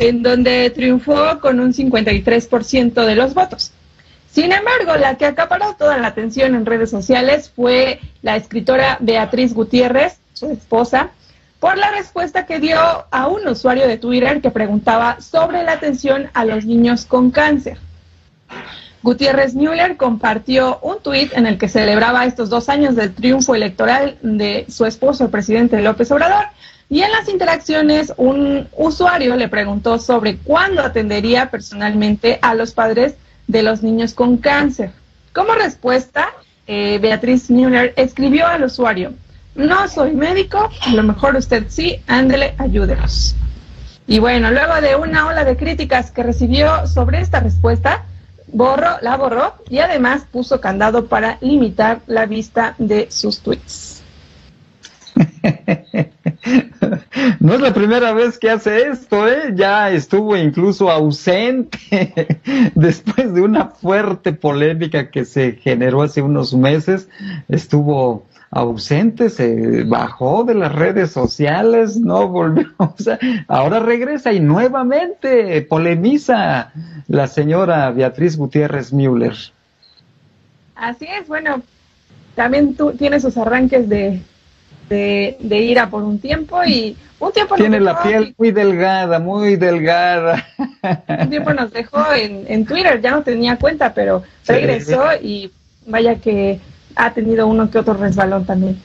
en 0.00 0.22
donde 0.22 0.70
triunfó 0.70 1.38
con 1.40 1.60
un 1.60 1.74
53% 1.74 3.04
de 3.04 3.14
los 3.14 3.34
votos. 3.34 3.72
Sin 4.32 4.50
embargo, 4.50 4.96
la 4.96 5.16
que 5.16 5.26
acaparó 5.26 5.76
toda 5.78 5.98
la 5.98 6.08
atención 6.08 6.54
en 6.54 6.64
redes 6.64 6.90
sociales 6.90 7.52
fue 7.54 8.00
la 8.22 8.36
escritora 8.36 8.96
Beatriz 9.00 9.52
Gutiérrez, 9.52 10.18
su 10.32 10.50
esposa, 10.50 11.10
por 11.58 11.76
la 11.76 11.90
respuesta 11.90 12.46
que 12.46 12.60
dio 12.60 12.78
a 13.10 13.28
un 13.28 13.46
usuario 13.46 13.86
de 13.86 13.98
Twitter 13.98 14.40
que 14.40 14.50
preguntaba 14.50 15.20
sobre 15.20 15.62
la 15.64 15.72
atención 15.72 16.30
a 16.32 16.46
los 16.46 16.64
niños 16.64 17.04
con 17.04 17.30
cáncer. 17.30 17.76
Gutiérrez 19.02 19.54
Müller 19.54 19.98
compartió 19.98 20.78
un 20.80 21.02
tuit 21.02 21.34
en 21.34 21.46
el 21.46 21.58
que 21.58 21.68
celebraba 21.68 22.24
estos 22.24 22.48
dos 22.48 22.70
años 22.70 22.96
del 22.96 23.12
triunfo 23.12 23.54
electoral 23.54 24.16
de 24.22 24.64
su 24.70 24.86
esposo, 24.86 25.24
el 25.24 25.30
presidente 25.30 25.80
López 25.82 26.10
Obrador, 26.10 26.46
y 26.90 27.02
en 27.02 27.12
las 27.12 27.28
interacciones 27.28 28.12
un 28.16 28.68
usuario 28.76 29.36
le 29.36 29.48
preguntó 29.48 30.00
sobre 30.00 30.38
cuándo 30.38 30.82
atendería 30.82 31.48
personalmente 31.48 32.40
a 32.42 32.54
los 32.54 32.72
padres 32.72 33.14
de 33.46 33.62
los 33.62 33.84
niños 33.84 34.12
con 34.12 34.38
cáncer. 34.38 34.90
Como 35.32 35.54
respuesta, 35.54 36.30
eh, 36.66 36.98
Beatriz 37.00 37.48
Müller 37.48 37.94
escribió 37.96 38.48
al 38.48 38.64
usuario, 38.64 39.12
No 39.54 39.86
soy 39.88 40.14
médico, 40.14 40.68
a 40.80 40.90
lo 40.90 41.04
mejor 41.04 41.36
usted 41.36 41.66
sí, 41.68 42.02
ándele, 42.08 42.54
ayúdenos. 42.58 43.36
Y 44.08 44.18
bueno, 44.18 44.50
luego 44.50 44.80
de 44.80 44.96
una 44.96 45.28
ola 45.28 45.44
de 45.44 45.56
críticas 45.56 46.10
que 46.10 46.24
recibió 46.24 46.88
sobre 46.88 47.20
esta 47.20 47.38
respuesta, 47.38 48.04
borró, 48.48 48.96
la 49.00 49.16
borró 49.16 49.54
y 49.68 49.78
además 49.78 50.22
puso 50.32 50.60
candado 50.60 51.06
para 51.06 51.38
limitar 51.40 52.00
la 52.08 52.26
vista 52.26 52.74
de 52.78 53.08
sus 53.12 53.38
tweets. 53.38 53.99
No 57.40 57.54
es 57.54 57.60
la 57.60 57.72
primera 57.72 58.12
vez 58.12 58.38
que 58.38 58.50
hace 58.50 58.88
esto, 58.88 59.28
¿eh? 59.28 59.52
Ya 59.54 59.90
estuvo 59.90 60.36
incluso 60.36 60.90
ausente 60.90 62.38
después 62.74 63.32
de 63.32 63.42
una 63.42 63.66
fuerte 63.66 64.32
polémica 64.32 65.10
que 65.10 65.24
se 65.24 65.52
generó 65.52 66.02
hace 66.02 66.22
unos 66.22 66.54
meses. 66.54 67.08
Estuvo 67.48 68.26
ausente, 68.50 69.30
se 69.30 69.84
bajó 69.84 70.44
de 70.44 70.54
las 70.54 70.74
redes 70.74 71.12
sociales, 71.12 71.96
no 71.96 72.28
volvió, 72.28 72.66
o 72.78 72.94
sea, 72.98 73.18
ahora 73.46 73.78
regresa 73.78 74.32
y 74.32 74.40
nuevamente 74.40 75.62
polemiza 75.62 76.72
la 77.06 77.28
señora 77.28 77.90
Beatriz 77.90 78.36
Gutiérrez 78.36 78.92
Müller. 78.92 79.36
Así 80.74 81.06
es, 81.06 81.28
bueno, 81.28 81.62
también 82.34 82.74
tú 82.74 82.92
tienes 82.92 83.22
sus 83.22 83.36
arranques 83.36 83.88
de, 83.88 84.20
de, 84.90 85.36
ira 85.40 85.88
por 85.88 86.02
un 86.02 86.18
tiempo 86.18 86.62
y 86.64 86.96
un 87.20 87.32
tiempo 87.32 87.54
tiene 87.54 87.80
la 87.80 88.02
piel 88.02 88.34
muy 88.36 88.50
delgada, 88.50 89.18
muy 89.18 89.56
delgada. 89.56 90.44
Un 91.06 91.30
tiempo 91.30 91.52
nos 91.52 91.72
dejó 91.72 92.12
en, 92.12 92.44
en 92.48 92.66
Twitter, 92.66 93.00
ya 93.00 93.12
no 93.12 93.22
tenía 93.22 93.56
cuenta, 93.56 93.94
pero 93.94 94.22
regresó 94.46 95.04
y 95.22 95.52
vaya 95.86 96.16
que 96.16 96.60
ha 96.96 97.12
tenido 97.12 97.46
uno 97.46 97.70
que 97.70 97.78
otro 97.78 97.94
resbalón 97.94 98.44
también. 98.44 98.80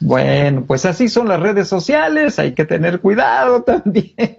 Bueno, 0.00 0.64
pues 0.66 0.84
así 0.86 1.08
son 1.08 1.28
las 1.28 1.40
redes 1.40 1.68
sociales, 1.68 2.38
hay 2.38 2.52
que 2.52 2.64
tener 2.64 3.00
cuidado 3.00 3.62
también 3.62 4.14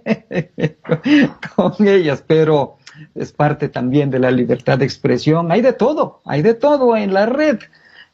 con 1.56 1.86
ellas, 1.86 2.22
pero 2.26 2.76
es 3.14 3.32
parte 3.32 3.68
también 3.68 4.10
de 4.10 4.18
la 4.18 4.30
libertad 4.30 4.78
de 4.78 4.84
expresión. 4.84 5.52
Hay 5.52 5.62
de 5.62 5.72
todo, 5.72 6.20
hay 6.24 6.42
de 6.42 6.54
todo 6.54 6.96
en 6.96 7.14
la 7.14 7.26
red, 7.26 7.58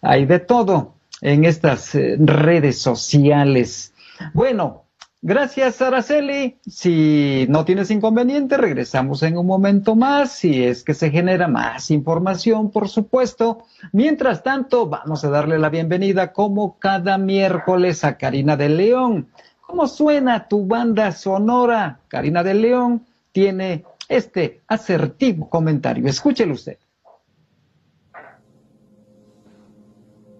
hay 0.00 0.26
de 0.26 0.40
todo 0.40 0.94
en 1.22 1.44
estas 1.44 1.94
eh, 1.94 2.16
redes 2.18 2.78
sociales. 2.78 3.94
Bueno, 4.34 4.82
Gracias, 5.24 5.80
Araceli. 5.80 6.58
Si 6.66 7.46
no 7.48 7.64
tienes 7.64 7.92
inconveniente, 7.92 8.56
regresamos 8.56 9.22
en 9.22 9.38
un 9.38 9.46
momento 9.46 9.94
más, 9.94 10.32
si 10.32 10.64
es 10.64 10.82
que 10.82 10.94
se 10.94 11.12
genera 11.12 11.46
más 11.46 11.92
información, 11.92 12.72
por 12.72 12.88
supuesto. 12.88 13.62
Mientras 13.92 14.42
tanto, 14.42 14.88
vamos 14.88 15.22
a 15.22 15.30
darle 15.30 15.60
la 15.60 15.68
bienvenida 15.68 16.32
como 16.32 16.76
cada 16.80 17.18
miércoles 17.18 18.02
a 18.02 18.18
Karina 18.18 18.56
de 18.56 18.68
León. 18.68 19.28
¿Cómo 19.60 19.86
suena 19.86 20.48
tu 20.48 20.66
banda 20.66 21.12
sonora? 21.12 22.00
Karina 22.08 22.42
de 22.42 22.54
León 22.54 23.06
tiene 23.30 23.84
este 24.08 24.62
asertivo 24.66 25.48
comentario. 25.48 26.08
Escúchelo 26.08 26.54
usted. 26.54 26.78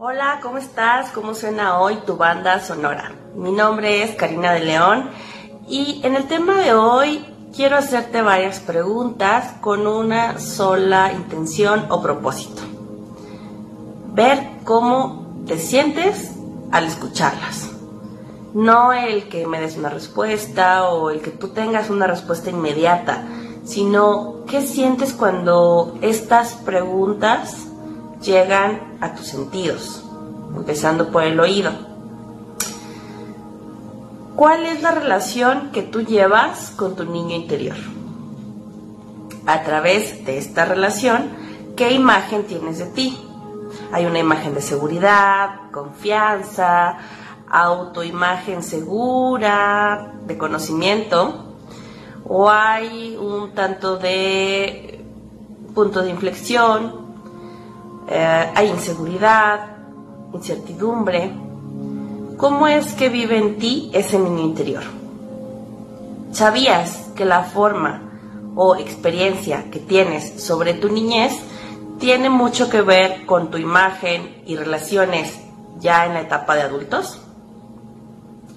Hola, 0.04 0.40
¿cómo 0.42 0.58
estás? 0.58 1.12
¿Cómo 1.12 1.32
suena 1.32 1.78
hoy 1.78 1.94
tu 2.04 2.16
banda 2.16 2.58
sonora? 2.58 3.12
Mi 3.36 3.52
nombre 3.52 4.02
es 4.02 4.16
Karina 4.16 4.52
de 4.52 4.58
León 4.58 5.10
y 5.68 6.00
en 6.02 6.16
el 6.16 6.26
tema 6.26 6.58
de 6.58 6.74
hoy 6.74 7.24
quiero 7.54 7.76
hacerte 7.76 8.20
varias 8.20 8.58
preguntas 8.58 9.52
con 9.60 9.86
una 9.86 10.40
sola 10.40 11.12
intención 11.12 11.86
o 11.88 12.02
propósito. 12.02 12.62
Ver 14.08 14.44
cómo 14.64 15.44
te 15.46 15.56
sientes 15.56 16.32
al 16.72 16.86
escucharlas. 16.86 17.70
No 18.54 18.92
el 18.92 19.28
que 19.28 19.46
me 19.46 19.60
des 19.60 19.76
una 19.76 19.88
respuesta 19.88 20.88
o 20.88 21.10
el 21.10 21.20
que 21.20 21.30
tú 21.30 21.50
tengas 21.50 21.90
una 21.90 22.08
respuesta 22.08 22.50
inmediata, 22.50 23.22
sino 23.62 24.38
qué 24.48 24.62
sientes 24.62 25.12
cuando 25.12 25.96
estas 26.02 26.54
preguntas 26.54 27.68
llegan 28.22 28.98
a 29.00 29.14
tus 29.14 29.26
sentidos, 29.26 30.04
empezando 30.56 31.10
por 31.10 31.24
el 31.24 31.38
oído. 31.38 31.72
¿Cuál 34.36 34.64
es 34.64 34.82
la 34.82 34.92
relación 34.92 35.70
que 35.72 35.82
tú 35.82 36.02
llevas 36.02 36.70
con 36.70 36.96
tu 36.96 37.04
niño 37.04 37.36
interior? 37.36 37.76
A 39.46 39.62
través 39.62 40.24
de 40.24 40.38
esta 40.38 40.64
relación, 40.64 41.30
¿qué 41.76 41.92
imagen 41.92 42.44
tienes 42.44 42.78
de 42.78 42.86
ti? 42.86 43.18
Hay 43.92 44.06
una 44.06 44.18
imagen 44.18 44.54
de 44.54 44.62
seguridad, 44.62 45.70
confianza, 45.70 46.98
autoimagen 47.50 48.62
segura, 48.62 50.14
de 50.26 50.38
conocimiento, 50.38 51.54
o 52.24 52.48
hay 52.48 53.16
un 53.16 53.52
tanto 53.52 53.96
de 53.98 55.04
punto 55.74 56.02
de 56.02 56.10
inflexión, 56.10 57.11
eh, 58.14 58.52
hay 58.54 58.68
inseguridad, 58.68 59.74
incertidumbre. 60.34 61.32
¿Cómo 62.36 62.66
es 62.66 62.92
que 62.92 63.08
vive 63.08 63.38
en 63.38 63.58
ti 63.58 63.90
ese 63.94 64.18
niño 64.18 64.40
interior? 64.40 64.82
¿Sabías 66.32 67.10
que 67.16 67.24
la 67.24 67.44
forma 67.44 68.02
o 68.54 68.76
experiencia 68.76 69.70
que 69.70 69.78
tienes 69.78 70.42
sobre 70.42 70.74
tu 70.74 70.90
niñez 70.90 71.32
tiene 71.98 72.28
mucho 72.28 72.68
que 72.68 72.82
ver 72.82 73.24
con 73.24 73.50
tu 73.50 73.56
imagen 73.56 74.42
y 74.44 74.56
relaciones 74.56 75.40
ya 75.78 76.04
en 76.04 76.12
la 76.12 76.20
etapa 76.20 76.54
de 76.54 76.62
adultos? 76.62 77.18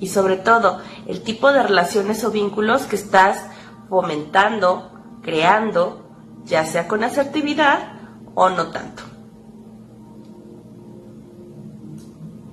Y 0.02 0.08
sobre 0.08 0.36
todo, 0.36 0.80
el 1.08 1.22
tipo 1.22 1.54
de 1.54 1.64
relaciones 1.64 2.26
o 2.26 2.32
vínculos 2.32 2.88
que 2.88 2.98
estás 2.98 3.42
fomentando, 3.88 4.92
creando, 5.22 6.06
ya 6.44 6.66
sea 6.66 6.90
con 6.90 7.06
asertividad 7.06 7.94
o 8.34 8.50
no 8.50 8.68
tanto. 8.68 9.15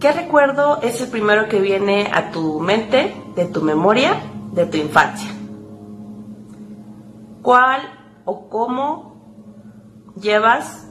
¿Qué 0.02 0.10
recuerdo 0.10 0.80
es 0.82 1.00
el 1.00 1.10
primero 1.10 1.48
que 1.48 1.60
viene 1.60 2.10
a 2.12 2.32
tu 2.32 2.58
mente, 2.58 3.14
de 3.36 3.44
tu 3.44 3.62
memoria, 3.62 4.20
de 4.50 4.66
tu 4.66 4.76
infancia? 4.76 5.30
¿Cuál 7.40 7.82
o 8.24 8.48
cómo 8.48 10.10
llevas 10.20 10.88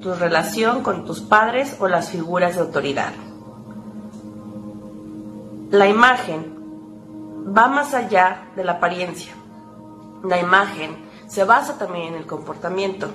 tu 0.00 0.14
relación 0.14 0.84
con 0.84 1.04
tus 1.04 1.22
padres 1.22 1.76
o 1.80 1.88
las 1.88 2.10
figuras 2.10 2.54
de 2.54 2.60
autoridad? 2.60 3.12
La 5.72 5.88
imagen 5.88 6.54
va 7.58 7.66
más 7.66 7.94
allá 7.94 8.46
de 8.54 8.62
la 8.62 8.74
apariencia. 8.74 9.32
La 10.22 10.38
imagen 10.38 10.96
se 11.26 11.42
basa 11.42 11.78
también 11.78 12.14
en 12.14 12.14
el 12.14 12.26
comportamiento. 12.26 13.08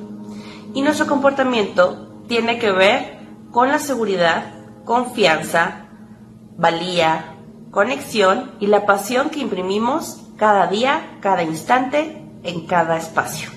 Y 0.73 0.81
nuestro 0.81 1.07
comportamiento 1.07 2.25
tiene 2.27 2.59
que 2.59 2.73
ver 2.73 3.19
con 3.49 3.69
la 3.69 3.79
seguridad 3.79 4.56
confianza, 4.87 5.85
valía, 6.57 7.35
conexión 7.71 8.53
y 8.61 8.67
la 8.67 8.85
pasión 8.85 9.29
que 9.29 9.41
imprimimos 9.41 10.23
cada 10.37 10.67
día, 10.67 11.17
cada 11.19 11.43
instante, 11.43 12.23
en 12.43 12.65
cada 12.65 12.95
espacio. 12.95 13.49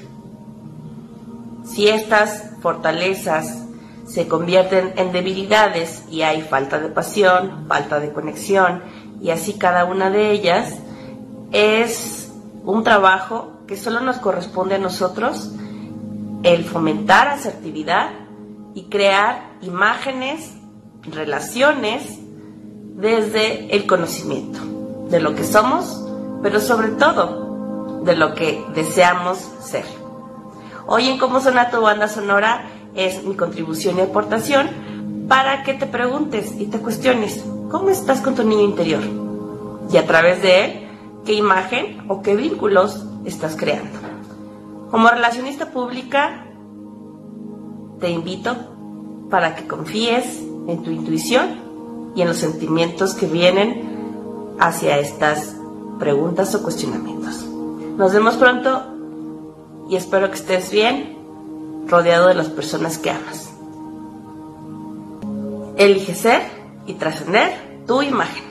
Si 1.64 1.88
estas 1.88 2.50
fortalezas 2.60 3.64
se 4.06 4.26
convierten 4.26 4.92
en 4.96 5.12
debilidades 5.12 6.04
y 6.10 6.22
hay 6.22 6.42
falta 6.42 6.80
de 6.80 6.88
pasión, 6.88 7.66
falta 7.68 8.00
de 8.00 8.12
conexión 8.12 8.82
y 9.22 9.30
así 9.30 9.52
cada 9.52 9.84
una 9.84 10.10
de 10.10 10.32
ellas, 10.32 10.78
es 11.52 12.32
un 12.64 12.82
trabajo 12.82 13.52
que 13.68 13.76
solo 13.76 14.00
nos 14.00 14.16
corresponde 14.16 14.74
a 14.74 14.78
nosotros 14.78 15.52
el 16.42 16.64
fomentar 16.64 17.28
asertividad 17.28 18.10
y 18.74 18.84
crear 18.84 19.50
imágenes 19.62 20.59
relaciones 21.02 22.18
desde 22.96 23.74
el 23.74 23.86
conocimiento 23.86 24.60
de 25.08 25.20
lo 25.20 25.34
que 25.34 25.44
somos, 25.44 26.04
pero 26.42 26.60
sobre 26.60 26.88
todo 26.88 28.02
de 28.04 28.16
lo 28.16 28.34
que 28.34 28.64
deseamos 28.74 29.38
ser. 29.62 29.84
Hoy 30.86 31.08
en 31.08 31.18
Cómo 31.18 31.40
Suena 31.40 31.70
tu 31.70 31.80
banda 31.80 32.08
sonora 32.08 32.66
es 32.94 33.24
mi 33.24 33.34
contribución 33.34 33.98
y 33.98 34.02
aportación 34.02 35.26
para 35.28 35.62
que 35.62 35.74
te 35.74 35.86
preguntes 35.86 36.52
y 36.58 36.66
te 36.66 36.78
cuestiones 36.78 37.44
cómo 37.70 37.90
estás 37.90 38.20
con 38.20 38.34
tu 38.34 38.42
niño 38.44 38.64
interior 38.64 39.02
y 39.92 39.96
a 39.96 40.06
través 40.06 40.42
de 40.42 40.64
él 40.64 40.88
qué 41.24 41.34
imagen 41.34 42.04
o 42.08 42.22
qué 42.22 42.34
vínculos 42.34 43.04
estás 43.24 43.56
creando. 43.56 43.98
Como 44.90 45.08
relacionista 45.08 45.70
pública, 45.70 46.46
te 48.00 48.10
invito 48.10 48.56
para 49.30 49.54
que 49.54 49.68
confíes 49.68 50.42
en 50.70 50.82
tu 50.82 50.90
intuición 50.90 52.12
y 52.14 52.22
en 52.22 52.28
los 52.28 52.38
sentimientos 52.38 53.14
que 53.14 53.26
vienen 53.26 54.56
hacia 54.58 54.98
estas 54.98 55.56
preguntas 55.98 56.54
o 56.54 56.62
cuestionamientos. 56.62 57.44
Nos 57.96 58.12
vemos 58.12 58.36
pronto 58.36 58.82
y 59.88 59.96
espero 59.96 60.28
que 60.28 60.36
estés 60.36 60.70
bien, 60.70 61.18
rodeado 61.86 62.28
de 62.28 62.34
las 62.34 62.48
personas 62.48 62.98
que 62.98 63.10
amas. 63.10 63.50
Elige 65.76 66.14
ser 66.14 66.42
y 66.86 66.94
trascender 66.94 67.84
tu 67.86 68.02
imagen. 68.02 68.49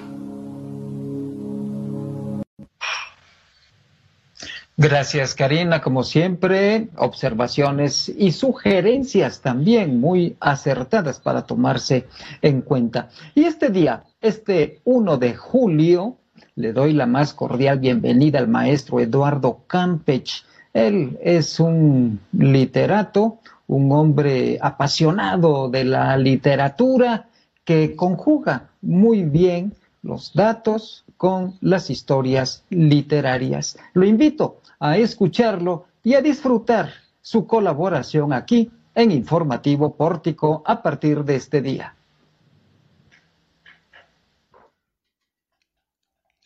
Gracias, 4.81 5.35
Karina. 5.35 5.81
Como 5.81 6.03
siempre, 6.03 6.87
observaciones 6.95 8.07
y 8.07 8.31
sugerencias 8.31 9.41
también 9.41 9.99
muy 9.99 10.37
acertadas 10.39 11.19
para 11.19 11.41
tomarse 11.41 12.07
en 12.41 12.61
cuenta. 12.61 13.09
Y 13.35 13.43
este 13.43 13.71
día, 13.71 14.05
este 14.21 14.79
1 14.85 15.17
de 15.17 15.35
julio, 15.35 16.15
le 16.55 16.71
doy 16.71 16.93
la 16.93 17.07
más 17.07 17.33
cordial 17.33 17.79
bienvenida 17.79 18.39
al 18.39 18.47
maestro 18.47 19.01
Eduardo 19.01 19.65
Campech. 19.67 20.45
Él 20.71 21.19
es 21.21 21.59
un 21.59 22.21
literato, 22.31 23.39
un 23.67 23.91
hombre 23.91 24.59
apasionado 24.61 25.67
de 25.67 25.83
la 25.83 26.15
literatura 26.15 27.27
que 27.65 27.97
conjuga 27.97 28.69
muy 28.81 29.23
bien 29.23 29.73
los 30.03 30.33
datos 30.33 31.03
con 31.17 31.57
las 31.59 31.89
historias 31.89 32.63
literarias. 32.69 33.77
Lo 33.93 34.05
invito 34.05 34.58
a 34.79 34.97
escucharlo 34.97 35.87
y 36.03 36.13
a 36.15 36.21
disfrutar 36.21 36.93
su 37.21 37.45
colaboración 37.45 38.33
aquí 38.33 38.71
en 38.95 39.11
Informativo 39.11 39.95
Pórtico 39.95 40.63
a 40.65 40.81
partir 40.81 41.23
de 41.23 41.35
este 41.35 41.61
día. 41.61 41.95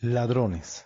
Ladrones. 0.02 0.86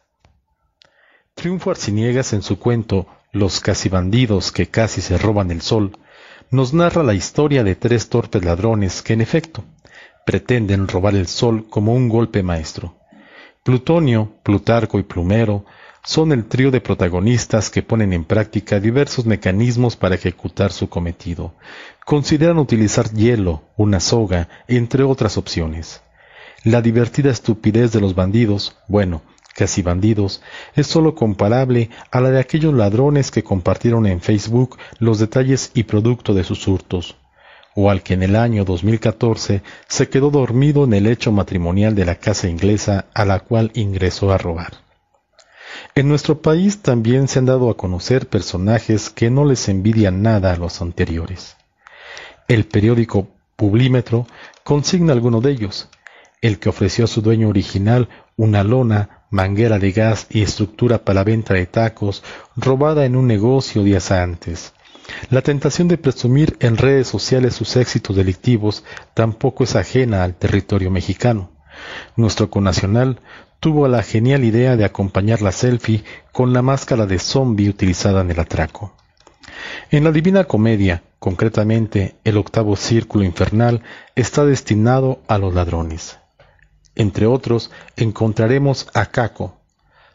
Triunfo 1.33 1.71
Arciniegas 1.71 2.33
en 2.33 2.41
su 2.41 2.59
cuento 2.59 3.07
Los 3.31 3.59
casi 3.59 3.89
bandidos 3.89 4.51
que 4.51 4.67
casi 4.67 5.01
se 5.01 5.17
roban 5.17 5.49
el 5.51 5.61
sol 5.61 5.97
nos 6.49 6.73
narra 6.73 7.03
la 7.03 7.13
historia 7.13 7.63
de 7.63 7.75
tres 7.75 8.09
torpes 8.09 8.43
ladrones 8.43 9.01
que 9.01 9.13
en 9.13 9.21
efecto 9.21 9.63
pretenden 10.25 10.87
robar 10.87 11.15
el 11.15 11.27
sol 11.27 11.67
como 11.69 11.93
un 11.93 12.09
golpe 12.09 12.43
maestro. 12.43 12.95
Plutonio, 13.63 14.33
Plutarco 14.43 14.99
y 14.99 15.03
Plumero 15.03 15.65
son 16.03 16.31
el 16.31 16.45
trío 16.45 16.71
de 16.71 16.81
protagonistas 16.81 17.69
que 17.69 17.83
ponen 17.83 18.13
en 18.13 18.23
práctica 18.23 18.79
diversos 18.79 19.25
mecanismos 19.25 19.95
para 19.95 20.15
ejecutar 20.15 20.71
su 20.71 20.89
cometido. 20.89 21.53
Consideran 22.05 22.59
utilizar 22.59 23.11
hielo, 23.11 23.63
una 23.75 23.99
soga, 23.99 24.47
entre 24.67 25.03
otras 25.03 25.37
opciones. 25.37 26.01
La 26.63 26.81
divertida 26.81 27.31
estupidez 27.31 27.91
de 27.91 28.01
los 28.01 28.15
bandidos, 28.15 28.77
bueno, 28.87 29.21
casi 29.57 29.81
bandidos, 29.81 30.41
es 30.75 30.87
sólo 30.87 31.15
comparable 31.15 31.89
a 32.11 32.21
la 32.21 32.29
de 32.29 32.39
aquellos 32.39 32.73
ladrones 32.73 33.31
que 33.31 33.43
compartieron 33.43 34.05
en 34.05 34.21
Facebook 34.21 34.77
los 34.99 35.19
detalles 35.19 35.71
y 35.73 35.83
producto 35.83 36.33
de 36.33 36.43
sus 36.43 36.67
hurtos, 36.67 37.17
o 37.75 37.89
al 37.89 38.03
que 38.03 38.13
en 38.13 38.23
el 38.23 38.35
año 38.35 38.65
2014 38.65 39.63
se 39.87 40.09
quedó 40.09 40.29
dormido 40.29 40.83
en 40.83 40.93
el 40.93 41.07
hecho 41.07 41.31
matrimonial 41.31 41.95
de 41.95 42.05
la 42.05 42.15
casa 42.15 42.47
inglesa 42.47 43.05
a 43.13 43.25
la 43.25 43.39
cual 43.39 43.71
ingresó 43.73 44.31
a 44.31 44.37
robar. 44.37 44.86
En 45.95 46.07
nuestro 46.07 46.41
país 46.41 46.81
también 46.81 47.27
se 47.27 47.39
han 47.39 47.45
dado 47.45 47.69
a 47.69 47.77
conocer 47.77 48.27
personajes 48.27 49.09
que 49.09 49.29
no 49.29 49.45
les 49.45 49.67
envidian 49.69 50.21
nada 50.21 50.53
a 50.53 50.57
los 50.57 50.81
anteriores. 50.81 51.57
El 52.47 52.65
periódico 52.65 53.27
Publímetro 53.55 54.27
consigna 54.63 55.13
alguno 55.13 55.41
de 55.41 55.51
ellos, 55.51 55.89
el 56.41 56.59
que 56.59 56.69
ofreció 56.69 57.05
a 57.05 57.07
su 57.07 57.21
dueño 57.21 57.49
original 57.49 58.09
una 58.35 58.63
lona, 58.63 59.25
manguera 59.31 59.79
de 59.79 59.91
gas 59.91 60.27
y 60.29 60.43
estructura 60.43 61.03
para 61.03 61.15
la 61.15 61.23
venta 61.23 61.55
de 61.55 61.65
tacos 61.65 62.23
robada 62.55 63.05
en 63.05 63.15
un 63.15 63.27
negocio 63.27 63.83
días 63.83 64.11
antes. 64.11 64.73
La 65.29 65.41
tentación 65.41 65.87
de 65.87 65.97
presumir 65.97 66.57
en 66.59 66.77
redes 66.77 67.07
sociales 67.07 67.55
sus 67.55 67.75
éxitos 67.75 68.15
delictivos 68.15 68.83
tampoco 69.13 69.63
es 69.63 69.75
ajena 69.75 70.23
al 70.23 70.35
territorio 70.35 70.91
mexicano. 70.91 71.51
Nuestro 72.15 72.49
conacional 72.49 73.19
tuvo 73.59 73.87
la 73.87 74.03
genial 74.03 74.43
idea 74.43 74.75
de 74.75 74.85
acompañar 74.85 75.41
la 75.41 75.51
selfie 75.51 76.03
con 76.31 76.53
la 76.53 76.61
máscara 76.61 77.05
de 77.05 77.19
zombie 77.19 77.69
utilizada 77.69 78.21
en 78.21 78.31
el 78.31 78.39
atraco. 78.39 78.93
En 79.89 80.03
la 80.03 80.11
Divina 80.11 80.43
Comedia, 80.43 81.03
concretamente 81.19 82.15
el 82.23 82.37
octavo 82.37 82.75
círculo 82.75 83.23
infernal, 83.23 83.83
está 84.15 84.45
destinado 84.45 85.21
a 85.27 85.37
los 85.37 85.53
ladrones. 85.53 86.19
Entre 86.95 87.25
otros, 87.25 87.71
encontraremos 87.95 88.87
a 88.93 89.07
Caco, 89.07 89.57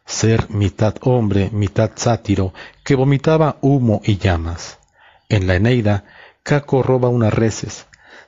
ser 0.05 0.51
mitad 0.51 0.95
hombre, 1.03 1.51
mitad 1.53 1.93
sátiro, 1.95 2.53
que 2.85 2.95
vomitaba 2.95 3.57
humo 3.61 4.01
y 4.05 4.19
llamas. 4.19 4.79
En 5.29 5.47
la 5.47 5.57
Eneida, 5.57 6.05
Caco 6.43 6.83
roba 6.83 7.09
unas 7.09 7.33
reses, 7.33 7.87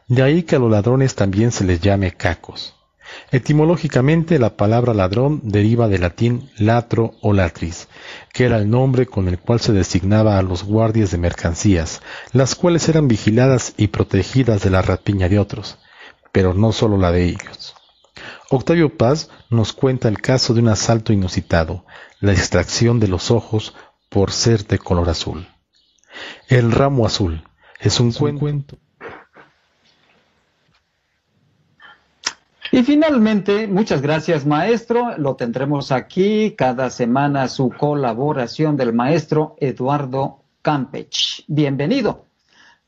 de 0.09 0.23
ahí 0.23 0.43
que 0.43 0.57
a 0.57 0.59
los 0.59 0.71
ladrones 0.71 1.15
también 1.15 1.51
se 1.51 1.65
les 1.65 1.81
llame 1.81 2.13
cacos. 2.13 2.75
Etimológicamente 3.31 4.39
la 4.39 4.57
palabra 4.57 4.95
ladrón 4.95 5.41
deriva 5.43 5.89
del 5.89 6.03
latín 6.03 6.51
latro 6.57 7.15
o 7.21 7.33
latris, 7.33 7.89
que 8.33 8.45
era 8.45 8.59
el 8.59 8.71
nombre 8.71 9.07
con 9.07 9.29
el 9.29 9.39
cual 9.39 9.61
se 9.61 9.73
designaba 9.73 10.39
a 10.39 10.43
los 10.43 10.65
guardias 10.65 11.11
de 11.11 11.19
mercancías, 11.19 12.01
las 12.33 12.55
cuales 12.55 12.89
eran 12.89 13.09
vigiladas 13.09 13.75
y 13.77 13.89
protegidas 13.89 14.63
de 14.63 14.71
la 14.71 14.83
rapiña 14.83 15.29
de 15.29 15.39
otros, 15.39 15.79
pero 16.33 16.55
no 16.55 16.73
solo 16.73 16.97
la 16.97 17.13
de 17.13 17.25
ellos. 17.25 17.75
Octavio 18.51 18.97
Paz 18.97 19.31
nos 19.51 19.73
cuenta 19.73 20.09
el 20.09 20.21
caso 20.21 20.55
de 20.55 20.61
un 20.61 20.69
asalto 20.69 21.13
inusitado, 21.13 21.85
la 22.21 22.33
extracción 22.33 23.01
de 23.01 23.09
los 23.09 23.31
ojos 23.31 23.75
por 24.09 24.31
ser 24.31 24.67
de 24.67 24.79
color 24.79 25.09
azul. 25.09 25.49
El 26.49 26.71
ramo 26.71 27.07
azul 27.07 27.45
es 27.81 28.01
un, 28.01 28.13
cuento 28.13 28.79
Y 32.75 32.83
finalmente, 32.83 33.69
muchas 33.69 34.03
gracias 34.03 34.47
maestro, 34.47 35.17
lo 35.17 35.37
tendremos 35.37 35.93
aquí 35.93 36.57
cada 36.59 36.91
semana 36.91 37.47
su 37.47 37.71
colaboración 37.71 38.77
del 38.77 38.93
maestro 38.93 39.55
Eduardo 39.61 40.41
Campech. 40.61 41.45
Bienvenido. 41.47 42.25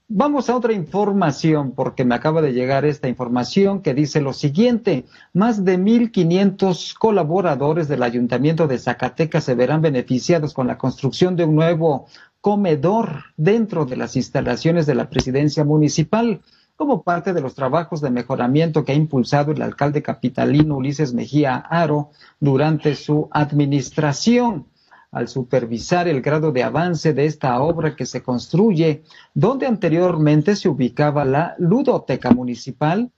Vamos 0.09 0.51
a 0.51 0.57
otra 0.57 0.72
información 0.72 1.70
porque 1.70 2.05
me 2.05 2.16
acaba 2.16 2.43
de 2.43 2.53
llegar 2.53 2.84
esta 2.84 3.07
información 3.07 3.80
que 3.80 3.95
dice 3.95 4.20
lo 4.20 4.32
siguiente. 4.32 5.05
Más 5.32 5.64
de 5.64 5.78
1.500 5.78 6.95
colaboradores 6.99 7.87
del 7.87 8.03
Ayuntamiento 8.03 8.66
de 8.66 8.78
Zacatecas 8.78 9.45
se 9.45 9.55
verán 9.55 9.82
beneficiados 9.82 10.53
con 10.53 10.66
la 10.66 10.78
construcción 10.78 11.37
de 11.37 11.45
un 11.45 11.55
nuevo 11.55 12.09
comedor 12.41 13.22
dentro 13.37 13.84
de 13.84 13.97
las 13.99 14.16
instalaciones 14.16 14.84
de 14.87 14.97
la 14.97 15.09
presidencia 15.09 15.64
municipal 15.64 16.41
como 16.77 17.03
parte 17.03 17.33
de 17.33 17.41
los 17.41 17.55
trabajos 17.55 18.01
de 18.01 18.11
mejoramiento 18.11 18.85
que 18.85 18.93
ha 18.93 18.95
impulsado 18.95 19.53
el 19.53 19.62
alcalde 19.62 20.03
capitalino 20.03 20.77
Ulises 20.77 21.14
Mejía 21.14 21.57
Aro 21.57 22.11
durante 22.39 22.95
su 22.95 23.29
administración 23.33 24.66
al 25.11 25.29
supervisar 25.29 26.09
el 26.09 26.20
grado 26.20 26.53
de 26.53 26.62
avance 26.62 27.14
de 27.14 27.24
esta 27.24 27.59
obra 27.62 27.97
que 27.97 28.05
se 28.05 28.22
construye, 28.22 29.03
donde 29.33 29.66
anteriormente 29.66 30.55
se 30.57 30.68
ubicaba 30.68 31.24
la 31.24 31.55
ludoteca 31.59 32.33
municipal, 32.33 33.11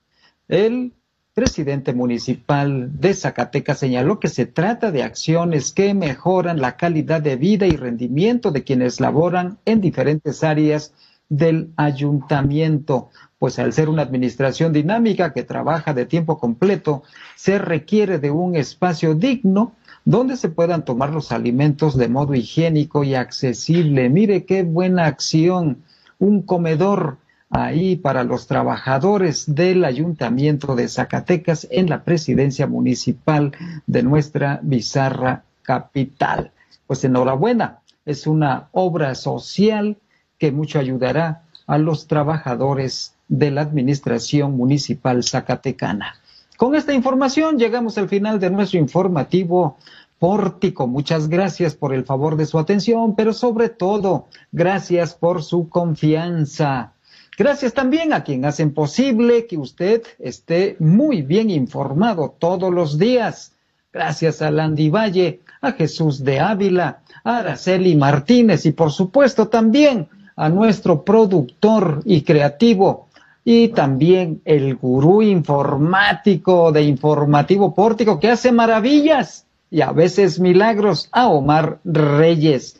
el 0.47 0.93
presidente 1.33 1.93
municipal 1.93 2.99
de 2.99 3.13
Zacatecas 3.13 3.79
señaló 3.79 4.19
que 4.19 4.29
se 4.29 4.45
trata 4.45 4.91
de 4.91 5.03
acciones 5.03 5.71
que 5.71 5.93
mejoran 5.93 6.61
la 6.61 6.77
calidad 6.77 7.21
de 7.21 7.35
vida 7.35 7.65
y 7.67 7.75
rendimiento 7.75 8.51
de 8.51 8.63
quienes 8.63 8.99
laboran 8.99 9.57
en 9.65 9.81
diferentes 9.81 10.43
áreas 10.43 10.93
del 11.29 11.71
ayuntamiento, 11.75 13.09
pues 13.39 13.57
al 13.57 13.71
ser 13.73 13.89
una 13.89 14.01
administración 14.01 14.73
dinámica 14.73 15.33
que 15.33 15.43
trabaja 15.43 15.93
de 15.93 16.05
tiempo 16.05 16.37
completo, 16.37 17.03
se 17.35 17.57
requiere 17.57 18.19
de 18.19 18.31
un 18.31 18.55
espacio 18.55 19.15
digno 19.15 19.73
donde 20.03 20.35
se 20.37 20.49
puedan 20.49 20.83
tomar 20.83 21.11
los 21.11 21.31
alimentos 21.31 21.97
de 21.97 22.09
modo 22.09 22.35
higiénico 22.35 23.03
y 23.03 23.15
accesible. 23.15 24.09
Mire 24.09 24.45
qué 24.45 24.63
buena 24.63 25.05
acción, 25.05 25.83
un 26.19 26.41
comedor 26.41 27.17
ahí 27.49 27.95
para 27.95 28.23
los 28.23 28.45
trabajadores 28.45 29.55
del 29.55 29.85
Ayuntamiento 29.85 30.75
de 30.75 30.87
Zacatecas 30.87 31.67
en 31.71 31.89
la 31.89 32.03
presidencia 32.03 32.67
municipal 32.67 33.53
de 33.87 34.03
nuestra 34.03 34.59
bizarra 34.61 35.43
capital. 35.61 36.51
Pues 36.87 37.03
enhorabuena, 37.03 37.79
es 38.05 38.27
una 38.27 38.67
obra 38.71 39.15
social 39.15 39.97
que 40.37 40.51
mucho 40.51 40.79
ayudará 40.79 41.43
a 41.67 41.77
los 41.77 42.07
trabajadores 42.07 43.15
de 43.29 43.51
la 43.51 43.61
Administración 43.61 44.57
Municipal 44.57 45.23
Zacatecana. 45.23 46.15
Con 46.57 46.75
esta 46.75 46.93
información 46.93 47.57
llegamos 47.57 47.97
al 47.97 48.09
final 48.09 48.39
de 48.39 48.49
nuestro 48.49 48.79
informativo 48.79 49.77
Pórtico. 50.19 50.85
Muchas 50.85 51.29
gracias 51.29 51.75
por 51.75 51.93
el 51.93 52.03
favor 52.03 52.35
de 52.35 52.45
su 52.45 52.59
atención, 52.59 53.15
pero 53.15 53.31
sobre 53.31 53.69
todo, 53.69 54.27
gracias 54.51 55.13
por 55.13 55.43
su 55.43 55.69
confianza. 55.69 56.91
Gracias 57.37 57.73
también 57.73 58.11
a 58.11 58.25
quien 58.25 58.43
hacen 58.43 58.73
posible 58.73 59.47
que 59.47 59.57
usted 59.57 60.03
esté 60.19 60.75
muy 60.79 61.21
bien 61.21 61.49
informado 61.49 62.35
todos 62.37 62.73
los 62.73 62.99
días. 62.99 63.53
Gracias 63.93 64.41
a 64.41 64.51
Landy 64.51 64.89
Valle, 64.89 65.39
a 65.61 65.71
Jesús 65.71 66.21
de 66.25 66.41
Ávila, 66.41 66.99
a 67.23 67.37
Araceli 67.37 67.95
Martínez 67.95 68.65
y 68.65 68.73
por 68.73 68.91
supuesto 68.91 69.47
también 69.47 70.09
a 70.35 70.49
nuestro 70.49 71.03
productor 71.03 72.01
y 72.05 72.23
creativo, 72.23 73.08
y 73.43 73.69
también 73.69 74.41
el 74.45 74.75
gurú 74.75 75.21
informático 75.21 76.71
de 76.71 76.83
Informativo 76.83 77.73
Pórtico 77.73 78.19
que 78.19 78.29
hace 78.29 78.51
maravillas 78.51 79.45
y 79.71 79.81
a 79.81 79.91
veces 79.91 80.39
milagros 80.39 81.09
a 81.11 81.29
Omar 81.29 81.79
Reyes. 81.83 82.79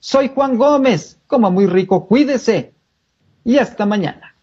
Soy 0.00 0.30
Juan 0.34 0.56
Gómez, 0.56 1.18
como 1.26 1.50
muy 1.50 1.66
rico, 1.66 2.06
cuídese 2.06 2.72
y 3.44 3.58
hasta 3.58 3.86
mañana. 3.86 4.33